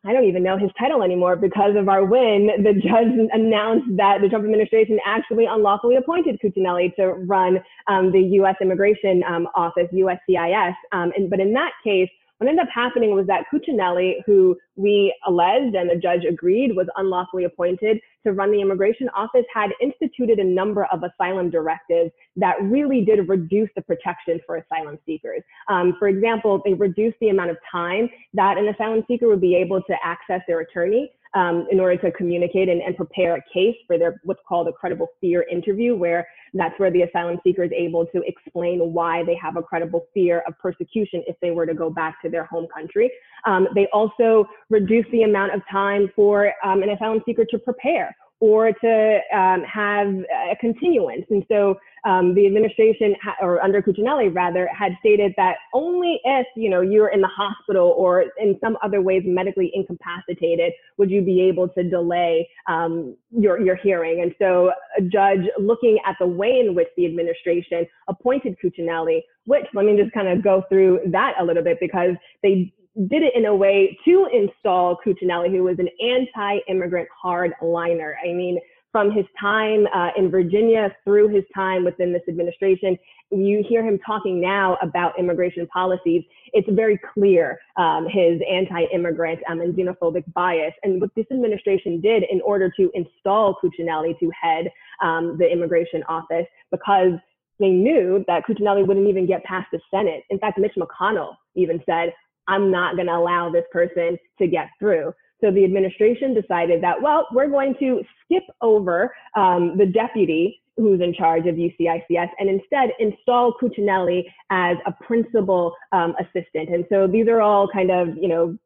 I 0.06 0.12
don't 0.12 0.26
even 0.26 0.44
know 0.44 0.58
his 0.58 0.72
title 0.78 1.04
anymore 1.04 1.38
because 1.38 1.76
of 1.78 1.88
our 1.88 2.04
win. 2.04 2.50
The 2.64 2.74
judge 2.74 3.30
announced 3.32 3.88
that 3.96 4.20
the 4.22 4.28
Trump 4.28 4.44
administration 4.44 5.00
actually 5.06 5.46
unlawfully 5.46 5.96
appointed 5.96 6.40
Cuccinelli 6.44 6.94
to 6.96 7.08
run 7.26 7.60
um, 7.88 8.12
the 8.12 8.22
U.S. 8.22 8.56
Immigration 8.62 9.24
um, 9.24 9.48
Office, 9.56 9.88
USCIS. 9.94 10.76
Um, 10.92 11.12
and, 11.16 11.30
but 11.30 11.40
in 11.40 11.54
that 11.54 11.72
case, 11.84 12.10
what 12.38 12.48
ended 12.48 12.64
up 12.64 12.70
happening 12.74 13.16
was 13.16 13.26
that 13.28 13.46
Cuccinelli, 13.52 14.18
who 14.26 14.56
we 14.76 15.16
alleged 15.26 15.76
and 15.76 15.90
the 15.90 15.96
judge 15.96 16.24
agreed 16.24 16.76
was 16.76 16.88
unlawfully 16.96 17.46
appointed 17.46 18.00
to 18.26 18.34
run 18.34 18.52
the 18.52 18.62
immigration 18.62 19.10
office, 19.16 19.46
had 19.54 19.72
instituted 19.82 20.38
a 20.38 20.44
number 20.44 20.86
of 20.86 21.04
asylum 21.04 21.50
directives 21.50 22.12
that 22.36 22.62
really 22.62 23.04
did 23.04 23.28
reduce 23.28 23.70
the 23.76 23.82
protection 23.82 24.40
for 24.46 24.58
asylum 24.58 25.00
seekers. 25.06 25.42
Um, 25.68 25.96
for 25.98 26.08
example, 26.08 26.62
they 26.64 26.74
reduced 26.74 27.18
the 27.22 27.30
amount 27.30 27.50
of 27.50 27.58
time 27.72 28.10
that 28.36 28.58
an 28.58 28.68
asylum 28.68 29.04
seeker 29.08 29.28
would 29.28 29.42
be 29.42 29.56
able 29.56 29.82
to 29.82 29.96
access 30.04 30.42
their 30.48 30.60
attorney 30.60 31.12
um, 31.38 31.68
in 31.72 31.80
order 31.80 31.96
to 31.98 32.12
communicate 32.14 32.68
and, 32.68 32.82
and, 32.82 32.98
prepare 32.98 33.36
a 33.36 33.42
case 33.54 33.76
for 33.86 34.00
their 34.00 34.20
what's 34.24 34.40
called 34.50 34.68
a 34.68 34.74
credible 34.74 35.08
fear 35.22 35.46
interview, 35.52 35.96
where 35.96 36.28
that's 36.56 36.78
where 36.80 36.90
the 36.90 37.04
asylum 37.04 37.38
seeker 37.44 37.64
is 37.64 37.72
able 37.78 38.08
to 38.08 38.24
explain 38.26 38.80
why 38.92 39.24
they 39.24 39.36
have 39.36 39.56
a 39.56 39.62
credible 39.62 40.08
fear 40.16 40.44
of 40.48 40.58
persecution 40.58 41.24
if 41.28 41.36
they 41.40 41.52
were 41.52 41.68
to 41.68 41.76
go 41.76 41.92
back 41.92 42.20
to 42.24 42.30
their 42.30 42.46
home 42.46 42.66
country. 42.74 43.12
Um, 43.46 43.68
they 43.76 43.88
also 43.94 44.48
reduce 44.72 45.06
the 45.12 45.24
amount 45.24 45.54
of 45.54 45.62
time 45.72 46.10
for 46.16 46.52
um, 46.66 46.82
an 46.82 46.90
asylum 46.90 47.22
seeker 47.26 47.46
to 47.46 47.60
prepare 47.60 48.16
or 48.40 48.72
to 48.72 49.20
um, 49.34 49.64
have 49.64 50.08
a 50.08 50.56
continuance. 50.60 51.26
And 51.30 51.44
so 51.50 51.76
um, 52.06 52.36
the 52.36 52.46
administration, 52.46 53.16
or 53.42 53.62
under 53.64 53.82
Cuccinelli 53.82 54.34
rather, 54.34 54.70
had 54.78 54.94
stated 55.00 55.34
that 55.38 55.56
only 55.74 56.20
if 56.24 56.46
you 56.56 56.70
know 56.70 56.82
you're 56.82 57.10
in 57.10 57.22
the 57.22 57.30
hospital 57.36 57.94
or 57.98 58.26
in 58.40 58.58
some 58.62 58.78
other 58.84 59.02
ways 59.02 59.24
medically 59.26 59.72
incapacitated 59.74 60.72
would 60.98 61.10
you 61.10 61.22
be 61.22 61.42
able 61.42 61.68
to 61.70 61.84
delay 61.84 62.48
um, 62.68 63.16
your 63.32 63.60
your 63.60 63.76
hearing. 63.76 64.22
And 64.22 64.34
so 64.40 64.72
a 64.98 65.02
judge 65.02 65.46
looking 65.60 65.98
at 66.06 66.16
the 66.20 66.28
way 66.28 66.60
in 66.66 66.76
which 66.76 66.88
the 66.96 67.06
administration 67.06 67.86
appointed 68.08 68.56
Cuccinelli, 68.64 69.22
which 69.46 69.66
let 69.74 69.86
me 69.86 69.98
just 69.98 70.14
kind 70.14 70.28
of 70.28 70.44
go 70.44 70.64
through 70.70 71.00
that 71.12 71.34
a 71.40 71.44
little 71.44 71.64
bit 71.64 71.78
because 71.80 72.12
they 72.44 72.72
did 73.08 73.22
it 73.24 73.34
in 73.36 73.46
a 73.46 73.56
way 73.56 73.98
to 74.06 74.28
install 74.34 74.98
Cuccinelli, 75.06 75.52
who 75.52 75.64
was 75.64 75.78
an 75.78 75.90
anti-immigrant 76.02 77.08
hardliner. 77.24 78.14
I 78.24 78.34
mean, 78.34 78.60
from 78.92 79.12
his 79.12 79.26
time 79.40 79.86
uh, 79.94 80.10
in 80.18 80.32
Virginia 80.32 80.96
through 81.04 81.28
his 81.28 81.44
time 81.54 81.84
within 81.84 82.12
this 82.12 82.24
administration, 82.28 82.98
you 83.30 83.64
hear 83.68 83.86
him 83.86 84.00
talking 84.04 84.42
now 84.42 84.78
about 84.82 85.20
immigration 85.20 85.68
policies. 85.68 86.24
It's 86.54 86.68
very 86.72 87.00
clear 87.14 87.60
um, 87.76 88.08
his 88.10 88.42
anti-immigrant 88.50 89.42
um, 89.50 89.60
and 89.60 89.76
xenophobic 89.76 90.24
bias. 90.34 90.74
And 90.84 91.00
what 91.00 91.12
this 91.16 91.26
administration 91.30 92.02
did 92.02 92.24
in 92.32 92.42
order 92.42 92.72
to 92.78 92.90
install 92.96 93.58
Cuccinelli 93.62 94.18
to 94.20 94.32
head 94.42 94.72
um, 95.04 95.38
the 95.38 95.46
immigration 95.46 96.02
office, 96.08 96.48
because 96.72 97.14
they 97.60 97.70
knew 97.70 98.24
that 98.28 98.44
Cuccinelli 98.48 98.88
wouldn't 98.88 99.08
even 99.08 99.28
get 99.28 99.44
past 99.44 99.68
the 99.72 99.80
Senate. 99.92 100.24
In 100.30 100.40
fact, 100.40 100.58
Mitch 100.58 100.76
McConnell 100.78 101.36
even 101.56 101.84
said, 101.86 102.14
I'm 102.48 102.72
not 102.72 102.96
going 102.96 103.08
to 103.08 103.16
allow 103.16 103.50
this 103.50 103.66
person 103.72 104.18
to 104.40 104.48
get 104.48 104.70
through. 104.80 105.14
So 105.42 105.52
the 105.52 105.64
administration 105.64 106.34
decided 106.34 106.82
that, 106.84 107.02
well, 107.02 107.28
we're 107.32 107.50
going 107.50 107.76
to 107.80 108.02
skip 108.26 108.44
over 108.62 109.14
um, 109.36 109.78
the 109.78 109.86
deputy 109.86 110.62
who's 110.78 111.02
in 111.02 111.14
charge 111.14 111.46
of 111.48 111.56
USCIS 111.56 112.30
and 112.40 112.50
instead 112.50 112.90
install 113.00 113.54
Cuccinelli 113.62 114.24
as 114.52 114.78
a 114.86 114.92
principal 115.04 115.74
um, 115.92 116.16
assistant. 116.20 116.70
And 116.70 116.86
so 116.90 117.08
these 117.08 117.28
are 117.28 117.42
all 117.42 117.68
kind 117.68 117.92
of, 117.92 118.10
you 118.16 118.28
know, 118.28 118.58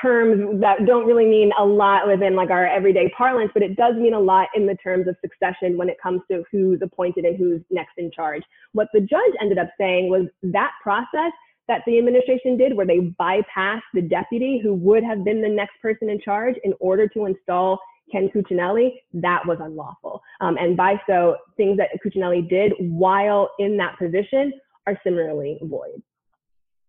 terms 0.00 0.60
that 0.60 0.86
don't 0.86 1.06
really 1.06 1.26
mean 1.26 1.50
a 1.58 1.64
lot 1.64 2.06
within 2.06 2.34
like 2.34 2.50
our 2.50 2.66
everyday 2.66 3.08
parlance, 3.16 3.50
but 3.52 3.62
it 3.62 3.76
does 3.76 3.94
mean 3.96 4.14
a 4.14 4.20
lot 4.20 4.48
in 4.54 4.66
the 4.66 4.74
terms 4.76 5.06
of 5.06 5.16
succession 5.20 5.76
when 5.76 5.88
it 5.88 5.96
comes 6.02 6.22
to 6.30 6.42
who's 6.50 6.80
appointed 6.82 7.24
and 7.24 7.36
who's 7.36 7.60
next 7.70 7.92
in 7.98 8.10
charge. 8.10 8.42
What 8.72 8.88
the 8.94 9.00
judge 9.00 9.32
ended 9.40 9.58
up 9.58 9.68
saying 9.78 10.08
was 10.08 10.26
that 10.42 10.72
process 10.82 11.32
that 11.68 11.82
the 11.86 11.98
administration 11.98 12.56
did 12.56 12.76
where 12.76 12.86
they 12.86 13.00
bypassed 13.20 13.82
the 13.94 14.02
deputy 14.02 14.60
who 14.62 14.74
would 14.74 15.02
have 15.02 15.24
been 15.24 15.40
the 15.40 15.48
next 15.48 15.80
person 15.80 16.10
in 16.10 16.20
charge 16.20 16.56
in 16.64 16.74
order 16.80 17.08
to 17.08 17.24
install 17.24 17.78
Ken 18.12 18.28
Cuccinelli, 18.34 18.92
that 19.14 19.46
was 19.46 19.58
unlawful. 19.60 20.22
Um, 20.40 20.56
and 20.58 20.76
by 20.76 21.00
so, 21.06 21.36
things 21.56 21.78
that 21.78 21.88
Cuccinelli 22.04 22.48
did 22.48 22.72
while 22.78 23.50
in 23.58 23.76
that 23.78 23.98
position 23.98 24.52
are 24.86 24.98
similarly 25.02 25.58
void. 25.62 26.02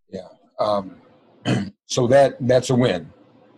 Yeah. 0.09 0.27
Um, 0.59 0.97
so 1.85 2.07
that 2.07 2.35
that's 2.41 2.69
a 2.69 2.75
win. 2.75 3.11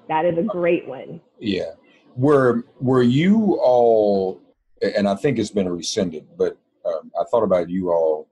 That 0.07 0.25
is 0.25 0.37
a 0.37 0.43
great 0.43 0.87
win. 0.87 1.19
Yeah. 1.39 1.71
Were 2.15 2.63
were 2.79 3.03
you 3.03 3.59
all, 3.61 4.41
and 4.81 5.07
I 5.07 5.15
think 5.15 5.39
it's 5.39 5.51
been 5.51 5.69
rescinded, 5.69 6.27
but 6.37 6.57
um, 6.85 7.11
I 7.19 7.23
thought 7.29 7.43
about 7.43 7.69
you 7.69 7.91
all 7.91 8.27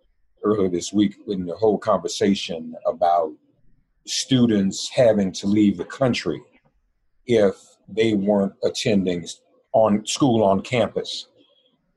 earlier 0.46 0.70
this 0.70 0.94
week 0.94 1.16
in 1.28 1.46
the 1.46 1.56
whole 1.56 1.78
conversation 1.78 2.76
about 2.86 3.34
students 4.06 4.90
having 4.90 5.32
to 5.32 5.48
leave 5.48 5.78
the 5.78 5.86
country 5.86 6.42
if 7.26 7.56
they 7.90 8.14
weren't 8.14 8.54
attending 8.64 9.28
on 9.74 10.06
school 10.06 10.44
on 10.44 10.62
campus. 10.62 11.28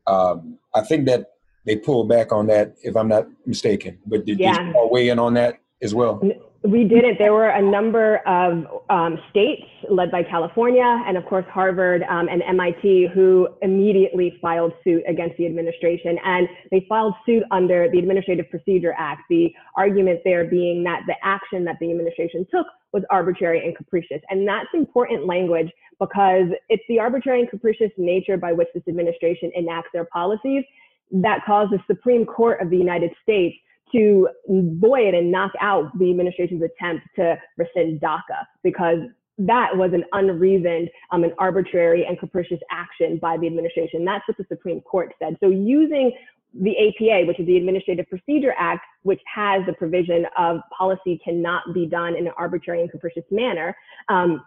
Um, 0.07 0.59
I 0.75 0.81
think 0.81 1.07
that 1.07 1.27
they 1.67 1.77
pulled 1.77 2.09
back 2.09 2.33
on 2.33 2.47
that, 2.47 2.75
if 2.83 2.97
I'm 2.97 3.09
not 3.09 3.29
mistaken. 3.47 3.99
But 4.07 4.25
did, 4.25 4.41
yeah. 4.41 4.69
you 4.69 4.89
weigh 4.91 5.11
in 5.11 5.19
on 5.19 5.35
that 5.35 5.59
as 5.83 5.95
well? 5.95 6.21
We 6.65 6.83
didn't. 6.83 7.19
There 7.19 7.33
were 7.33 7.51
a 7.51 7.63
number 7.63 8.17
of 8.27 8.67
um, 8.91 9.17
states 9.31 9.63
led 9.89 10.11
by 10.11 10.25
California 10.25 11.05
and, 11.07 11.17
of 11.17 11.25
course, 11.25 11.45
Harvard 11.49 12.03
um, 12.11 12.29
and 12.29 12.43
MIT 12.43 13.11
who 13.15 13.47
immediately 13.63 14.37
filed 14.43 14.73
suit 14.83 15.05
against 15.07 15.37
the 15.37 15.47
administration. 15.47 16.19
And 16.25 16.49
they 16.73 16.85
filed 16.89 17.15
suit 17.25 17.45
under 17.53 17.89
the 17.93 18.01
Administrative 18.01 18.51
Procedure 18.51 18.93
Act, 18.99 19.23
the 19.31 19.55
argument 19.77 20.21
there 20.25 20.47
being 20.47 20.83
that 20.83 21.03
the 21.07 21.15
action 21.23 21.65
that 21.65 21.77
the 21.81 21.93
administration 21.93 22.45
took 22.51 22.67
was 22.93 23.05
arbitrary 23.09 23.65
and 23.65 23.77
capricious. 23.77 24.21
And 24.29 24.47
that's 24.47 24.69
important 24.75 25.27
language 25.27 25.71
because 26.01 26.49
it's 26.69 26.83
the 26.89 26.99
arbitrary 26.99 27.41
and 27.41 27.51
capricious 27.51 27.93
nature 27.97 28.37
by 28.37 28.53
which 28.53 28.69
this 28.75 28.83
administration 28.89 29.53
enacts 29.57 29.91
their 29.93 30.07
policies 30.07 30.65
that 31.13 31.45
caused 31.47 31.73
the 31.73 31.79
Supreme 31.87 32.27
Court 32.27 32.61
of 32.61 32.69
the 32.69 32.77
United 32.77 33.13
States 33.23 33.57
to 33.93 34.29
void 34.49 35.15
and 35.15 35.31
knock 35.31 35.53
out 35.61 35.97
the 35.99 36.11
administration's 36.11 36.63
attempt 36.63 37.07
to 37.17 37.37
rescind 37.57 38.01
DACA 38.01 38.45
because 38.63 38.99
that 39.39 39.77
was 39.77 39.93
an 39.93 40.05
unreasoned, 40.13 40.91
um, 41.13 41.23
an 41.25 41.33
arbitrary 41.39 42.05
and 42.05 42.19
capricious 42.19 42.59
action 42.71 43.19
by 43.19 43.37
the 43.37 43.47
administration. 43.47 44.05
That's 44.05 44.27
what 44.27 44.37
the 44.37 44.47
Supreme 44.49 44.81
Court 44.81 45.15
said. 45.21 45.37
So 45.41 45.49
using 45.49 46.13
the 46.55 46.75
APA, 46.77 47.27
which 47.27 47.39
is 47.39 47.47
the 47.47 47.57
Administrative 47.57 48.09
Procedure 48.09 48.55
Act, 48.59 48.85
which 49.03 49.21
has 49.33 49.65
the 49.67 49.75
provision 49.75 50.27
of 50.37 50.61
policy 50.77 51.21
cannot 51.23 51.63
be 51.73 51.87
done 51.87 52.17
in 52.17 52.27
an 52.27 52.33
arbitrary 52.37 52.81
and 52.81 52.91
capricious 52.91 53.25
manner, 53.31 53.77
um, 54.09 54.43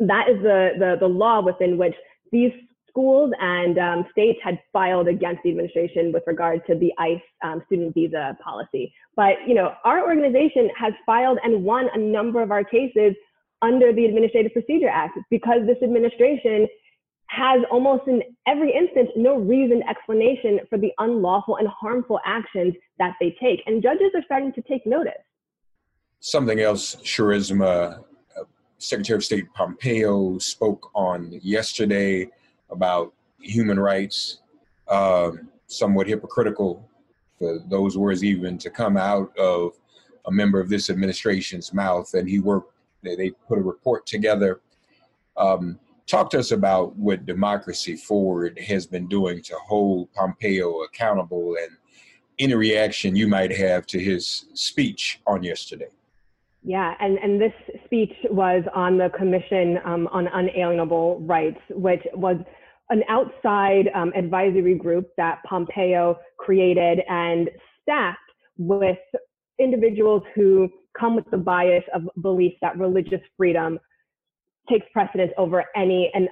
that 0.00 0.28
is 0.28 0.40
the, 0.42 0.70
the, 0.78 0.96
the 1.00 1.06
law 1.06 1.40
within 1.40 1.76
which 1.76 1.94
these 2.30 2.52
schools 2.98 3.30
and 3.40 3.78
um, 3.78 4.04
states 4.10 4.40
had 4.42 4.58
filed 4.72 5.06
against 5.06 5.40
the 5.44 5.50
administration 5.50 6.12
with 6.12 6.24
regard 6.26 6.66
to 6.66 6.74
the 6.74 6.92
ICE 6.98 7.20
um, 7.44 7.62
student 7.66 7.94
visa 7.94 8.36
policy. 8.42 8.92
But 9.14 9.36
you 9.46 9.54
know, 9.54 9.74
our 9.84 10.02
organization 10.02 10.68
has 10.76 10.92
filed 11.06 11.38
and 11.44 11.62
won 11.62 11.88
a 11.94 11.98
number 11.98 12.42
of 12.42 12.50
our 12.50 12.64
cases 12.64 13.14
under 13.62 13.92
the 13.92 14.04
Administrative 14.04 14.52
Procedure 14.52 14.88
Act 14.88 15.16
because 15.30 15.60
this 15.66 15.76
administration 15.82 16.66
has 17.26 17.60
almost 17.70 18.08
in 18.08 18.20
every 18.48 18.72
instance 18.74 19.10
no 19.14 19.36
reasoned 19.36 19.84
explanation 19.88 20.58
for 20.68 20.78
the 20.78 20.90
unlawful 20.98 21.56
and 21.56 21.68
harmful 21.68 22.18
actions 22.24 22.74
that 22.98 23.14
they 23.20 23.36
take. 23.40 23.62
And 23.66 23.80
judges 23.80 24.10
are 24.14 24.22
starting 24.24 24.52
to 24.54 24.62
take 24.62 24.84
notice. 24.86 25.12
Something 26.20 26.58
else, 26.58 26.96
Charisma, 26.96 28.00
uh, 28.38 28.44
Secretary 28.78 29.16
of 29.16 29.24
State 29.24 29.44
Pompeo 29.54 30.38
spoke 30.38 30.90
on 30.94 31.38
yesterday 31.42 32.28
about 32.70 33.12
human 33.40 33.78
rights, 33.78 34.40
um, 34.88 35.48
somewhat 35.66 36.06
hypocritical 36.06 36.88
for 37.38 37.58
those 37.68 37.96
words 37.96 38.24
even 38.24 38.58
to 38.58 38.70
come 38.70 38.96
out 38.96 39.36
of 39.38 39.72
a 40.26 40.30
member 40.30 40.60
of 40.60 40.68
this 40.68 40.90
administration's 40.90 41.72
mouth. 41.72 42.12
And 42.14 42.28
he 42.28 42.40
worked, 42.40 42.72
they 43.02 43.30
put 43.46 43.58
a 43.58 43.62
report 43.62 44.06
together. 44.06 44.60
Um, 45.36 45.78
talk 46.06 46.30
to 46.30 46.38
us 46.38 46.50
about 46.50 46.96
what 46.96 47.26
Democracy 47.26 47.96
Forward 47.96 48.58
has 48.58 48.86
been 48.86 49.06
doing 49.06 49.42
to 49.42 49.54
hold 49.56 50.12
Pompeo 50.14 50.82
accountable 50.82 51.56
and 51.62 51.76
any 52.38 52.54
reaction 52.54 53.16
you 53.16 53.28
might 53.28 53.56
have 53.56 53.86
to 53.86 53.98
his 53.98 54.46
speech 54.54 55.20
on 55.26 55.42
yesterday. 55.42 55.88
Yeah, 56.62 56.94
and, 57.00 57.18
and 57.18 57.40
this 57.40 57.52
speech 57.84 58.12
was 58.30 58.64
on 58.74 58.98
the 58.98 59.10
Commission 59.16 59.78
um, 59.84 60.08
on 60.08 60.26
Unalienable 60.28 61.20
Rights, 61.20 61.60
which 61.70 62.02
was 62.14 62.36
an 62.90 63.02
outside 63.08 63.90
um, 63.94 64.12
advisory 64.16 64.74
group 64.74 65.10
that 65.16 65.42
Pompeo 65.44 66.18
created 66.38 67.00
and 67.08 67.50
staffed 67.82 68.18
with 68.56 68.98
individuals 69.58 70.22
who 70.34 70.68
come 70.98 71.14
with 71.14 71.30
the 71.30 71.36
bias 71.36 71.84
of 71.94 72.02
belief 72.22 72.54
that 72.62 72.78
religious 72.78 73.20
freedom 73.36 73.78
takes 74.68 74.86
precedence 74.92 75.32
over 75.38 75.64
any 75.76 76.10
and 76.14 76.28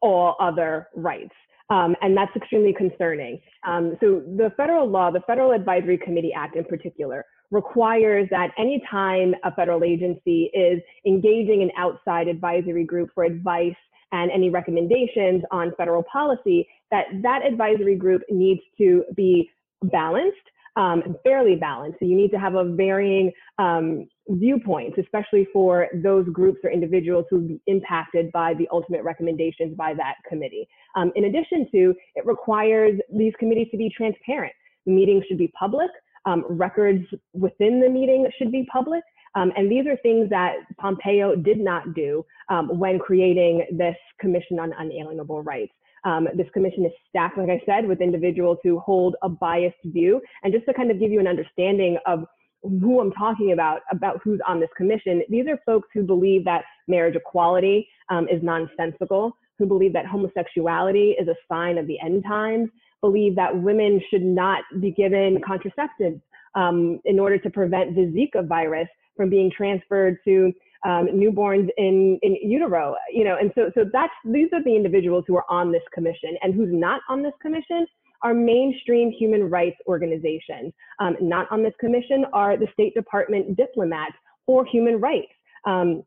all 0.00 0.36
other 0.40 0.88
rights. 0.94 1.34
Um, 1.70 1.94
and 2.02 2.16
that's 2.16 2.34
extremely 2.34 2.72
concerning. 2.72 3.40
Um, 3.66 3.96
so 4.00 4.22
the 4.36 4.52
federal 4.56 4.88
law, 4.88 5.10
the 5.10 5.20
Federal 5.26 5.52
Advisory 5.52 5.98
Committee 5.98 6.32
Act 6.34 6.56
in 6.56 6.64
particular, 6.64 7.24
requires 7.52 8.28
that 8.30 8.50
any 8.58 8.82
time 8.90 9.34
a 9.44 9.54
federal 9.54 9.84
agency 9.84 10.50
is 10.54 10.80
engaging 11.06 11.62
an 11.62 11.70
outside 11.76 12.26
advisory 12.26 12.84
group 12.84 13.10
for 13.14 13.24
advice 13.24 13.74
and 14.12 14.30
any 14.30 14.50
recommendations 14.50 15.42
on 15.50 15.72
federal 15.76 16.02
policy, 16.04 16.68
that 16.90 17.06
that 17.22 17.44
advisory 17.44 17.96
group 17.96 18.22
needs 18.28 18.60
to 18.78 19.04
be 19.14 19.50
balanced 19.84 20.36
um, 20.76 21.16
fairly 21.24 21.56
balanced. 21.56 21.98
So 21.98 22.06
you 22.06 22.16
need 22.16 22.30
to 22.30 22.38
have 22.38 22.54
a 22.54 22.64
varying 22.64 23.32
um, 23.58 24.08
viewpoints, 24.28 24.98
especially 24.98 25.46
for 25.52 25.88
those 26.02 26.26
groups 26.28 26.60
or 26.64 26.70
individuals 26.70 27.26
who 27.30 27.36
will 27.36 27.48
be 27.48 27.62
impacted 27.66 28.30
by 28.32 28.54
the 28.54 28.68
ultimate 28.72 29.02
recommendations 29.02 29.76
by 29.76 29.94
that 29.94 30.14
committee. 30.28 30.68
Um, 30.96 31.12
in 31.16 31.24
addition 31.24 31.66
to, 31.72 31.94
it 32.14 32.24
requires 32.24 32.98
these 33.14 33.32
committees 33.38 33.68
to 33.72 33.76
be 33.76 33.90
transparent. 33.94 34.52
The 34.86 34.92
meetings 34.92 35.24
should 35.28 35.38
be 35.38 35.52
public. 35.58 35.90
Um, 36.26 36.44
records 36.48 37.04
within 37.32 37.80
the 37.80 37.88
meeting 37.88 38.26
should 38.38 38.52
be 38.52 38.66
public. 38.70 39.02
Um, 39.34 39.52
and 39.56 39.70
these 39.70 39.86
are 39.86 39.96
things 39.96 40.28
that 40.30 40.56
Pompeo 40.78 41.36
did 41.36 41.58
not 41.60 41.94
do 41.94 42.24
um, 42.48 42.78
when 42.78 42.98
creating 42.98 43.66
this 43.70 43.96
Commission 44.20 44.58
on 44.58 44.72
Unalienable 44.78 45.42
Rights. 45.42 45.72
Um, 46.04 46.28
this 46.34 46.46
commission 46.52 46.86
is 46.86 46.92
staffed, 47.08 47.36
like 47.36 47.50
I 47.50 47.62
said, 47.66 47.86
with 47.86 48.00
individuals 48.00 48.58
who 48.62 48.78
hold 48.80 49.16
a 49.22 49.28
biased 49.28 49.76
view. 49.84 50.20
And 50.42 50.52
just 50.52 50.66
to 50.66 50.74
kind 50.74 50.90
of 50.90 50.98
give 50.98 51.10
you 51.10 51.20
an 51.20 51.26
understanding 51.26 51.98
of 52.06 52.24
who 52.62 53.00
I'm 53.00 53.12
talking 53.12 53.52
about, 53.52 53.80
about 53.90 54.20
who's 54.22 54.40
on 54.46 54.60
this 54.60 54.70
commission, 54.76 55.22
these 55.28 55.46
are 55.46 55.58
folks 55.66 55.88
who 55.94 56.02
believe 56.02 56.44
that 56.44 56.64
marriage 56.88 57.16
equality 57.16 57.88
um, 58.08 58.28
is 58.28 58.42
nonsensical, 58.42 59.36
who 59.58 59.66
believe 59.66 59.92
that 59.92 60.06
homosexuality 60.06 61.16
is 61.20 61.28
a 61.28 61.34
sign 61.50 61.78
of 61.78 61.86
the 61.86 62.00
end 62.00 62.24
times, 62.26 62.70
believe 63.00 63.36
that 63.36 63.56
women 63.56 64.00
should 64.10 64.22
not 64.22 64.62
be 64.80 64.90
given 64.90 65.40
contraceptives 65.42 66.20
um, 66.54 67.00
in 67.04 67.18
order 67.18 67.38
to 67.38 67.50
prevent 67.50 67.94
the 67.94 68.02
Zika 68.02 68.46
virus 68.46 68.88
from 69.20 69.28
being 69.28 69.52
transferred 69.54 70.16
to 70.24 70.50
um, 70.86 71.08
newborns 71.08 71.68
in, 71.76 72.18
in 72.22 72.36
utero, 72.42 72.96
you 73.12 73.22
know, 73.22 73.36
and 73.38 73.52
so, 73.54 73.70
so 73.74 73.84
that's, 73.92 74.14
these 74.24 74.48
are 74.54 74.64
the 74.64 74.74
individuals 74.74 75.24
who 75.26 75.36
are 75.36 75.44
on 75.50 75.70
this 75.70 75.82
commission 75.92 76.38
and 76.40 76.54
who's 76.54 76.70
not 76.72 77.02
on 77.10 77.22
this 77.22 77.34
commission 77.42 77.86
are 78.22 78.32
mainstream 78.32 79.10
human 79.10 79.50
rights 79.50 79.76
organizations. 79.86 80.72
Um, 81.00 81.18
not 81.20 81.52
on 81.52 81.62
this 81.62 81.74
commission 81.78 82.24
are 82.32 82.56
the 82.56 82.66
State 82.72 82.94
Department 82.94 83.58
diplomats 83.58 84.14
for 84.46 84.64
human 84.64 84.98
rights. 84.98 85.32
Um, 85.66 86.02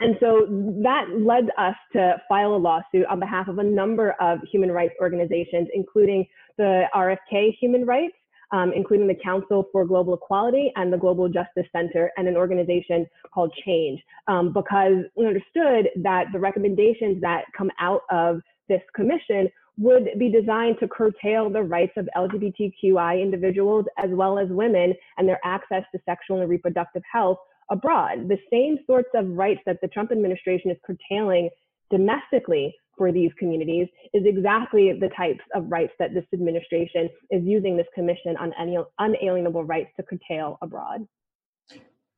and 0.00 0.16
so 0.18 0.46
that 0.82 1.04
led 1.14 1.50
us 1.58 1.74
to 1.92 2.16
file 2.30 2.54
a 2.54 2.56
lawsuit 2.56 3.04
on 3.10 3.20
behalf 3.20 3.48
of 3.48 3.58
a 3.58 3.62
number 3.62 4.14
of 4.22 4.38
human 4.50 4.72
rights 4.72 4.94
organizations, 5.02 5.68
including 5.74 6.26
the 6.56 6.84
RFK 6.94 7.58
Human 7.60 7.84
Rights, 7.84 8.14
um, 8.52 8.72
including 8.74 9.06
the 9.06 9.14
Council 9.14 9.66
for 9.72 9.84
Global 9.84 10.14
Equality 10.14 10.72
and 10.76 10.92
the 10.92 10.96
Global 10.96 11.28
Justice 11.28 11.66
Center 11.72 12.10
and 12.16 12.26
an 12.26 12.36
organization 12.36 13.06
called 13.32 13.52
Change, 13.64 14.00
um, 14.26 14.52
because 14.52 15.04
we 15.16 15.26
understood 15.26 15.88
that 16.02 16.26
the 16.32 16.38
recommendations 16.38 17.20
that 17.20 17.44
come 17.56 17.70
out 17.78 18.02
of 18.10 18.40
this 18.68 18.82
commission 18.94 19.48
would 19.78 20.08
be 20.18 20.28
designed 20.28 20.76
to 20.80 20.88
curtail 20.88 21.48
the 21.48 21.62
rights 21.62 21.92
of 21.96 22.08
LGBTQI 22.16 23.22
individuals 23.22 23.86
as 23.96 24.10
well 24.10 24.38
as 24.38 24.48
women 24.48 24.92
and 25.16 25.28
their 25.28 25.40
access 25.44 25.84
to 25.92 26.00
sexual 26.04 26.40
and 26.40 26.50
reproductive 26.50 27.02
health 27.10 27.38
abroad. 27.70 28.28
The 28.28 28.38
same 28.50 28.78
sorts 28.86 29.10
of 29.14 29.28
rights 29.28 29.60
that 29.66 29.80
the 29.80 29.88
Trump 29.88 30.10
administration 30.10 30.70
is 30.70 30.78
curtailing 30.84 31.48
domestically 31.90 32.74
for 32.98 33.12
these 33.12 33.30
communities 33.38 33.88
is 34.12 34.24
exactly 34.26 34.92
the 34.92 35.08
types 35.16 35.40
of 35.54 35.70
rights 35.70 35.92
that 35.98 36.12
this 36.12 36.24
administration 36.34 37.08
is 37.30 37.42
using 37.44 37.76
this 37.76 37.86
commission 37.94 38.36
on 38.36 38.52
unalienable 38.98 39.64
rights 39.64 39.90
to 39.96 40.02
curtail 40.02 40.58
abroad. 40.60 41.06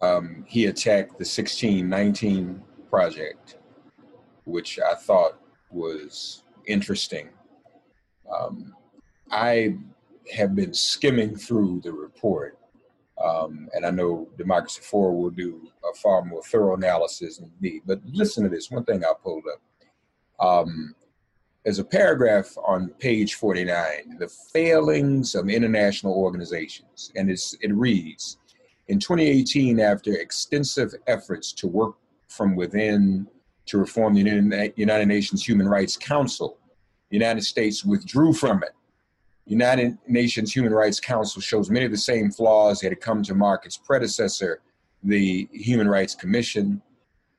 Um, 0.00 0.44
he 0.48 0.64
attacked 0.66 1.10
the 1.10 1.26
1619 1.26 2.62
project, 2.88 3.58
which 4.44 4.80
I 4.80 4.94
thought 4.94 5.38
was 5.70 6.42
interesting. 6.66 7.28
Um, 8.34 8.74
I 9.30 9.76
have 10.34 10.54
been 10.54 10.72
skimming 10.72 11.36
through 11.36 11.82
the 11.84 11.92
report, 11.92 12.58
um, 13.22 13.68
and 13.74 13.84
I 13.84 13.90
know 13.90 14.28
Democracy 14.38 14.80
Forward 14.80 15.20
will 15.20 15.30
do 15.30 15.68
a 15.84 15.94
far 15.98 16.24
more 16.24 16.42
thorough 16.42 16.76
analysis 16.76 17.38
than 17.38 17.52
me. 17.60 17.82
But 17.84 18.00
listen 18.06 18.44
to 18.44 18.48
this 18.48 18.70
one 18.70 18.84
thing 18.84 19.04
I 19.04 19.12
pulled 19.22 19.44
up 19.52 19.60
um, 20.40 20.94
there's 21.64 21.78
a 21.78 21.84
paragraph 21.84 22.56
on 22.66 22.88
page 22.98 23.34
49, 23.34 24.16
the 24.18 24.28
failings 24.52 25.34
of 25.34 25.48
international 25.48 26.14
organizations, 26.14 27.12
and 27.16 27.30
it 27.30 27.72
reads, 27.72 28.38
in 28.88 28.98
2018, 28.98 29.78
after 29.78 30.14
extensive 30.14 30.94
efforts 31.06 31.52
to 31.52 31.68
work 31.68 31.96
from 32.28 32.56
within 32.56 33.26
to 33.66 33.78
reform 33.78 34.14
the 34.14 34.72
United 34.76 35.06
Nations 35.06 35.46
Human 35.46 35.68
Rights 35.68 35.96
Council, 35.96 36.58
the 37.10 37.16
United 37.16 37.42
States 37.42 37.84
withdrew 37.84 38.32
from 38.32 38.62
it. 38.62 38.70
United 39.46 39.98
Nations 40.08 40.54
Human 40.54 40.72
Rights 40.72 40.98
Council 40.98 41.40
shows 41.40 41.70
many 41.70 41.84
of 41.84 41.92
the 41.92 41.98
same 41.98 42.30
flaws 42.30 42.80
that 42.80 42.88
had 42.88 43.00
come 43.00 43.22
to 43.24 43.34
mark 43.34 43.66
its 43.66 43.76
predecessor, 43.76 44.60
the 45.02 45.48
Human 45.52 45.88
Rights 45.88 46.14
Commission, 46.14 46.80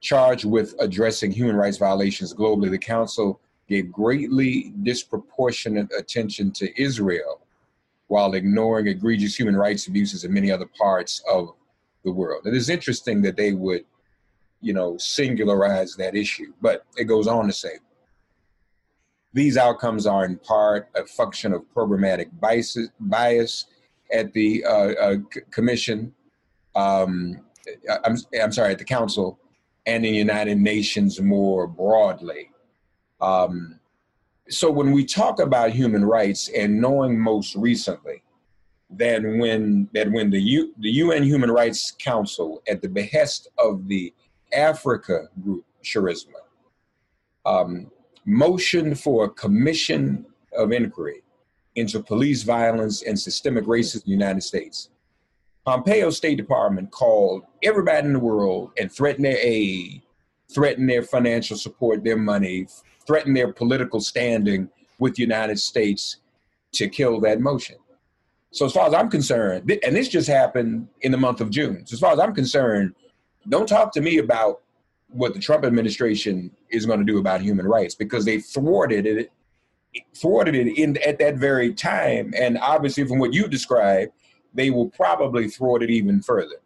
charged 0.01 0.45
with 0.45 0.75
addressing 0.79 1.31
human 1.31 1.55
rights 1.55 1.77
violations 1.77 2.33
globally, 2.33 2.69
the 2.69 2.77
Council 2.77 3.39
gave 3.69 3.91
greatly 3.91 4.73
disproportionate 4.83 5.89
attention 5.97 6.51
to 6.51 6.81
Israel 6.81 7.41
while 8.07 8.33
ignoring 8.33 8.87
egregious 8.87 9.39
human 9.39 9.55
rights 9.55 9.87
abuses 9.87 10.25
in 10.25 10.33
many 10.33 10.51
other 10.51 10.69
parts 10.77 11.23
of 11.31 11.53
the 12.03 12.11
world. 12.11 12.45
It 12.45 12.55
is 12.55 12.69
interesting 12.69 13.21
that 13.21 13.37
they 13.37 13.53
would, 13.53 13.85
you 14.59 14.73
know, 14.73 14.93
singularize 14.93 15.95
that 15.97 16.15
issue, 16.15 16.51
but 16.61 16.85
it 16.97 17.05
goes 17.05 17.27
on 17.27 17.47
to 17.47 17.53
say 17.53 17.77
these 19.33 19.55
outcomes 19.55 20.05
are 20.05 20.25
in 20.25 20.37
part 20.37 20.89
a 20.95 21.05
function 21.05 21.53
of 21.53 21.63
programmatic 21.73 22.27
bias, 22.39 22.77
bias 22.99 23.67
at 24.11 24.33
the 24.33 24.65
uh, 24.65 24.91
uh, 24.93 25.15
commission. 25.51 26.13
Um, 26.75 27.39
I'm, 28.03 28.17
I'm 28.41 28.51
sorry, 28.51 28.73
at 28.73 28.79
the 28.79 28.83
council, 28.83 29.39
and 29.85 30.03
the 30.03 30.09
United 30.09 30.57
Nations 30.57 31.19
more 31.19 31.67
broadly. 31.67 32.51
Um, 33.19 33.79
so 34.49 34.69
when 34.69 34.91
we 34.91 35.05
talk 35.05 35.39
about 35.39 35.71
human 35.71 36.05
rights 36.05 36.49
and 36.49 36.79
knowing 36.81 37.19
most 37.19 37.55
recently 37.55 38.23
that 38.91 39.21
when 39.23 39.87
that 39.93 40.11
when 40.11 40.29
the 40.29 40.41
U, 40.41 40.73
the 40.79 40.89
UN 40.89 41.23
Human 41.23 41.49
Rights 41.49 41.91
Council, 41.91 42.61
at 42.67 42.81
the 42.81 42.89
behest 42.89 43.47
of 43.57 43.87
the 43.87 44.13
Africa 44.53 45.29
group 45.41 45.65
Charisma, 45.83 46.41
um, 47.45 47.89
motioned 48.25 48.99
for 48.99 49.25
a 49.25 49.29
commission 49.29 50.25
of 50.57 50.71
inquiry 50.71 51.23
into 51.75 52.01
police 52.01 52.43
violence 52.43 53.03
and 53.03 53.17
systemic 53.17 53.63
racism 53.63 53.95
in 53.95 54.01
the 54.05 54.11
United 54.11 54.41
States, 54.41 54.89
Pompeo's 55.65 56.17
State 56.17 56.37
Department 56.37 56.91
called 56.91 57.43
everybody 57.61 58.07
in 58.07 58.13
the 58.13 58.19
world 58.19 58.71
and 58.79 58.91
threatened 58.91 59.25
their 59.25 59.37
aid, 59.39 60.01
threatened 60.53 60.89
their 60.89 61.03
financial 61.03 61.55
support, 61.55 62.03
their 62.03 62.17
money, 62.17 62.67
threatened 63.05 63.37
their 63.37 63.53
political 63.53 63.99
standing 63.99 64.69
with 64.97 65.15
the 65.15 65.21
United 65.21 65.59
States 65.59 66.17
to 66.73 66.87
kill 66.89 67.19
that 67.21 67.39
motion. 67.39 67.75
So, 68.51 68.65
as 68.65 68.73
far 68.73 68.87
as 68.87 68.93
I'm 68.93 69.09
concerned, 69.09 69.71
and 69.83 69.95
this 69.95 70.09
just 70.09 70.27
happened 70.27 70.87
in 71.01 71.11
the 71.11 71.17
month 71.17 71.41
of 71.41 71.51
June. 71.51 71.85
So, 71.85 71.93
as 71.93 71.99
far 71.99 72.11
as 72.11 72.19
I'm 72.19 72.33
concerned, 72.33 72.95
don't 73.47 73.67
talk 73.67 73.93
to 73.93 74.01
me 74.01 74.17
about 74.17 74.61
what 75.09 75.33
the 75.33 75.39
Trump 75.39 75.63
administration 75.63 76.51
is 76.69 76.85
going 76.85 76.99
to 76.99 77.05
do 77.05 77.19
about 77.19 77.41
human 77.41 77.67
rights 77.67 77.95
because 77.95 78.25
they 78.25 78.39
thwarted 78.39 79.05
it, 79.05 79.31
thwarted 80.15 80.55
it 80.55 80.77
in 80.77 80.97
at 81.05 81.19
that 81.19 81.35
very 81.35 81.73
time. 81.73 82.33
And 82.35 82.57
obviously, 82.57 83.05
from 83.05 83.19
what 83.19 83.33
you 83.33 83.47
described, 83.47 84.11
they 84.53 84.69
will 84.69 84.89
probably 84.89 85.49
thwart 85.49 85.83
it 85.83 85.89
even 85.89 86.21
further. 86.21 86.57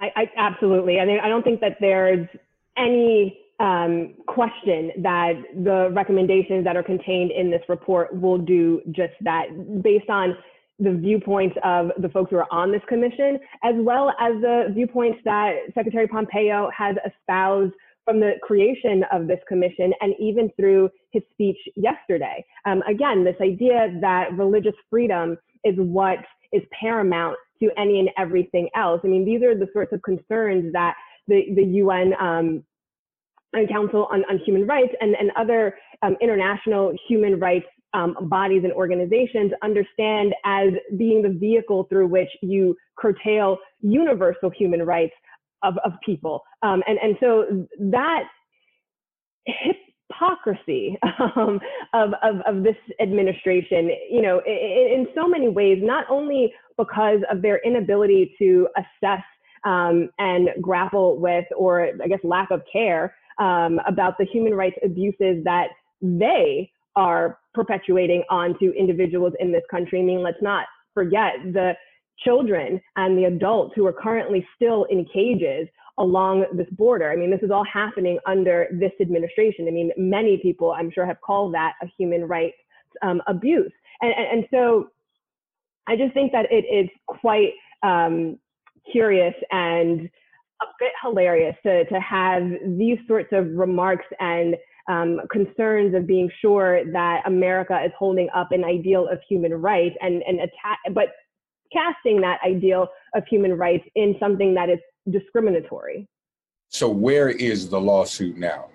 I, 0.00 0.12
I 0.16 0.30
absolutely. 0.36 1.00
I 1.00 1.04
mean, 1.04 1.20
I 1.20 1.28
don't 1.28 1.42
think 1.42 1.60
that 1.60 1.76
there's 1.80 2.28
any 2.76 3.40
um, 3.60 4.14
question 4.26 4.92
that 5.02 5.32
the 5.64 5.90
recommendations 5.92 6.64
that 6.64 6.76
are 6.76 6.82
contained 6.82 7.32
in 7.32 7.50
this 7.50 7.62
report 7.68 8.14
will 8.14 8.38
do 8.38 8.80
just 8.92 9.14
that, 9.22 9.46
based 9.82 10.08
on 10.08 10.36
the 10.78 10.92
viewpoints 10.92 11.56
of 11.64 11.90
the 11.98 12.08
folks 12.08 12.30
who 12.30 12.36
are 12.36 12.46
on 12.52 12.70
this 12.70 12.82
commission, 12.88 13.40
as 13.64 13.74
well 13.78 14.10
as 14.20 14.34
the 14.40 14.68
viewpoints 14.72 15.18
that 15.24 15.56
Secretary 15.74 16.06
Pompeo 16.06 16.70
has 16.76 16.94
espoused 17.04 17.72
from 18.04 18.20
the 18.20 18.34
creation 18.42 19.04
of 19.12 19.26
this 19.26 19.40
commission 19.48 19.92
and 20.00 20.14
even 20.20 20.50
through 20.56 20.88
his 21.10 21.22
speech 21.32 21.58
yesterday. 21.76 22.44
Um, 22.66 22.82
again, 22.88 23.24
this 23.24 23.36
idea 23.40 23.88
that 24.00 24.36
religious 24.36 24.74
freedom 24.90 25.36
is 25.64 25.74
what 25.76 26.18
is 26.52 26.62
paramount 26.78 27.36
to 27.60 27.70
any 27.76 27.98
and 28.00 28.10
everything 28.16 28.68
else. 28.74 29.00
I 29.04 29.08
mean, 29.08 29.24
these 29.24 29.42
are 29.42 29.54
the 29.54 29.68
sorts 29.72 29.92
of 29.92 30.02
concerns 30.02 30.72
that 30.72 30.94
the, 31.26 31.54
the 31.54 31.64
UN 31.64 32.14
um, 32.20 32.64
Council 33.68 34.08
on, 34.12 34.24
on 34.30 34.38
Human 34.44 34.66
Rights 34.66 34.92
and, 35.00 35.14
and 35.18 35.30
other 35.36 35.74
um, 36.02 36.16
international 36.20 36.92
human 37.08 37.38
rights 37.40 37.66
um, 37.94 38.14
bodies 38.22 38.62
and 38.64 38.72
organizations 38.72 39.52
understand 39.62 40.34
as 40.44 40.68
being 40.98 41.22
the 41.22 41.30
vehicle 41.30 41.84
through 41.84 42.06
which 42.06 42.28
you 42.42 42.76
curtail 42.98 43.56
universal 43.80 44.50
human 44.50 44.82
rights 44.82 45.14
of, 45.62 45.74
of 45.84 45.92
people. 46.04 46.42
Um, 46.62 46.82
and, 46.86 46.98
and 46.98 47.16
so 47.20 47.66
that 47.90 48.24
hypocrisy 50.10 50.98
um, 51.36 51.60
of, 51.94 52.10
of, 52.22 52.40
of, 52.46 52.62
this 52.62 52.76
administration, 53.00 53.90
you 54.10 54.22
know, 54.22 54.40
in, 54.46 54.52
in, 55.00 55.06
so 55.14 55.28
many 55.28 55.48
ways, 55.48 55.78
not 55.82 56.04
only 56.10 56.52
because 56.76 57.20
of 57.30 57.42
their 57.42 57.58
inability 57.64 58.34
to 58.38 58.68
assess 58.76 59.22
um, 59.64 60.08
and 60.18 60.48
grapple 60.60 61.18
with, 61.18 61.44
or 61.56 61.90
I 62.02 62.08
guess 62.08 62.20
lack 62.22 62.50
of 62.50 62.62
care 62.70 63.14
um, 63.38 63.80
about 63.86 64.18
the 64.18 64.24
human 64.24 64.54
rights 64.54 64.76
abuses 64.84 65.42
that 65.44 65.68
they 66.00 66.70
are 66.96 67.38
perpetuating 67.54 68.24
onto 68.30 68.70
individuals 68.70 69.32
in 69.40 69.52
this 69.52 69.62
country. 69.70 70.00
I 70.00 70.04
mean, 70.04 70.22
let's 70.22 70.42
not 70.42 70.66
forget 70.94 71.34
the 71.44 71.72
children 72.24 72.80
and 72.96 73.16
the 73.16 73.24
adults 73.24 73.72
who 73.76 73.86
are 73.86 73.92
currently 73.92 74.46
still 74.56 74.84
in 74.84 75.04
cages 75.12 75.68
along 75.98 76.44
this 76.52 76.68
border. 76.72 77.10
I 77.10 77.16
mean, 77.16 77.30
this 77.30 77.42
is 77.42 77.50
all 77.50 77.64
happening 77.64 78.18
under 78.26 78.68
this 78.72 78.92
administration. 79.00 79.66
I 79.66 79.72
mean, 79.72 79.90
many 79.96 80.38
people, 80.38 80.72
I'm 80.72 80.90
sure, 80.90 81.04
have 81.04 81.20
called 81.20 81.54
that 81.54 81.72
a 81.82 81.86
human 81.98 82.24
rights 82.24 82.56
um, 83.02 83.20
abuse. 83.26 83.72
And, 84.00 84.12
and, 84.16 84.38
and, 84.38 84.48
so 84.50 84.90
I 85.88 85.96
just 85.96 86.14
think 86.14 86.32
that 86.32 86.46
it 86.50 86.64
is 86.64 86.88
quite 87.06 87.52
um, 87.82 88.38
curious 88.90 89.34
and 89.50 90.08
a 90.62 90.66
bit 90.78 90.92
hilarious 91.02 91.56
to, 91.64 91.84
to 91.84 92.00
have 92.00 92.42
these 92.78 92.98
sorts 93.06 93.28
of 93.32 93.46
remarks 93.52 94.06
and 94.20 94.56
um, 94.88 95.20
concerns 95.30 95.94
of 95.94 96.06
being 96.06 96.30
sure 96.40 96.90
that 96.92 97.22
America 97.26 97.78
is 97.84 97.92
holding 97.98 98.28
up 98.34 98.52
an 98.52 98.64
ideal 98.64 99.06
of 99.08 99.18
human 99.28 99.52
rights 99.52 99.96
and, 100.00 100.22
and 100.26 100.40
attack, 100.40 100.78
but 100.94 101.08
casting 101.72 102.20
that 102.20 102.38
ideal 102.44 102.88
of 103.14 103.24
human 103.26 103.56
rights 103.56 103.84
in 103.94 104.16
something 104.20 104.54
that 104.54 104.68
is 104.68 104.78
discriminatory. 105.10 106.08
So, 106.68 106.88
where 106.88 107.30
is 107.30 107.68
the 107.68 107.80
lawsuit 107.80 108.36
now? 108.36 108.68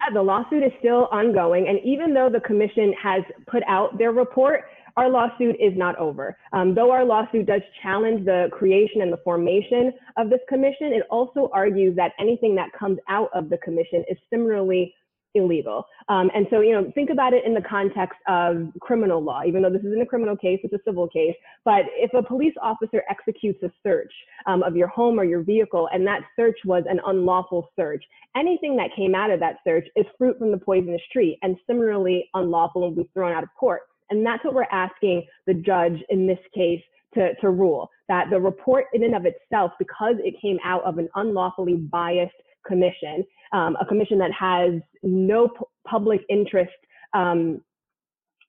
Uh, 0.00 0.14
the 0.14 0.22
lawsuit 0.22 0.62
is 0.62 0.72
still 0.78 1.08
ongoing. 1.10 1.68
And 1.68 1.78
even 1.84 2.14
though 2.14 2.30
the 2.32 2.40
commission 2.40 2.94
has 3.02 3.22
put 3.46 3.62
out 3.68 3.98
their 3.98 4.12
report, 4.12 4.64
our 4.96 5.08
lawsuit 5.08 5.56
is 5.60 5.72
not 5.76 5.96
over. 5.96 6.36
Um, 6.52 6.74
though 6.74 6.90
our 6.90 7.04
lawsuit 7.04 7.46
does 7.46 7.62
challenge 7.82 8.24
the 8.24 8.48
creation 8.52 9.00
and 9.02 9.12
the 9.12 9.20
formation 9.22 9.92
of 10.16 10.28
this 10.28 10.40
commission, 10.48 10.92
it 10.92 11.04
also 11.10 11.50
argues 11.52 11.94
that 11.96 12.12
anything 12.18 12.54
that 12.56 12.70
comes 12.76 12.98
out 13.08 13.30
of 13.32 13.48
the 13.48 13.58
commission 13.58 14.04
is 14.10 14.18
similarly 14.28 14.92
illegal. 15.38 15.86
Um, 16.08 16.30
and 16.34 16.46
so, 16.50 16.60
you 16.60 16.72
know, 16.72 16.90
think 16.94 17.10
about 17.10 17.32
it 17.32 17.44
in 17.44 17.54
the 17.54 17.62
context 17.62 18.18
of 18.28 18.68
criminal 18.80 19.22
law, 19.22 19.42
even 19.46 19.62
though 19.62 19.70
this 19.70 19.80
isn't 19.80 20.00
a 20.00 20.06
criminal 20.06 20.36
case, 20.36 20.60
it's 20.62 20.74
a 20.74 20.84
civil 20.84 21.08
case. 21.08 21.34
But 21.64 21.82
if 21.94 22.12
a 22.14 22.22
police 22.22 22.54
officer 22.60 23.02
executes 23.08 23.62
a 23.62 23.70
search 23.82 24.12
um, 24.46 24.62
of 24.62 24.76
your 24.76 24.88
home 24.88 25.18
or 25.18 25.24
your 25.24 25.42
vehicle, 25.42 25.88
and 25.92 26.06
that 26.06 26.20
search 26.36 26.58
was 26.64 26.84
an 26.88 27.00
unlawful 27.06 27.70
search, 27.76 28.04
anything 28.36 28.76
that 28.76 28.90
came 28.94 29.14
out 29.14 29.30
of 29.30 29.40
that 29.40 29.56
search 29.64 29.86
is 29.96 30.06
fruit 30.18 30.38
from 30.38 30.50
the 30.50 30.58
poisonous 30.58 31.02
tree 31.12 31.38
and 31.42 31.56
similarly 31.66 32.28
unlawful 32.34 32.84
and 32.84 32.96
will 32.96 33.04
be 33.04 33.10
thrown 33.14 33.32
out 33.32 33.42
of 33.42 33.48
court. 33.58 33.82
And 34.10 34.24
that's 34.24 34.44
what 34.44 34.54
we're 34.54 34.64
asking 34.72 35.26
the 35.46 35.54
judge 35.54 35.98
in 36.10 36.26
this 36.26 36.38
case 36.54 36.82
to, 37.14 37.34
to 37.36 37.50
rule 37.50 37.90
that 38.08 38.30
the 38.30 38.40
report 38.40 38.86
in 38.94 39.02
and 39.04 39.14
of 39.14 39.26
itself, 39.26 39.72
because 39.78 40.16
it 40.18 40.34
came 40.40 40.58
out 40.64 40.82
of 40.84 40.98
an 40.98 41.08
unlawfully 41.14 41.76
biased 41.76 42.34
commission, 42.68 43.24
um, 43.52 43.76
a 43.80 43.86
commission 43.86 44.18
that 44.18 44.32
has 44.32 44.74
no 45.02 45.48
public 45.86 46.20
interest 46.28 46.70
um, 47.14 47.60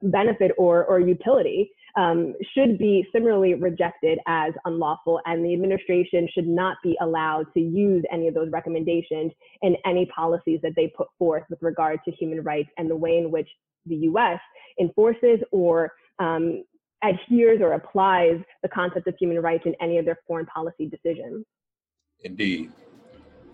benefit 0.01 0.51
or, 0.57 0.85
or 0.85 0.99
utility, 0.99 1.71
um, 1.97 2.33
should 2.53 2.77
be 2.77 3.05
similarly 3.11 3.55
rejected 3.55 4.19
as 4.27 4.53
unlawful, 4.65 5.19
and 5.25 5.43
the 5.43 5.53
administration 5.53 6.27
should 6.33 6.47
not 6.47 6.77
be 6.83 6.95
allowed 7.01 7.45
to 7.53 7.59
use 7.59 8.03
any 8.11 8.27
of 8.27 8.33
those 8.33 8.49
recommendations 8.51 9.31
in 9.61 9.75
any 9.85 10.05
policies 10.15 10.59
that 10.61 10.73
they 10.75 10.91
put 10.95 11.07
forth 11.17 11.43
with 11.49 11.59
regard 11.61 11.99
to 12.05 12.11
human 12.11 12.41
rights 12.43 12.69
and 12.77 12.89
the 12.89 12.95
way 12.95 13.17
in 13.17 13.31
which 13.31 13.49
the 13.85 13.95
US 13.95 14.39
enforces 14.79 15.39
or 15.51 15.91
um, 16.19 16.63
adheres 17.03 17.59
or 17.61 17.73
applies 17.73 18.39
the 18.61 18.69
concept 18.69 19.07
of 19.07 19.15
human 19.19 19.41
rights 19.41 19.63
in 19.65 19.73
any 19.81 19.97
of 19.97 20.05
their 20.05 20.19
foreign 20.27 20.45
policy 20.45 20.85
decisions. 20.85 21.45
Indeed. 22.23 22.71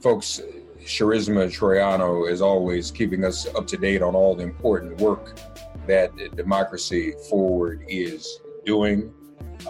Folks, 0.05 0.39
Charisma 0.81 1.47
Troiano 1.47 2.29
is 2.29 2.39
always 2.39 2.91
keeping 2.91 3.25
us 3.25 3.47
up 3.55 3.65
to 3.65 3.75
date 3.75 4.03
on 4.03 4.13
all 4.13 4.35
the 4.35 4.43
important 4.43 5.01
work 5.01 5.39
that 5.87 6.15
Democracy 6.35 7.15
Forward 7.27 7.83
is 7.87 8.39
doing. 8.67 9.11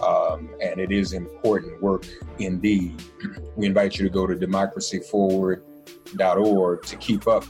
Um, 0.06 0.50
and 0.60 0.78
it 0.78 0.92
is 0.92 1.14
important 1.14 1.80
work 1.80 2.06
indeed. 2.38 3.02
We 3.56 3.64
invite 3.64 3.96
you 3.96 4.04
to 4.04 4.10
go 4.10 4.26
to 4.26 4.34
democracyforward.org 4.34 6.82
to 6.82 6.96
keep 6.96 7.26
up 7.26 7.44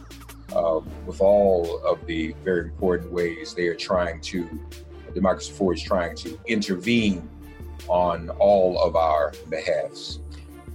uh, 0.54 0.80
with 1.06 1.20
all 1.20 1.84
of 1.84 2.06
the 2.06 2.36
very 2.44 2.66
important 2.66 3.10
ways 3.10 3.52
they 3.52 3.66
are 3.66 3.74
trying 3.74 4.20
to, 4.20 4.48
Democracy 5.12 5.52
Forward 5.52 5.78
is 5.78 5.82
trying 5.82 6.14
to 6.18 6.38
intervene 6.46 7.28
on 7.88 8.30
all 8.38 8.80
of 8.80 8.94
our 8.94 9.32
behalfs. 9.50 10.20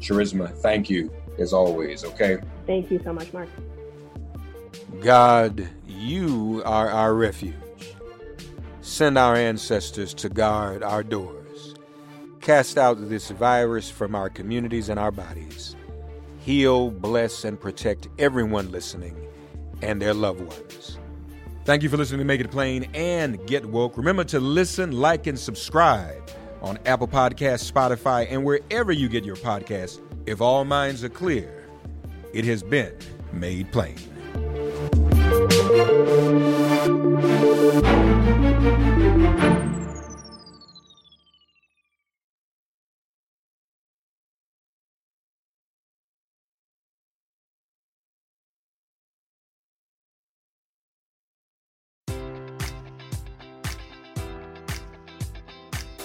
Charisma, 0.01 0.53
thank 0.57 0.89
you 0.89 1.09
as 1.37 1.53
always, 1.53 2.03
okay? 2.03 2.39
Thank 2.67 2.91
you 2.91 3.01
so 3.03 3.13
much, 3.13 3.31
Mark. 3.33 3.49
God, 5.01 5.67
you 5.87 6.61
are 6.65 6.89
our 6.89 7.13
refuge. 7.13 7.55
Send 8.81 9.17
our 9.17 9.35
ancestors 9.35 10.13
to 10.15 10.29
guard 10.29 10.83
our 10.83 11.03
doors. 11.03 11.75
Cast 12.41 12.77
out 12.77 13.09
this 13.09 13.29
virus 13.29 13.89
from 13.89 14.15
our 14.15 14.29
communities 14.29 14.89
and 14.89 14.99
our 14.99 15.11
bodies. 15.11 15.75
Heal, 16.39 16.89
bless, 16.89 17.45
and 17.45 17.59
protect 17.59 18.07
everyone 18.17 18.71
listening 18.71 19.15
and 19.81 20.01
their 20.01 20.13
loved 20.13 20.41
ones. 20.41 20.97
Thank 21.63 21.83
you 21.83 21.89
for 21.89 21.97
listening 21.97 22.19
to 22.19 22.25
Make 22.25 22.41
It 22.41 22.49
Plain 22.49 22.89
and 22.95 23.45
Get 23.45 23.65
Woke. 23.65 23.95
Remember 23.95 24.23
to 24.25 24.39
listen, 24.39 24.91
like, 24.91 25.27
and 25.27 25.37
subscribe 25.37 26.31
on 26.63 26.79
Apple 26.85 27.07
Podcasts, 27.07 27.71
Spotify, 27.71 28.27
and 28.29 28.43
wherever 28.43 28.91
you 28.91 29.07
get 29.07 29.23
your 29.23 29.35
podcasts. 29.35 29.99
If 30.25 30.39
all 30.39 30.65
minds 30.65 31.03
are 31.03 31.09
clear, 31.09 31.65
it 32.31 32.45
has 32.45 32.61
been 32.61 32.93
made 33.33 33.71
plain. 33.71 33.97